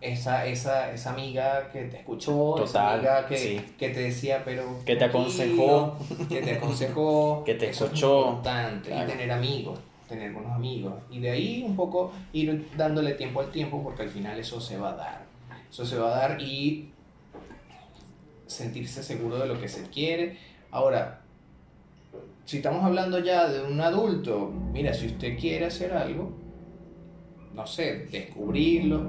esa, 0.00 0.46
esa, 0.46 0.92
esa 0.92 1.10
amiga 1.10 1.70
que 1.70 1.84
te 1.84 1.98
escuchó, 1.98 2.56
esa 2.56 2.66
Total, 2.66 2.94
amiga 2.98 3.26
que, 3.26 3.36
sí. 3.36 3.60
que 3.78 3.88
te 3.90 4.00
decía, 4.00 4.42
pero... 4.44 4.78
Que 4.84 4.96
te 4.96 5.08
tranquilo, 5.08 5.96
Que 6.28 6.42
te 6.42 6.52
aconsejó. 6.52 7.42
Que 7.46 7.54
te 7.54 7.70
Eso 7.70 7.86
es 7.86 8.02
importante. 8.02 8.90
Claro. 8.90 9.08
Y 9.08 9.12
tener 9.12 9.32
amigos, 9.32 9.78
tener 10.08 10.32
buenos 10.32 10.52
amigos. 10.52 10.94
Y 11.10 11.20
de 11.20 11.30
ahí 11.30 11.62
un 11.66 11.76
poco 11.76 12.12
ir 12.32 12.68
dándole 12.76 13.12
tiempo 13.14 13.40
al 13.40 13.50
tiempo 13.50 13.82
porque 13.82 14.02
al 14.02 14.08
final 14.08 14.38
eso 14.38 14.60
se 14.60 14.76
va 14.76 14.90
a 14.90 14.96
dar. 14.96 15.22
Eso 15.70 15.86
se 15.86 15.96
va 15.96 16.14
a 16.14 16.28
dar 16.28 16.42
y 16.42 16.90
sentirse 18.46 19.02
seguro 19.02 19.38
de 19.38 19.46
lo 19.46 19.58
que 19.58 19.68
se 19.68 19.88
quiere. 19.88 20.36
Ahora, 20.70 21.20
si 22.44 22.58
estamos 22.58 22.84
hablando 22.84 23.18
ya 23.20 23.48
de 23.48 23.62
un 23.62 23.80
adulto, 23.80 24.50
mira, 24.72 24.92
si 24.92 25.06
usted 25.06 25.38
quiere 25.38 25.66
hacer 25.66 25.92
algo, 25.94 26.32
no 27.54 27.66
sé, 27.66 28.06
descubrirlo, 28.10 29.02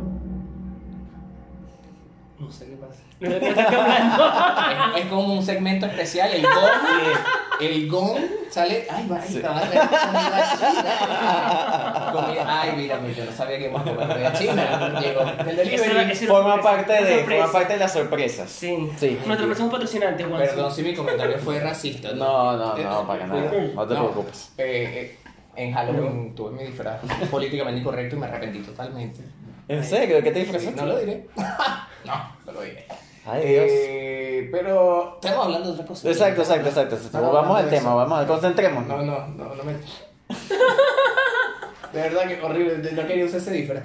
no 2.44 2.52
sé 2.52 2.66
qué 2.66 2.76
pasa. 2.76 3.02
No 3.24 3.30
sé 3.30 3.36
de 3.36 3.40
qué 3.40 3.50
estás 3.50 3.74
hablando. 3.74 4.98
es, 4.98 5.04
es 5.04 5.10
como 5.10 5.34
un 5.36 5.44
segmento 5.44 5.86
especial, 5.86 6.30
el 6.32 6.42
gong, 6.42 7.62
el 7.62 7.90
gong 7.90 8.18
sale, 8.50 8.86
ay, 8.90 9.08
va, 9.10 9.16
a 9.18 9.22
traer 9.22 9.88
comida 9.88 10.58
china. 10.60 12.12
Comida- 12.12 12.62
ay, 12.62 12.74
mira, 12.76 12.98
mira, 13.00 13.14
yo 13.16 13.26
no 13.26 13.32
sabía 13.32 13.58
que 13.60 13.66
íbamos 13.70 13.82
a 13.82 13.92
comer 13.94 14.08
comida 14.10 14.34
china. 14.34 15.00
Llegó 15.00 15.22
el 15.22 15.56
delivery. 15.56 16.16
Forma 16.28 16.62
parte 16.62 16.94
de, 16.94 17.16
sorpresa. 17.20 17.42
forma 17.46 17.52
parte 17.60 17.74
de 17.74 17.80
las 17.80 17.94
sorpresas. 17.94 18.50
Sí. 18.50 18.90
Sí. 18.98 19.20
Nuestro 19.26 19.48
próximo 19.48 19.72
patrocinante, 19.72 20.24
Juan. 20.24 20.40
Perdón 20.42 20.72
si 20.74 20.84
mi 20.84 20.94
comentario 20.94 21.38
fue 21.40 21.60
racista. 21.60 22.12
No, 22.14 22.58
no, 22.58 22.76
no, 22.78 23.08
para 23.08 23.28
nada. 23.28 23.42
No 23.74 23.88
te 23.88 23.94
No. 23.94 24.00
preocupes. 24.12 24.52
Eh, 24.58 25.16
eh, 25.16 25.18
en 25.56 25.72
Halloween 25.74 26.34
tuve 26.36 26.52
mi 26.52 26.64
disfraz 26.64 27.00
políticamente 27.32 27.80
incorrecto 27.80 28.16
y 28.16 28.20
me 28.20 28.26
arrepentí 28.26 28.60
totalmente. 28.60 29.22
¿En 29.68 29.84
serio? 29.84 30.22
¿Qué 30.22 30.32
te 30.32 30.46
Sí, 30.46 30.52
disfrazaste? 30.52 30.82
no 30.82 30.88
lo 30.88 31.00
diré. 31.00 31.28
no, 32.06 32.36
no 32.46 32.52
lo 32.52 32.62
diré. 32.62 32.86
Ay, 33.26 33.48
Dios. 33.48 33.66
Eh, 33.70 34.50
pero 34.52 35.16
estamos 35.16 35.46
hablando 35.46 35.70
de 35.70 35.74
otra 35.76 35.86
cosa. 35.86 36.10
Exacto, 36.10 36.42
exacto, 36.42 36.70
exacto. 36.96 37.32
Vamos 37.32 37.58
al 37.58 37.70
tema, 37.70 37.96
vamos, 37.96 38.26
concentrémonos. 38.26 38.88
No, 38.88 39.02
no, 39.02 39.28
no, 39.28 39.56
no 39.56 39.64
me. 39.64 39.74
De 41.94 42.02
verdad 42.02 42.28
que 42.28 42.42
horrible, 42.42 42.92
no 42.92 43.08
quería 43.08 43.26
usar 43.26 43.40
ese 43.40 43.52
disfraz. 43.52 43.84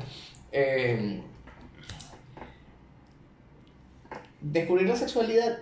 Eh, 0.50 1.22
descubrir 4.40 4.88
la 4.88 4.96
sexualidad, 4.96 5.58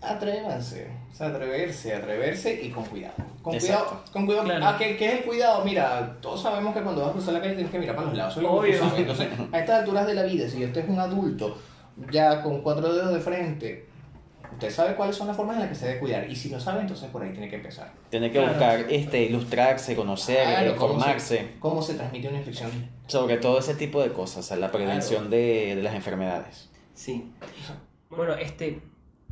atrévanse. 0.00 0.88
O 1.12 1.14
sea, 1.14 1.26
atreverse, 1.28 1.94
atreverse 1.94 2.62
y 2.62 2.70
con 2.70 2.84
cuidado. 2.84 3.14
Con 3.42 3.54
Exacto. 3.54 3.84
cuidado, 3.88 4.04
con 4.12 4.26
cuidado. 4.26 4.44
Claro. 4.44 4.64
Ah, 4.66 4.76
¿qué, 4.78 4.96
qué 4.96 5.06
es 5.06 5.12
el 5.18 5.24
cuidado? 5.24 5.64
Mira, 5.64 6.16
todos 6.20 6.40
sabemos 6.42 6.74
que 6.74 6.80
cuando 6.82 7.02
vas 7.02 7.10
a 7.10 7.12
cruzar 7.12 7.34
la 7.34 7.40
calle 7.40 7.54
tienes 7.54 7.70
que 7.72 7.78
mirar 7.78 7.94
para 7.96 8.08
los 8.08 8.16
lados. 8.16 8.36
Obvio. 8.38 8.78
Entonces, 8.96 9.28
a 9.52 9.58
estas 9.58 9.80
alturas 9.80 10.06
de 10.06 10.14
la 10.14 10.22
vida, 10.22 10.48
si 10.48 10.64
usted 10.64 10.82
es 10.84 10.88
un 10.88 10.98
adulto, 10.98 11.58
ya 12.10 12.42
con 12.42 12.62
cuatro 12.62 12.92
dedos 12.92 13.12
de 13.12 13.20
frente, 13.20 13.86
usted 14.52 14.70
sabe 14.70 14.94
cuáles 14.94 15.16
son 15.16 15.26
las 15.26 15.36
formas 15.36 15.56
en 15.56 15.60
las 15.62 15.68
que 15.70 15.74
se 15.74 15.86
debe 15.88 16.00
cuidar. 16.00 16.30
Y 16.30 16.36
si 16.36 16.48
no 16.50 16.58
sabe, 16.60 16.80
entonces 16.82 17.08
por 17.10 17.22
ahí 17.22 17.30
tiene 17.32 17.48
que 17.50 17.56
empezar. 17.56 17.92
Tiene 18.08 18.28
que 18.30 18.38
Claro. 18.38 18.48
buscar 18.52 18.80
este, 18.88 19.22
ilustrarse, 19.24 19.94
conocer, 19.96 20.42
Claro, 20.46 20.76
¿cómo 20.76 20.94
informarse. 20.94 21.36
se- 21.38 21.58
¿Cómo 21.58 21.82
se 21.82 21.94
transmite 21.94 22.28
una 22.28 22.38
infección? 22.38 22.70
Sobre 23.08 23.36
todo 23.38 23.58
ese 23.58 23.74
tipo 23.74 24.00
de 24.02 24.12
cosas, 24.12 24.38
o 24.38 24.42
sea, 24.48 24.56
la 24.56 24.70
prevención 24.72 25.28
de, 25.28 25.74
de 25.76 25.82
las 25.82 25.94
enfermedades. 25.94 26.70
Sí. 26.94 27.30
Bueno, 28.08 28.34
este, 28.34 28.80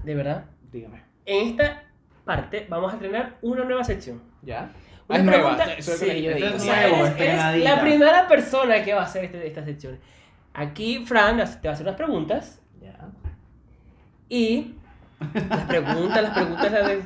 de 0.05 0.15
verdad, 0.15 0.45
dígame. 0.73 1.08
En 1.29 1.49
esta 1.49 1.83
parte 2.25 2.67
vamos 2.69 2.91
a 2.93 2.97
estrenar 2.97 3.37
una 3.43 3.65
nueva 3.65 3.85
sección. 3.85 4.21
¿Ya? 4.43 4.71
Una 5.09 5.17
Ah, 5.17 5.19
es 5.19 5.25
nueva. 5.25 5.43
pregunta- 5.57 5.75
Eso 5.75 5.93
es 5.93 5.99
sí, 6.01 6.07
que 6.07 6.23
yo 6.23 6.35
digo. 6.35 6.47
O 6.47 6.51
es 6.51 6.63
sea, 6.63 6.89
nuevo, 6.89 7.07
eres- 7.07 7.21
eres 7.21 7.65
la 7.65 7.81
primera 7.81 8.29
persona 8.29 8.83
que 8.83 8.95
va 8.95 9.01
a 9.03 9.05
hacer 9.05 9.25
este- 9.25 9.47
esta 9.47 9.65
sección. 9.65 9.99
Aquí 10.55 11.05
Fran 11.07 11.37
te 11.37 11.69
va 11.69 11.71
a 11.71 11.75
hacer 11.75 11.87
unas 11.87 11.97
preguntas 11.97 12.61
Ya. 12.81 12.97
y 14.29 14.75
las 15.49 15.65
preguntas, 15.65 16.23
las 16.23 16.33
preguntas 16.35 16.73
las 16.73 16.87
de... 16.87 17.03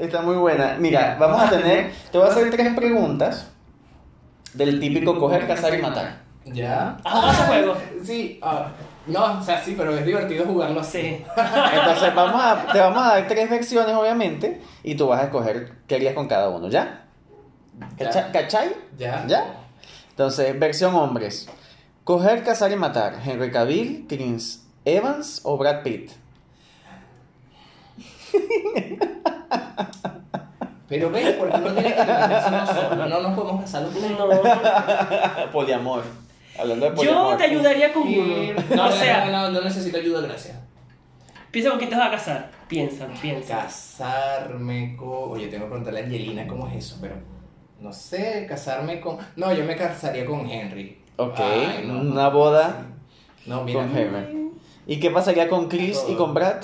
Está 0.00 0.22
muy 0.22 0.36
buena. 0.36 0.76
Mira, 0.78 1.16
vamos 1.18 1.40
a 1.42 1.50
tener, 1.50 1.90
te 2.10 2.18
voy 2.18 2.26
a 2.26 2.30
hacer 2.30 2.50
tres 2.50 2.74
preguntas 2.74 3.52
del 4.54 4.80
típico 4.80 5.18
coger, 5.18 5.46
cazar 5.46 5.74
y 5.78 5.82
matar. 5.82 6.18
¿Ya? 6.44 6.96
Ah, 7.04 7.30
ese 7.32 7.42
juego. 7.44 7.76
Sí, 8.02 8.38
ah, 8.42 8.68
no, 9.06 9.38
o 9.40 9.42
sea, 9.42 9.62
sí, 9.62 9.74
pero 9.76 9.96
es 9.96 10.04
divertido 10.04 10.44
jugarlo 10.46 10.80
así. 10.80 11.00
Sí. 11.00 11.24
Entonces 11.74 12.14
vamos 12.14 12.42
a, 12.42 12.66
te 12.72 12.78
vamos 12.80 13.02
a 13.02 13.08
dar 13.14 13.26
tres 13.28 13.48
versiones, 13.50 13.94
obviamente, 13.94 14.60
y 14.82 14.94
tú 14.94 15.06
vas 15.08 15.20
a 15.20 15.24
escoger 15.24 15.72
qué 15.86 15.96
harías 15.96 16.14
con 16.14 16.28
cada 16.28 16.48
uno, 16.48 16.68
¿ya? 16.68 17.04
Ya. 17.98 18.06
¿Cacha- 18.06 18.30
¿Cachai? 18.32 18.72
¿Ya? 18.98 19.24
¿Ya? 19.26 19.54
Entonces, 20.10 20.58
versión 20.58 20.94
hombres. 20.94 21.48
Coger, 22.04 22.42
cazar 22.44 22.70
y 22.72 22.76
matar. 22.76 23.14
Henry 23.24 23.50
Cavill, 23.50 24.06
Chris 24.08 24.66
Evans 24.84 25.40
o 25.44 25.56
Brad 25.56 25.82
Pitt. 25.82 26.10
Pero 30.88 31.08
ven, 31.10 31.36
porque 31.38 31.58
no 31.58 31.72
tiene 31.72 31.94
que 31.94 32.04
solo, 32.74 33.06
no 33.06 33.20
nos 33.20 33.38
podemos 33.38 33.60
casar 33.62 33.82
los. 33.82 33.94
No. 33.94 34.28
poliamor. 35.52 36.02
Hablando 36.60 36.90
de 36.90 37.04
Yo 37.04 37.36
te 37.36 37.44
ayudaría 37.44 37.92
con 37.92 38.02
uno. 38.02 38.52
No, 38.74 38.86
o 38.88 38.92
sea, 38.92 39.26
no, 39.26 39.32
no, 39.42 39.50
no 39.50 39.60
necesito 39.62 39.96
ayuda, 39.98 40.20
gracias. 40.20 40.56
piensa 41.50 41.70
con 41.70 41.78
quién 41.78 41.90
te 41.90 41.96
vas 41.96 42.08
a 42.08 42.10
casar. 42.10 42.50
Piensa, 42.68 43.06
piensa. 43.20 43.62
Casarme 43.62 44.94
con. 44.96 45.32
Oye, 45.32 45.48
tengo 45.48 45.64
que 45.64 45.68
preguntarle 45.70 46.00
a 46.00 46.04
Angelina 46.04 46.46
cómo 46.46 46.68
es 46.68 46.76
eso, 46.76 46.98
pero. 47.00 47.14
No 47.80 47.92
sé, 47.92 48.46
casarme 48.48 49.00
con. 49.00 49.16
No, 49.36 49.52
yo 49.52 49.64
me 49.64 49.74
casaría 49.76 50.24
con 50.26 50.48
Henry. 50.48 50.98
Ok, 51.16 51.34
Ay, 51.38 51.84
no, 51.86 52.00
una 52.00 52.24
no. 52.24 52.30
boda 52.30 52.86
No, 53.46 53.64
mira. 53.64 53.80
con 53.80 53.96
Henry. 53.96 54.50
¿Y 54.86 55.00
qué 55.00 55.10
pasaría 55.10 55.48
con 55.48 55.68
Chris 55.68 56.02
y 56.08 56.14
con 56.14 56.34
Brad? 56.34 56.62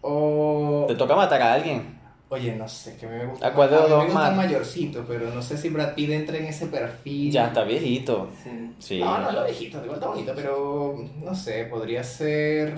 O. 0.00 0.84
Te 0.88 0.94
toca 0.94 1.14
matar 1.16 1.40
a 1.42 1.52
alguien. 1.54 1.98
Oye, 2.30 2.54
no 2.56 2.66
sé, 2.68 2.96
que 2.96 3.06
me 3.06 3.26
gusta. 3.26 3.46
¿A 3.46 3.50
de 3.50 3.82
me 3.88 3.88
dos 3.94 4.04
gusta 4.06 4.20
más? 4.20 4.36
mayorcito, 4.36 5.04
pero 5.06 5.30
no 5.32 5.40
sé 5.42 5.56
si 5.58 5.68
Brad 5.68 5.94
Pitt 5.94 6.10
entra 6.10 6.36
en 6.38 6.46
ese 6.46 6.66
perfil. 6.66 7.30
Ya 7.30 7.48
está 7.48 7.64
viejito. 7.64 8.28
Sí. 8.42 8.74
Sí. 8.78 8.98
No, 9.00 9.18
no, 9.18 9.30
lo 9.30 9.44
viejito, 9.44 9.78
igual 9.82 9.94
está 9.98 10.08
bonito, 10.08 10.32
pero 10.34 10.98
no 11.22 11.34
sé, 11.34 11.64
podría 11.66 12.02
ser. 12.02 12.74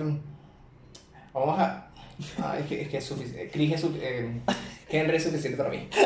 Vamos 1.33 1.59
a. 1.59 1.89
Ah, 2.39 2.57
es 2.59 2.65
que 2.67 2.81
es, 2.81 2.89
que 2.89 2.97
es 2.97 3.03
suficiente. 3.05 3.49
Chris 3.51 3.73
es 3.73 3.81
su- 3.81 3.95
eh, 4.01 4.41
Henry 4.89 5.17
es 5.17 5.23
suficiente 5.23 5.57
para 5.57 5.69
mí. 5.69 5.87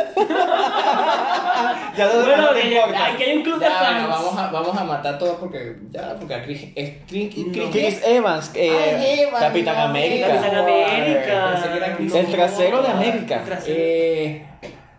Ya 1.95 2.05
lo 2.07 2.25
Bueno, 2.25 2.53
que- 2.53 2.73
importa. 2.73 3.05
hay 3.05 3.15
que 3.15 3.23
hay 3.25 3.38
un 3.38 3.43
club 3.43 3.59
de 3.59 3.65
Ya, 3.65 3.71
fans. 3.71 3.91
bueno, 3.93 4.07
vamos 4.09 4.38
a, 4.38 4.47
vamos 4.51 4.77
a 4.77 4.84
matar 4.84 5.19
todo 5.19 5.38
porque. 5.38 5.75
Ya, 5.91 6.15
porque 6.17 6.34
a 6.36 6.43
Chris. 6.43 6.63
Es, 6.75 6.93
Chris, 7.07 7.34
Chris, 7.34 7.47
No. 7.47 7.69
Chris 7.69 8.01
Evans, 8.05 8.51
eh, 8.55 8.71
Ay, 8.97 9.19
Evans, 9.21 9.39
Capitán 9.39 9.75
no, 9.75 9.82
América. 9.84 10.27
Capitán 10.27 10.55
América. 10.57 11.95
Chris 11.97 12.15
El 12.15 12.25
trasero 12.32 12.82
de 12.82 12.88
América. 12.88 13.43
trasero. 13.45 13.75
Eh, 13.77 14.45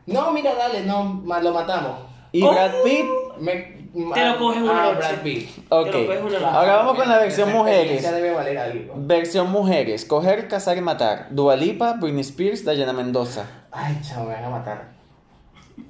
no, 0.07 0.30
mira, 0.33 0.55
dale, 0.55 0.83
no, 0.83 1.22
lo 1.43 1.53
matamos. 1.53 1.93
Y 2.30 2.43
Oh. 2.43 2.53
Brad 2.53 2.72
Pitt. 2.85 3.07
Me, 3.41 3.82
Te 3.93 4.24
lo 4.26 4.38
coges 4.38 4.62
una 4.62 4.82
ah, 4.84 4.86
noche. 4.86 4.99
Brad 4.99 5.22
Pitt. 5.22 5.51
Ok. 5.68 5.90
Te 5.90 5.93
lo 5.99 6.07
puedes 6.07 6.22
una 6.22 6.32
noche. 6.32 6.45
Ahora 6.47 6.76
vamos 6.76 6.97
con 6.97 7.09
la 7.09 7.18
versión 7.18 7.49
Esa 7.51 7.59
mujeres. 7.59 8.03
debe 8.12 8.30
valer 8.32 8.59
algo. 8.59 8.95
Versión 8.97 9.51
mujeres. 9.51 10.05
Coger, 10.07 10.49
cazar 10.49 10.76
y 10.78 10.80
matar. 10.80 11.26
Dua 11.30 11.57
Lipa, 11.57 11.95
Britney 12.01 12.22
Spears, 12.22 12.64
Dayana 12.64 12.93
Mendoza. 12.95 13.45
Ay, 13.70 13.99
chao, 14.03 14.24
me 14.24 14.34
van 14.34 14.45
a 14.45 14.51
matar. 14.51 14.88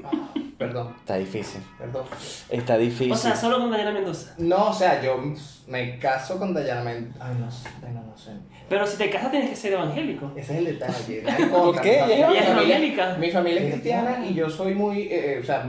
Ah, 0.05 0.11
Perdón, 0.59 0.95
Está 1.01 1.17
difícil. 1.17 1.61
perdón. 1.77 2.05
Está 2.49 2.77
difícil. 2.79 3.13
O 3.13 3.17
sea, 3.17 3.35
solo 3.35 3.59
con 3.59 3.71
Dayana 3.71 3.91
Mendoza. 3.93 4.35
No, 4.39 4.69
o 4.71 4.73
sea, 4.73 5.03
yo 5.03 5.17
me 5.67 5.99
caso 5.99 6.39
con 6.39 6.55
Dayana 6.55 6.83
Mendoza. 6.83 7.25
Ay, 7.25 7.35
no 7.93 8.03
no 8.03 8.17
sé. 8.17 8.31
Pero 8.69 8.87
si 8.87 8.97
te 8.97 9.11
casas 9.11 9.31
tienes 9.33 9.51
que 9.51 9.57
ser 9.57 9.73
evangélico. 9.75 10.31
Ese 10.37 10.53
es 10.53 10.59
el 10.59 10.65
detalle. 10.67 11.25
¿Por 11.51 11.81
qué? 11.81 12.03
Mi 12.07 12.13
Ella 12.13 12.29
es 12.31 12.47
familia, 12.47 12.77
evangélica. 12.77 13.15
mi 13.19 13.31
familia 13.31 13.61
es 13.63 13.71
cristiana 13.73 14.25
y 14.25 14.35
yo 14.35 14.49
soy 14.49 14.75
muy, 14.75 15.03
eh, 15.03 15.35
eh, 15.35 15.41
o 15.43 15.45
sea, 15.45 15.65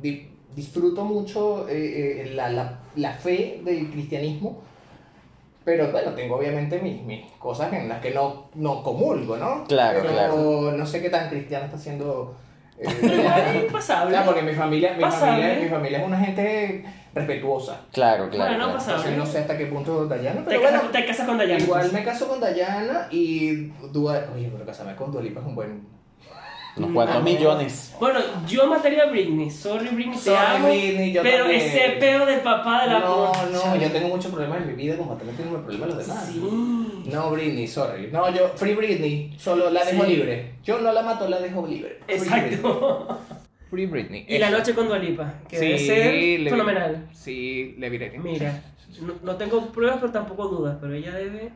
di- 0.00 0.30
disfruto 0.54 1.04
mucho 1.04 1.68
eh, 1.68 2.22
eh, 2.26 2.30
la, 2.34 2.48
la, 2.48 2.78
la 2.96 3.12
fe 3.12 3.60
del 3.64 3.90
cristianismo, 3.90 4.62
pero 5.64 5.90
bueno, 5.90 6.12
tengo 6.12 6.36
obviamente 6.36 6.78
mis, 6.80 7.00
mis 7.02 7.30
cosas 7.38 7.72
en 7.72 7.88
las 7.88 8.00
que 8.00 8.10
no, 8.12 8.48
no 8.54 8.82
comulgo, 8.82 9.36
¿no? 9.36 9.64
Claro, 9.64 10.00
pero 10.02 10.12
claro. 10.12 10.72
no 10.72 10.86
sé 10.86 11.00
qué 11.02 11.10
tan 11.10 11.28
cristiano 11.30 11.64
está 11.66 11.78
siendo... 11.78 12.34
eh, 12.78 12.86
Ay, 12.86 13.66
o 13.68 13.72
pasable. 13.72 14.14
sea, 14.14 14.24
porque 14.24 14.42
mi 14.42 14.52
familia, 14.52 14.92
mi 14.94 15.00
Pasable. 15.02 15.42
familia, 15.42 15.62
mi 15.64 15.68
familia 15.70 15.98
es 16.00 16.06
una 16.06 16.18
gente 16.18 16.84
respetuosa. 17.14 17.80
Claro, 17.92 18.28
claro. 18.28 18.50
Bueno, 18.50 18.64
claro. 18.64 18.72
pasa. 18.78 18.90
Entonces 18.92 19.16
no 19.16 19.24
sé 19.26 19.38
hasta 19.38 19.56
qué 19.56 19.66
punto 19.66 20.06
Dayana, 20.06 20.40
Te 20.40 20.46
pero 20.50 20.62
casas, 20.62 20.80
bueno, 20.82 20.90
te 20.98 21.06
casas 21.06 21.26
con 21.26 21.38
Dayana. 21.38 21.62
igual 21.64 21.80
pues. 21.80 21.92
me 21.92 22.04
caso 22.04 22.28
con 22.28 22.40
Dayana 22.40 23.08
y 23.10 23.66
Dua, 23.92 24.20
oye, 24.34 24.50
pero 24.52 24.66
casarme 24.66 24.94
con 24.96 25.12
Dua 25.12 25.22
Lipa 25.22 25.40
es 25.40 25.46
un 25.46 25.54
buen 25.54 25.93
Unos 26.76 26.90
cuantos 26.92 27.22
millones. 27.22 27.94
Bueno, 28.00 28.18
yo 28.48 28.66
mataría 28.66 29.04
a 29.04 29.06
Britney. 29.06 29.48
Sorry, 29.50 29.88
Britney, 29.88 30.16
te 30.16 30.24
Sorry, 30.24 30.56
amo. 30.56 30.68
Britney, 30.68 31.12
yo 31.12 31.22
pero 31.22 31.44
también. 31.44 31.60
ese 31.60 31.80
pedo 32.00 32.26
del 32.26 32.40
papá 32.40 32.82
de 32.82 32.86
la 32.94 32.98
No, 32.98 33.32
no, 33.52 33.76
yo 33.76 33.90
tengo 33.92 34.08
muchos 34.08 34.32
problemas 34.32 34.60
en 34.62 34.66
mi 34.68 34.74
vida 34.74 34.96
como 34.96 35.14
también 35.16 35.36
tengo 35.36 35.56
problemas 35.62 35.88
los 35.90 35.98
demás. 36.06 36.26
Sí. 36.32 36.40
No, 37.12 37.30
Britney, 37.30 37.68
sorry. 37.68 38.08
No, 38.10 38.28
yo, 38.34 38.48
Free 38.56 38.74
Britney, 38.74 39.34
solo 39.38 39.70
la 39.70 39.84
dejo 39.84 40.04
Sí. 40.04 40.10
libre. 40.16 40.54
Yo 40.64 40.80
no 40.80 40.92
la 40.92 41.02
mato, 41.02 41.28
la 41.28 41.38
dejo 41.38 41.64
libre. 41.66 42.00
Free 42.08 42.18
Britney. 42.18 42.42
Exacto. 42.48 43.18
Free 43.70 43.86
Britney. 43.86 44.26
Y 44.28 44.38
la 44.38 44.50
noche 44.50 44.74
con 44.74 44.88
Dualipa, 44.88 45.34
que 45.48 45.56
Sí, 45.58 45.64
debe 45.66 45.78
ser 45.78 46.50
fenomenal. 46.50 47.08
Sí, 47.12 47.76
le 47.78 47.88
viré. 47.90 48.18
Mira, 48.18 48.62
no, 49.00 49.14
no 49.22 49.36
tengo 49.36 49.66
pruebas, 49.72 49.98
pero 50.00 50.10
tampoco 50.12 50.48
dudas, 50.48 50.76
pero 50.80 50.92
ella 50.94 51.12
debe. 51.14 51.50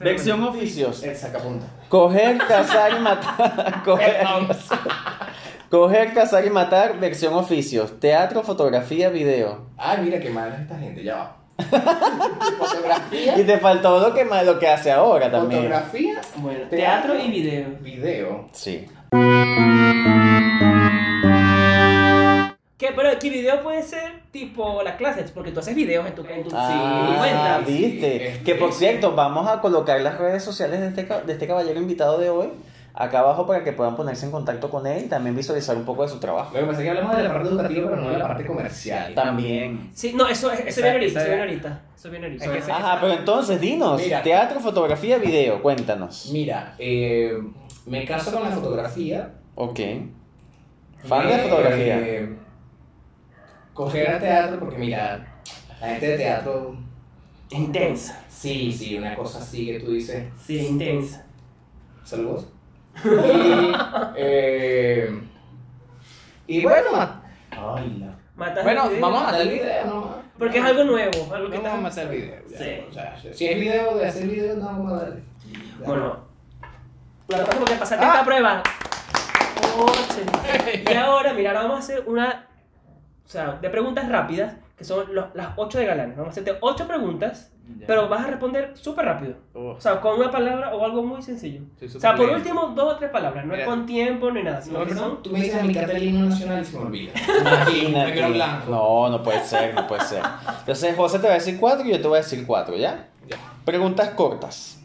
Versión 0.00 0.42
oficios. 0.42 1.02
El 1.02 1.16
sacapunta. 1.16 1.66
Coger, 1.88 2.38
cazar 2.38 2.92
y 2.96 3.00
matar. 3.00 3.82
Coger, 3.84 4.26
coger, 5.70 6.12
cazar 6.12 6.44
y 6.44 6.50
matar. 6.50 6.98
Versión 6.98 7.34
oficios. 7.34 7.98
Teatro, 8.00 8.42
fotografía, 8.42 9.08
video. 9.10 9.66
Ay, 9.76 9.98
mira 10.02 10.18
qué 10.18 10.30
mal 10.30 10.52
es 10.52 10.60
esta 10.62 10.78
gente, 10.78 11.02
ya 11.04 11.14
va. 11.16 11.36
Fotografía, 12.58 13.38
Y 13.38 13.44
te 13.44 13.58
faltó 13.58 14.00
lo 14.00 14.12
que, 14.12 14.24
más- 14.24 14.44
lo 14.44 14.58
que 14.58 14.68
hace 14.68 14.90
ahora 14.90 15.30
también. 15.30 15.62
fotografía, 15.62 16.20
Bueno, 16.36 16.68
teatro 16.68 17.16
y 17.18 17.30
video. 17.30 17.68
video. 17.80 18.48
Sí. 18.52 18.86
Pero 22.94 23.08
aquí 23.10 23.30
video 23.30 23.62
puede 23.62 23.82
ser 23.82 24.20
tipo 24.30 24.82
las 24.82 24.96
clases, 24.96 25.30
porque 25.30 25.50
tú 25.52 25.60
haces 25.60 25.74
videos 25.74 26.06
en 26.06 26.14
tu, 26.14 26.24
en 26.26 26.42
tu 26.44 26.50
Ah, 26.54 27.14
cuenta. 27.18 27.58
viste. 27.66 28.36
Sí, 28.38 28.44
que 28.44 28.54
por 28.56 28.72
sí. 28.72 28.80
cierto, 28.80 29.14
vamos 29.14 29.48
a 29.48 29.60
colocar 29.60 30.00
las 30.00 30.18
redes 30.18 30.42
sociales 30.42 30.80
de 30.80 30.88
este, 30.88 31.02
de 31.24 31.32
este 31.32 31.46
caballero 31.46 31.78
invitado 31.80 32.18
de 32.18 32.30
hoy 32.30 32.48
acá 32.96 33.18
abajo 33.20 33.44
para 33.44 33.64
que 33.64 33.72
puedan 33.72 33.96
ponerse 33.96 34.24
en 34.24 34.30
contacto 34.30 34.70
con 34.70 34.86
él 34.86 35.06
y 35.06 35.08
también 35.08 35.34
visualizar 35.34 35.76
un 35.76 35.84
poco 35.84 36.02
de 36.04 36.08
su 36.10 36.20
trabajo. 36.20 36.54
Lo 36.54 36.60
que 36.60 36.66
pasa 36.66 36.78
es 36.78 36.84
que 36.84 36.90
hablamos 36.90 37.16
de 37.16 37.22
la 37.24 37.32
parte 37.32 37.48
educativa, 37.48 37.90
pero 37.90 38.02
no 38.02 38.10
de 38.10 38.18
la 38.18 38.28
parte 38.28 38.46
comercial. 38.46 39.14
También. 39.14 39.90
Sí, 39.94 40.12
no, 40.14 40.28
eso, 40.28 40.52
eso 40.52 40.62
Esa- 40.64 40.80
viene 40.82 40.90
ahorita, 40.98 41.10
esa- 41.10 41.20
eso 41.22 41.28
viene 41.28 41.42
ahorita. 41.42 41.80
Eso 41.96 42.10
viene 42.10 42.26
ahorita. 42.26 42.44
Es 42.44 42.50
que 42.52 42.58
ese- 42.58 42.70
Ajá, 42.72 42.98
pero 43.00 43.12
entonces 43.14 43.60
dinos, 43.60 44.00
Mira. 44.00 44.22
teatro, 44.22 44.60
fotografía, 44.60 45.18
video, 45.18 45.60
cuéntanos. 45.60 46.30
Mira, 46.32 46.74
eh, 46.78 47.36
me 47.86 48.04
caso 48.04 48.30
con 48.32 48.44
la 48.44 48.50
fotografía. 48.50 49.30
Ok. 49.56 49.80
Fan 51.04 51.28
de 51.28 51.36
Me, 51.36 51.42
fotografía. 51.42 51.98
eh, 51.98 52.36
coger 53.74 54.10
a 54.10 54.18
teatro, 54.18 54.58
porque 54.60 54.78
mira, 54.78 55.26
la 55.80 55.86
gente 55.88 56.06
de 56.08 56.16
teatro, 56.16 56.76
Es 57.50 57.58
intensa. 57.58 58.24
sí, 58.28 58.72
sí, 58.72 58.96
una 58.96 59.14
cosa 59.14 59.38
así 59.40 59.66
que 59.66 59.80
tú 59.80 59.92
dices, 59.92 60.26
Sí, 60.42 60.58
es 60.60 60.70
intensa. 60.70 61.26
saludos. 62.04 62.48
Y, 63.04 63.72
eh, 64.16 65.20
y 66.46 66.62
bueno, 66.62 66.88
ay, 67.50 67.96
la- 67.98 68.62
Bueno, 68.62 68.88
video. 68.88 69.00
vamos 69.00 69.22
a 69.22 69.24
matar 69.26 69.40
el 69.42 69.48
video, 69.48 69.86
no. 69.86 70.14
Porque 70.38 70.58
es 70.58 70.64
algo 70.64 70.84
nuevo, 70.84 71.34
algo 71.34 71.50
que 71.50 71.58
Vamos 71.58 71.96
a 71.96 72.02
el 72.02 72.08
video. 72.08 72.40
ya. 72.48 72.58
Sí. 72.58 72.70
O 72.88 72.92
sea, 72.92 73.16
si 73.32 73.46
es 73.46 73.58
video 73.60 73.96
de 73.96 74.06
hacer 74.06 74.26
video, 74.28 74.56
no 74.56 74.66
vamos 74.66 74.92
a 74.92 74.96
darle. 75.04 75.22
Bueno, 75.84 76.18
la 77.28 77.44
que 77.44 77.74
pasaste 77.76 78.04
Ah. 78.04 78.08
esta 78.12 78.24
prueba. 78.24 78.62
Oche. 79.78 80.84
Y 80.90 80.94
ahora, 80.94 81.32
mira, 81.34 81.50
ahora 81.50 81.62
vamos 81.62 81.76
a 81.76 81.78
hacer 81.80 82.04
una. 82.06 82.46
O 83.34 83.36
sea, 83.36 83.58
de 83.60 83.68
preguntas 83.68 84.08
rápidas, 84.08 84.54
que 84.78 84.84
son 84.84 85.12
los- 85.12 85.26
las 85.34 85.48
8 85.56 85.78
de 85.80 85.86
Galán. 85.86 86.10
Vamos 86.16 86.28
a 86.28 86.30
hacerte 86.30 86.56
8 86.60 86.86
preguntas, 86.86 87.50
Ya. 87.80 87.84
pero 87.88 88.08
vas 88.08 88.24
a 88.24 88.28
responder 88.28 88.70
súper 88.76 89.06
rápido. 89.06 89.34
Oh, 89.54 89.70
O 89.70 89.80
sea, 89.80 90.00
con 90.00 90.20
una 90.20 90.30
palabra 90.30 90.72
o 90.72 90.84
algo 90.84 91.02
muy 91.02 91.20
sencillo. 91.20 91.62
O 91.82 91.88
sea, 91.98 92.12
por 92.14 92.26
lento. 92.28 92.36
último, 92.36 92.72
dos 92.76 92.94
o 92.94 92.96
tres 92.96 93.10
palabras. 93.10 93.44
No 93.44 93.56
es 93.56 93.64
con 93.66 93.86
tiempo 93.86 94.30
ni 94.30 94.44
nada, 94.44 94.60
No, 94.70 94.84
no. 94.84 94.94
son. 94.94 95.20
Tú 95.24 95.30
me 95.30 95.40
dices 95.40 95.60
a 95.60 95.64
mi 95.64 95.76
el 95.76 96.02
himno 96.04 96.26
nacional 96.28 96.62
y 96.62 96.64
se 96.64 96.78
me 96.78 96.84
olvida. 96.84 97.12
Imagínate. 97.40 98.68
No, 98.70 99.10
no 99.10 99.20
puede 99.20 99.44
ser, 99.44 99.74
no 99.74 99.84
puede 99.88 100.02
ser. 100.04 100.22
Entonces 100.60 100.96
José 100.96 101.18
te 101.18 101.26
va 101.26 101.32
a 101.32 101.38
decir 101.38 101.58
cuatro 101.58 101.84
y 101.84 101.90
yo 101.90 102.00
te 102.00 102.06
voy 102.06 102.18
a 102.18 102.22
decir 102.22 102.46
cuatro, 102.46 102.76
¿ya? 102.76 103.08
Ya. 103.26 103.36
Preguntas 103.64 104.10
cortas. 104.10 104.80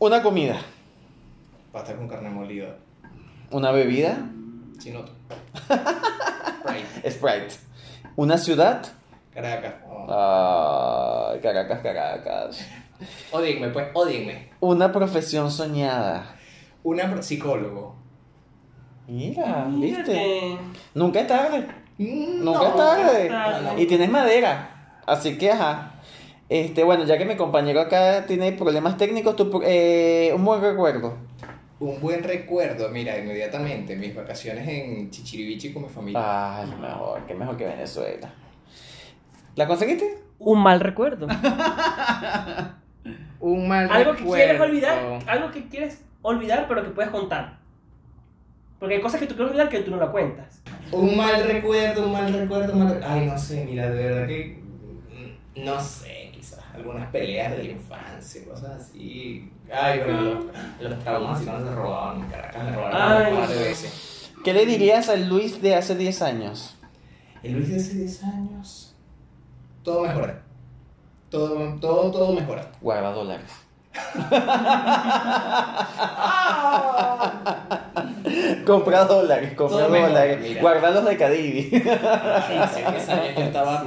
Una 0.00 0.20
comida, 0.20 0.56
Pasta 1.70 1.94
con 1.94 2.08
carne 2.08 2.28
molida. 2.28 2.74
una 3.52 3.70
bebida, 3.70 4.16
Chinoto. 4.78 5.12
Sprite. 6.64 7.10
Sprite. 7.10 7.54
Una 8.16 8.38
ciudad, 8.38 8.82
Caracas. 9.32 9.74
Oh. 9.88 10.06
ah, 10.08 11.34
Caracas, 11.42 11.80
Caracas. 11.80 12.66
Odienme, 13.32 13.68
pues, 13.70 13.86
odienme. 13.94 14.50
Una 14.60 14.92
profesión 14.92 15.50
soñada. 15.50 16.36
Una 16.84 17.10
pro- 17.10 17.22
psicólogo. 17.22 17.96
Mira, 19.08 19.66
¿viste? 19.68 20.12
Mírate. 20.12 20.58
Nunca 20.94 21.20
es 21.20 21.26
tarde. 21.26 21.66
Mm, 21.98 22.44
Nunca 22.44 22.58
no. 22.60 22.66
es 22.68 22.76
tarde. 22.76 23.28
tarde. 23.28 23.82
Y 23.82 23.86
tienes 23.86 24.10
madera. 24.10 25.00
Así 25.06 25.36
que, 25.36 25.50
ajá. 25.50 25.90
Este, 26.48 26.84
bueno, 26.84 27.04
ya 27.04 27.18
que 27.18 27.24
mi 27.24 27.36
compañero 27.36 27.80
acá 27.80 28.24
tiene 28.26 28.52
problemas 28.52 28.96
técnicos, 28.96 29.34
tú, 29.34 29.60
eh, 29.64 30.32
un 30.34 30.44
buen 30.44 30.60
recuerdo. 30.60 31.14
Un 31.80 32.00
buen 32.00 32.22
recuerdo, 32.22 32.88
mira, 32.90 33.18
inmediatamente, 33.18 33.96
mis 33.96 34.14
vacaciones 34.14 34.66
en 34.68 35.10
Chichirivichi 35.10 35.72
con 35.72 35.82
mi 35.82 35.88
familia. 35.88 36.60
Ay, 36.60 36.70
mejor, 36.80 37.26
qué 37.26 37.34
mejor 37.34 37.56
que 37.56 37.66
Venezuela. 37.66 38.32
¿La 39.56 39.66
conseguiste? 39.66 40.18
Un 40.38 40.62
mal 40.62 40.80
recuerdo. 40.80 41.26
Un 43.40 43.68
mal 43.68 43.90
algo 43.90 44.14
que 44.14 44.24
quieres 44.24 44.60
olvidar, 44.60 45.20
algo 45.26 45.50
que 45.50 45.68
quieres 45.68 46.02
olvidar, 46.22 46.66
pero 46.66 46.82
que 46.82 46.90
puedes 46.90 47.10
contar. 47.10 47.58
Porque 48.78 48.94
hay 48.94 49.00
cosas 49.02 49.20
que 49.20 49.26
tú 49.26 49.34
quieres 49.34 49.50
olvidar 49.50 49.68
que 49.68 49.80
tú 49.80 49.90
no 49.90 49.98
la 49.98 50.10
cuentas. 50.10 50.62
Un 50.90 51.16
mal 51.16 51.44
recuerdo, 51.44 52.06
un 52.06 52.12
mal 52.12 52.32
recuerdo, 52.32 52.72
un 52.72 52.84
mal 52.84 53.00
Ay, 53.06 53.26
no 53.26 53.36
sé, 53.36 53.64
mira, 53.64 53.90
de 53.90 54.02
verdad 54.02 54.26
que. 54.26 54.62
mm, 55.56 55.64
No 55.64 55.78
sé, 55.80 56.30
quizás 56.32 56.60
algunas 56.74 57.10
peleas 57.10 57.56
de 57.56 57.64
la 57.64 57.70
infancia, 57.70 58.44
cosas 58.46 58.80
así. 58.80 59.50
Ay, 59.72 60.00
bueno, 60.00 60.22
los, 60.22 60.44
los 60.90 60.98
traumas 61.00 61.38
si 61.40 61.46
no 61.46 61.58
se 61.58 61.74
robaban 61.74 62.20
en 62.20 62.30
Caracas, 62.30 62.64
me 62.64 62.72
robaron 62.72 63.00
Ay, 63.00 63.32
un 63.32 63.38
par 63.40 63.48
de 63.48 63.58
veces. 63.58 64.30
¿Qué 64.44 64.52
le 64.52 64.66
dirías 64.66 65.08
al 65.08 65.28
Luis 65.28 65.62
de 65.62 65.74
hace 65.74 65.94
10 65.94 66.22
años? 66.22 66.76
El 67.42 67.54
Luis 67.54 67.70
de 67.70 67.76
hace 67.76 67.94
10 67.94 68.24
años. 68.24 68.94
Todo 69.82 70.02
mejora. 70.02 70.42
Todo, 71.30 71.74
todo, 71.80 72.10
todo 72.10 72.32
mejora. 72.34 72.70
Guarda 72.80 73.10
dólares. 73.10 73.50
compra 78.66 79.04
dólares, 79.04 79.52
compra 79.54 79.88
dólares. 79.88 80.38
mira. 80.40 80.60
Guarda 80.60 80.90
los 80.90 81.04
de 81.04 81.16
Cadivi. 81.16 81.76
Hace 81.76 82.80
10 82.80 83.08
años 83.08 83.34
yo 83.36 83.42
estaba, 83.44 83.84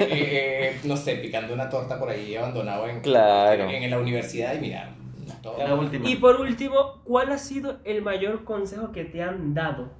eh, 0.00 0.06
eh, 0.08 0.80
no 0.84 0.96
sé, 0.96 1.16
picando 1.16 1.54
una 1.54 1.68
torta 1.68 1.98
por 1.98 2.08
ahí 2.10 2.36
abandonado 2.36 2.88
en, 2.88 3.00
Claro. 3.00 3.64
en, 3.64 3.70
en 3.82 3.90
la 3.90 3.98
universidad 3.98 4.54
y 4.54 4.60
mira, 4.60 4.90
todo. 5.42 5.58
La 5.58 5.74
última. 5.74 6.08
Y 6.08 6.16
por 6.16 6.40
último, 6.40 7.00
¿cuál 7.04 7.30
ha 7.32 7.38
sido 7.38 7.78
el 7.84 8.02
mayor 8.02 8.44
consejo 8.44 8.92
que 8.92 9.04
te 9.04 9.22
han 9.22 9.54
dado 9.54 9.90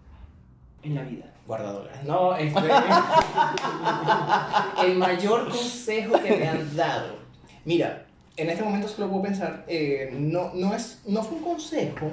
en 0.83 0.95
la 0.95 1.03
vida? 1.03 1.25
Guardadoras. 1.47 2.03
No, 2.05 2.35
este. 2.37 2.59
el 4.85 4.97
mayor 4.97 5.49
consejo 5.49 6.21
que 6.21 6.37
me 6.37 6.49
han 6.49 6.77
dado. 6.77 7.17
Mira, 7.65 8.05
en 8.37 8.51
este 8.51 8.65
momento 8.65 8.89
solo 8.89 9.09
puedo 9.09 9.23
pensar, 9.23 9.65
eh, 9.69 10.11
no, 10.13 10.51
no, 10.55 10.75
es, 10.75 11.03
no 11.07 11.23
fue 11.23 11.39
un 11.39 11.45
consejo. 11.45 12.11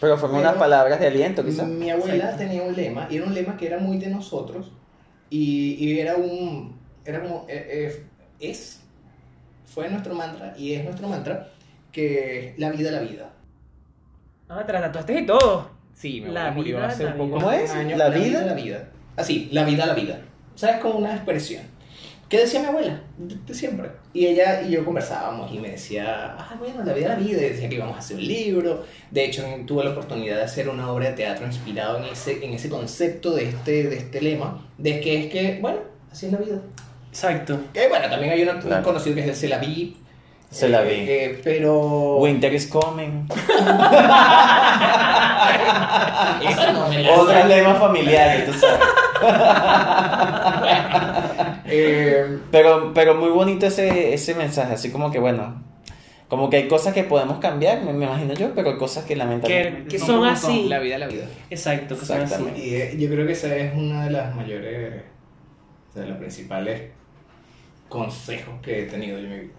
Pero 0.00 0.16
fueron 0.16 0.38
unas 0.38 0.54
palabras 0.54 1.00
de 1.00 1.06
aliento, 1.08 1.44
quizás. 1.44 1.66
Mi 1.66 1.90
abuela 1.90 2.36
tenía 2.36 2.62
un 2.62 2.74
lema, 2.74 3.08
y 3.10 3.16
era 3.16 3.26
un 3.26 3.34
lema 3.34 3.56
que 3.56 3.66
era 3.66 3.78
muy 3.78 3.98
de 3.98 4.08
nosotros, 4.08 4.70
y, 5.30 5.74
y 5.74 5.98
era 5.98 6.16
un. 6.16 6.78
Era 7.04 7.22
como. 7.22 7.46
eh, 7.48 7.66
eh, 7.68 8.06
es. 8.38 8.80
Fue 9.66 9.88
nuestro 9.90 10.14
mantra, 10.14 10.54
y 10.56 10.74
es 10.74 10.84
nuestro 10.84 11.08
mantra, 11.08 11.48
que 11.92 12.54
la 12.58 12.70
vida, 12.70 12.90
la 12.90 13.00
vida. 13.00 13.30
Ah, 14.48 14.64
te 14.64 14.72
la 14.72 14.80
tatuaste 14.82 15.20
y 15.20 15.26
todo. 15.26 15.70
Sí, 15.94 16.20
me 16.20 16.28
La 16.28 16.46
abuela 16.48 16.54
murió 16.56 16.76
vida, 16.76 16.88
hace 16.88 17.04
la 17.04 17.10
un 17.12 17.18
poco 17.18 17.28
vida. 17.28 17.38
¿Cómo 17.40 17.52
es? 17.52 17.70
un 17.72 17.76
año. 17.78 17.96
¿La 17.96 18.08
vida? 18.08 18.42
La 18.46 18.54
vida. 18.54 18.88
Así, 19.16 19.48
la 19.52 19.64
vida, 19.64 19.84
la 19.84 19.94
vida. 19.94 20.20
¿Sabes? 20.54 20.76
Como 20.76 20.98
una 20.98 21.14
expresión. 21.14 21.64
¿Qué 22.28 22.38
decía 22.40 22.60
mi 22.60 22.66
abuela? 22.66 23.00
De, 23.16 23.36
de 23.36 23.54
siempre. 23.54 23.90
Y 24.12 24.26
ella 24.26 24.60
y 24.62 24.70
yo 24.72 24.84
conversábamos 24.84 25.50
y 25.52 25.58
me 25.60 25.70
decía, 25.70 26.34
ah, 26.38 26.54
bueno, 26.58 26.84
la 26.84 26.92
vida, 26.92 27.08
la 27.08 27.14
vida. 27.14 27.38
Y 27.38 27.50
decía 27.50 27.68
que 27.70 27.76
íbamos 27.76 27.96
a 27.96 28.00
hacer 28.00 28.16
un 28.18 28.26
libro. 28.26 28.84
De 29.10 29.24
hecho, 29.24 29.42
tuve 29.66 29.82
la 29.84 29.90
oportunidad 29.90 30.36
de 30.36 30.42
hacer 30.42 30.68
una 30.68 30.90
obra 30.92 31.06
de 31.10 31.16
teatro 31.16 31.46
inspirado 31.46 31.96
en 31.98 32.04
ese, 32.04 32.44
en 32.44 32.52
ese 32.52 32.68
concepto 32.68 33.30
de 33.30 33.48
este, 33.48 33.84
de 33.84 33.96
este 33.96 34.20
lema. 34.20 34.62
De 34.76 35.00
que 35.00 35.24
es 35.24 35.32
que, 35.32 35.58
bueno, 35.62 35.78
así 36.12 36.26
es 36.26 36.32
la 36.32 36.38
vida. 36.38 36.60
Exacto. 37.10 37.58
Que 37.72 37.88
bueno, 37.88 38.06
también 38.10 38.32
hay 38.34 38.42
una- 38.42 38.58
Claro. 38.58 38.76
un 38.76 38.82
conocido 38.82 39.14
que 39.14 39.22
es 39.22 39.28
el 39.28 39.34
Se 39.34 39.48
la 39.48 39.56
vi. 39.58 39.96
Se 40.50 40.68
la 40.68 40.82
Eh, 40.82 40.86
vi. 40.86 41.10
eh, 41.10 41.40
pero. 41.42 42.16
Winter 42.18 42.52
is 42.52 42.66
coming. 42.66 43.26
Otros 47.18 47.46
lemas 47.46 47.78
familiares, 47.78 48.46
tú 48.46 48.52
sabes. 48.52 48.78
Eh, 51.70 52.38
Pero, 52.50 52.92
pero 52.94 53.14
muy 53.14 53.30
bonito 53.30 53.66
ese, 53.66 54.14
ese 54.14 54.34
mensaje, 54.34 54.74
así 54.74 54.90
como 54.90 55.10
que 55.10 55.18
bueno, 55.18 55.62
como 56.28 56.50
que 56.50 56.56
hay 56.58 56.68
cosas 56.68 56.92
que 56.94 57.04
podemos 57.04 57.38
cambiar, 57.38 57.82
me, 57.82 57.92
me 57.92 58.04
imagino 58.06 58.34
yo, 58.34 58.54
pero 58.54 58.70
hay 58.70 58.76
cosas 58.78 59.04
que 59.04 59.14
Que, 59.14 59.16
lamentablemente... 59.16 59.88
que 59.88 59.98
son 59.98 60.24
así. 60.26 60.64
La 60.68 60.78
vida, 60.78 60.98
la 60.98 61.06
vida. 61.08 61.26
Exacto, 61.50 61.98
que 61.98 62.04
son 62.04 62.20
así. 62.22 62.44
Y 62.56 62.74
eh, 62.74 62.96
yo 62.98 63.08
creo 63.08 63.26
que 63.26 63.32
esa 63.32 63.54
es 63.56 63.74
una 63.74 64.04
de 64.04 64.10
las 64.10 64.34
mayores, 64.34 65.02
o 65.90 65.92
sea, 65.94 66.02
de 66.02 66.08
los 66.08 66.18
principales 66.18 66.82
consejos 67.88 68.54
que 68.62 68.80
he 68.80 68.86
tenido 68.86 69.18
yo 69.18 69.24
en 69.26 69.30
mi 69.32 69.38
vida. 69.40 69.52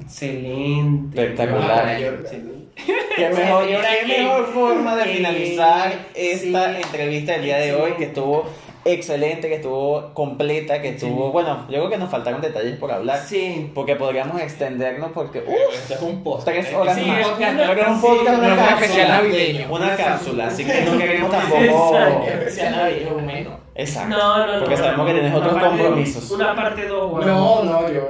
Excelente. 0.00 1.20
Espectacular. 1.22 1.86
Ah, 1.86 1.98
yo- 1.98 2.12
Qué 3.16 3.30
mejor, 3.30 3.66
qué 3.66 3.78
que- 4.06 4.22
mejor 4.22 4.46
forma 4.52 4.96
de 4.96 5.04
que- 5.04 5.10
finalizar 5.16 6.06
esta 6.14 6.74
sí. 6.74 6.80
entrevista 6.82 7.32
del 7.32 7.42
día 7.44 7.56
de 7.58 7.74
hoy, 7.74 7.92
que 7.92 8.04
estuvo 8.04 8.46
excelente, 8.86 9.48
que 9.48 9.56
estuvo 9.56 10.10
completa, 10.14 10.80
que 10.80 10.90
estuvo... 10.90 11.26
Sí. 11.26 11.32
Bueno, 11.32 11.64
yo 11.68 11.78
creo 11.78 11.90
que 11.90 11.98
nos 11.98 12.10
faltaron 12.10 12.40
detalles 12.40 12.78
por 12.78 12.90
hablar, 12.92 13.18
Sí. 13.18 13.70
porque 13.74 13.96
podríamos 13.96 14.40
extendernos 14.40 15.10
porque... 15.12 15.40
¡uh! 15.40 15.72
Esto 15.74 15.94
es 15.94 16.02
un 16.02 16.22
post. 16.22 16.44
Tres 16.44 16.72
horas 16.74 16.94
Sí, 16.96 17.04
más. 17.04 17.20
Yo 17.20 17.36
una- 17.36 17.62
creo 17.64 17.74
que 17.74 17.80
es 17.80 17.88
un 17.88 18.00
podcast, 18.00 18.38
una 18.38 18.46
una 18.46 18.56
cápsula. 18.56 18.80
especial 18.80 19.08
navideño. 19.08 19.66
Una 19.70 19.96
cápsula, 19.96 20.46
así 20.46 20.64
que 20.64 20.82
no 20.82 20.98
queremos 20.98 21.30
tampoco... 21.30 21.60
Exacto. 21.96 22.22
Especial 22.28 22.76
navideño 22.76 23.14
menos. 23.20 23.52
Exacto. 23.74 24.16
No, 24.16 24.38
no, 24.46 24.52
no. 24.54 24.60
Porque 24.60 24.76
sabemos 24.76 25.06
que 25.06 25.12
tienes 25.12 25.30
Una 25.32 25.38
otros 25.38 25.54
parte- 25.54 25.68
compromisos. 25.68 26.30
Una 26.30 26.54
parte 26.54 26.86
2, 26.88 27.26
No, 27.26 27.62
no, 27.64 27.92
yo. 27.92 28.02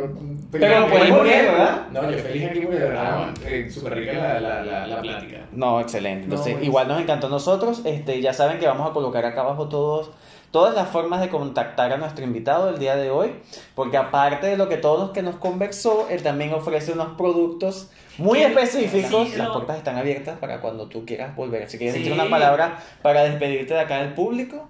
Pero 0.53 0.87
puedes 0.89 1.11
volver, 1.11 1.45
¿verdad? 1.51 1.87
No, 1.93 2.11
yo 2.11 2.19
feliz 2.19 2.49
aquí 2.49 2.61
porque 2.61 2.79
de 2.79 2.89
verdad, 2.89 3.29
eh, 3.45 3.69
súper 3.69 3.95
rica 3.97 4.13
la, 4.13 4.41
la, 4.41 4.63
la, 4.63 4.87
la 4.87 5.01
plática. 5.03 5.39
No, 5.53 5.81
excelente. 5.81 6.25
Entonces, 6.25 6.57
No, 6.57 6.63
igual 6.63 6.87
nos 6.89 7.01
encantó 7.01 7.27
a 7.27 7.31
nosotros. 7.31 7.83
Este, 7.85 8.21
ya 8.23 8.33
saben 8.33 8.59
que 8.59 8.67
vamos 8.67 8.89
a 8.89 8.93
colocar 8.95 9.25
acá 9.27 9.41
abajo 9.41 9.69
todos, 9.69 10.13
todas 10.57 10.75
las 10.75 10.89
formas 10.89 11.21
de 11.21 11.29
contactar 11.29 11.93
a 11.93 11.99
nuestro 11.99 12.25
invitado 12.25 12.71
el 12.71 12.79
día 12.79 12.97
de 12.97 13.11
hoy. 13.11 13.35
Porque 13.75 13.99
aparte 13.99 14.47
de 14.47 14.57
lo 14.57 14.71
que 14.71 14.79
todos 14.79 14.99
los 15.01 15.11
que 15.11 15.21
nos 15.23 15.37
conversó, 15.37 16.07
él 16.09 16.23
también 16.23 16.55
ofrece 16.55 16.93
unos 16.93 17.09
productos 17.19 17.91
muy 18.17 18.39
específicos. 18.41 19.29
sí, 19.29 19.37
las 19.37 19.49
lo- 19.49 19.53
puertas 19.53 19.77
están 19.77 19.97
abiertas 19.99 20.39
para 20.39 20.63
cuando 20.63 20.89
tú 20.89 21.05
quieras 21.05 21.37
volver. 21.37 21.69
Si 21.69 21.77
quieres 21.77 21.95
Sí. 21.95 22.01
decir 22.01 22.15
una 22.15 22.31
palabra 22.31 22.79
para 23.03 23.25
despedirte 23.25 23.75
de 23.75 23.81
acá 23.81 23.99
del 23.99 24.15
público. 24.15 24.67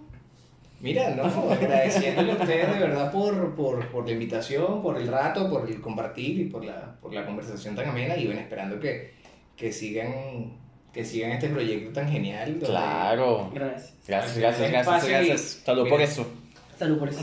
Mira, 0.80 1.11
no, 1.11 1.22
agradeciéndole 1.53 2.32
a 2.32 2.34
ustedes 2.34 2.72
de 2.72 2.78
verdad 2.80 3.12
por, 3.12 3.55
por, 3.55 3.87
por 3.89 4.05
la 4.07 4.11
invitación, 4.12 4.82
por 4.82 4.97
el 4.99 5.07
rato, 5.07 5.49
por 5.49 5.68
el 5.70 5.80
compartir 5.80 6.39
y 6.41 6.45
por 6.47 6.64
la, 6.64 6.97
por 7.01 7.14
la 7.14 7.24
conversación 7.24 7.76
tan 7.76 7.89
amena 7.89 8.16
y 8.16 8.26
bueno, 8.26 8.41
esperando 8.41 8.78
que, 8.80 9.14
que 9.57 9.72
sigan 9.72 10.59
que 10.97 11.05
sigan 11.05 11.30
este 11.32 11.49
proyecto 11.49 11.92
tan 12.01 12.11
genial. 12.11 12.53
donde- 12.53 12.66
Claro. 12.66 13.51
Gracias. 13.55 13.92
Gracias, 14.09 14.38
gracias, 14.38 14.70
gracias, 14.72 15.09
gracias. 15.09 15.62
Salud 15.64 15.88
por 15.88 16.01
eso. 16.01 16.26
Salud 16.78 16.99
por 16.99 17.09
eso. 17.09 17.20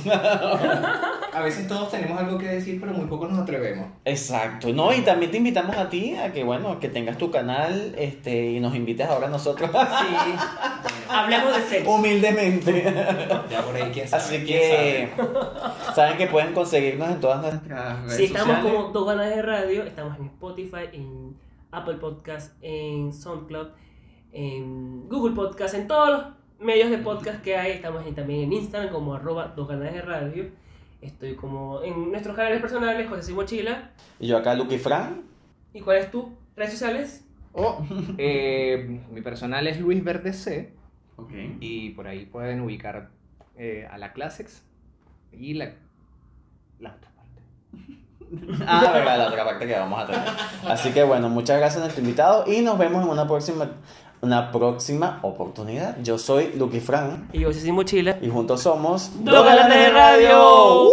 A 1.33 1.41
veces 1.43 1.67
todos 1.67 1.89
tenemos 1.91 2.19
algo 2.19 2.37
que 2.37 2.47
decir, 2.47 2.79
pero 2.79 2.93
muy 2.93 3.05
pocos 3.07 3.29
nos 3.31 3.39
atrevemos. 3.39 3.87
Exacto, 4.05 4.71
no, 4.73 4.93
y 4.93 5.01
también 5.01 5.31
te 5.31 5.37
invitamos 5.37 5.75
a 5.77 5.89
ti 5.89 6.15
a 6.15 6.31
que, 6.31 6.43
bueno, 6.43 6.79
que 6.79 6.89
tengas 6.89 7.17
tu 7.17 7.29
canal 7.31 7.93
este, 7.97 8.51
y 8.51 8.59
nos 8.59 8.75
invites 8.75 9.07
ahora 9.07 9.27
a 9.27 9.29
nosotros 9.29 9.69
Sí. 9.71 10.35
Hablemos 11.09 11.55
de 11.55 11.61
sexo. 11.63 11.91
humildemente. 11.91 12.83
Ya 13.49 13.61
por 13.63 13.75
ahí, 13.75 13.91
quién 13.93 14.07
sabe. 14.07 14.23
Así 14.23 14.37
quién 14.37 14.47
que 14.47 15.09
saben 15.95 16.17
que 16.17 16.27
pueden 16.27 16.53
conseguirnos 16.53 17.09
en 17.11 17.19
todas 17.19 17.41
nuestras 17.41 18.01
redes 18.03 18.17
Sí, 18.17 18.23
estamos 18.25 18.47
sociales. 18.55 18.73
como 18.73 18.89
dos 18.91 19.07
ganas 19.07 19.29
de 19.35 19.41
radio. 19.41 19.83
Estamos 19.83 20.17
en 20.19 20.25
Spotify, 20.25 20.85
en 20.93 21.35
Apple 21.73 21.95
Podcast, 21.95 22.55
en 22.61 23.11
SoundCloud, 23.13 23.67
en 24.31 25.09
Google 25.09 25.35
Podcast, 25.35 25.73
en 25.75 25.87
todos 25.87 26.09
los 26.09 26.25
medios 26.59 26.89
de 26.89 26.97
podcast 26.99 27.41
que 27.43 27.55
hay. 27.57 27.73
Estamos 27.73 28.05
en- 28.05 28.15
también 28.15 28.41
en 28.43 28.53
Instagram 28.53 28.91
como 28.91 29.13
arroba 29.15 29.47
dos 29.55 29.67
ganas 29.67 29.93
de 29.93 30.01
radio. 30.01 30.45
Estoy 31.01 31.35
como 31.35 31.81
en 31.83 32.11
nuestros 32.11 32.35
canales 32.35 32.61
personales, 32.61 33.09
José 33.09 33.23
Sin 33.23 33.35
Mochila. 33.35 33.91
Y 34.19 34.27
yo 34.27 34.37
acá, 34.37 34.55
Lucky 34.55 34.77
Fran. 34.77 35.23
¿Y 35.73 35.81
cuál 35.81 35.97
es 35.97 36.09
tu 36.11 36.31
redes 36.55 36.71
sociales? 36.71 37.27
Oh, 37.51 37.85
eh, 38.17 39.01
mi 39.11 39.21
personal 39.21 39.67
es 39.67 39.79
Luis 39.81 40.03
Verde 40.03 40.31
C. 40.33 40.73
Y 41.59 41.91
por 41.91 42.07
ahí 42.07 42.25
pueden 42.25 42.61
ubicar 42.61 43.09
eh, 43.55 43.87
a 43.91 43.97
la 43.97 44.13
Classics 44.13 44.65
y 45.31 45.53
la, 45.53 45.73
la 46.79 46.95
otra 46.95 47.11
Ah, 48.67 48.89
verdad, 48.93 49.17
la 49.17 49.27
otra 49.27 49.45
parte 49.45 49.67
que 49.67 49.73
vamos 49.73 50.01
a 50.01 50.05
tener. 50.07 50.21
Así 50.67 50.91
que 50.91 51.03
bueno, 51.03 51.29
muchas 51.29 51.57
gracias 51.57 51.77
a 51.77 51.85
nuestro 51.85 52.01
invitado 52.03 52.45
y 52.47 52.61
nos 52.61 52.77
vemos 52.77 53.03
en 53.03 53.09
una 53.09 53.27
próxima, 53.27 53.67
una 54.21 54.51
próxima 54.51 55.19
oportunidad. 55.21 55.97
Yo 56.01 56.17
soy 56.17 56.53
Lucky 56.57 56.79
Fran 56.79 57.29
Y 57.33 57.43
José 57.43 57.59
Sin 57.61 57.75
Mochila. 57.75 58.17
y 58.21 58.29
juntos 58.29 58.61
somos 58.61 59.11
Dos 59.23 59.45
Galantes 59.45 59.77
de 59.77 59.89
Radio. 59.91 60.89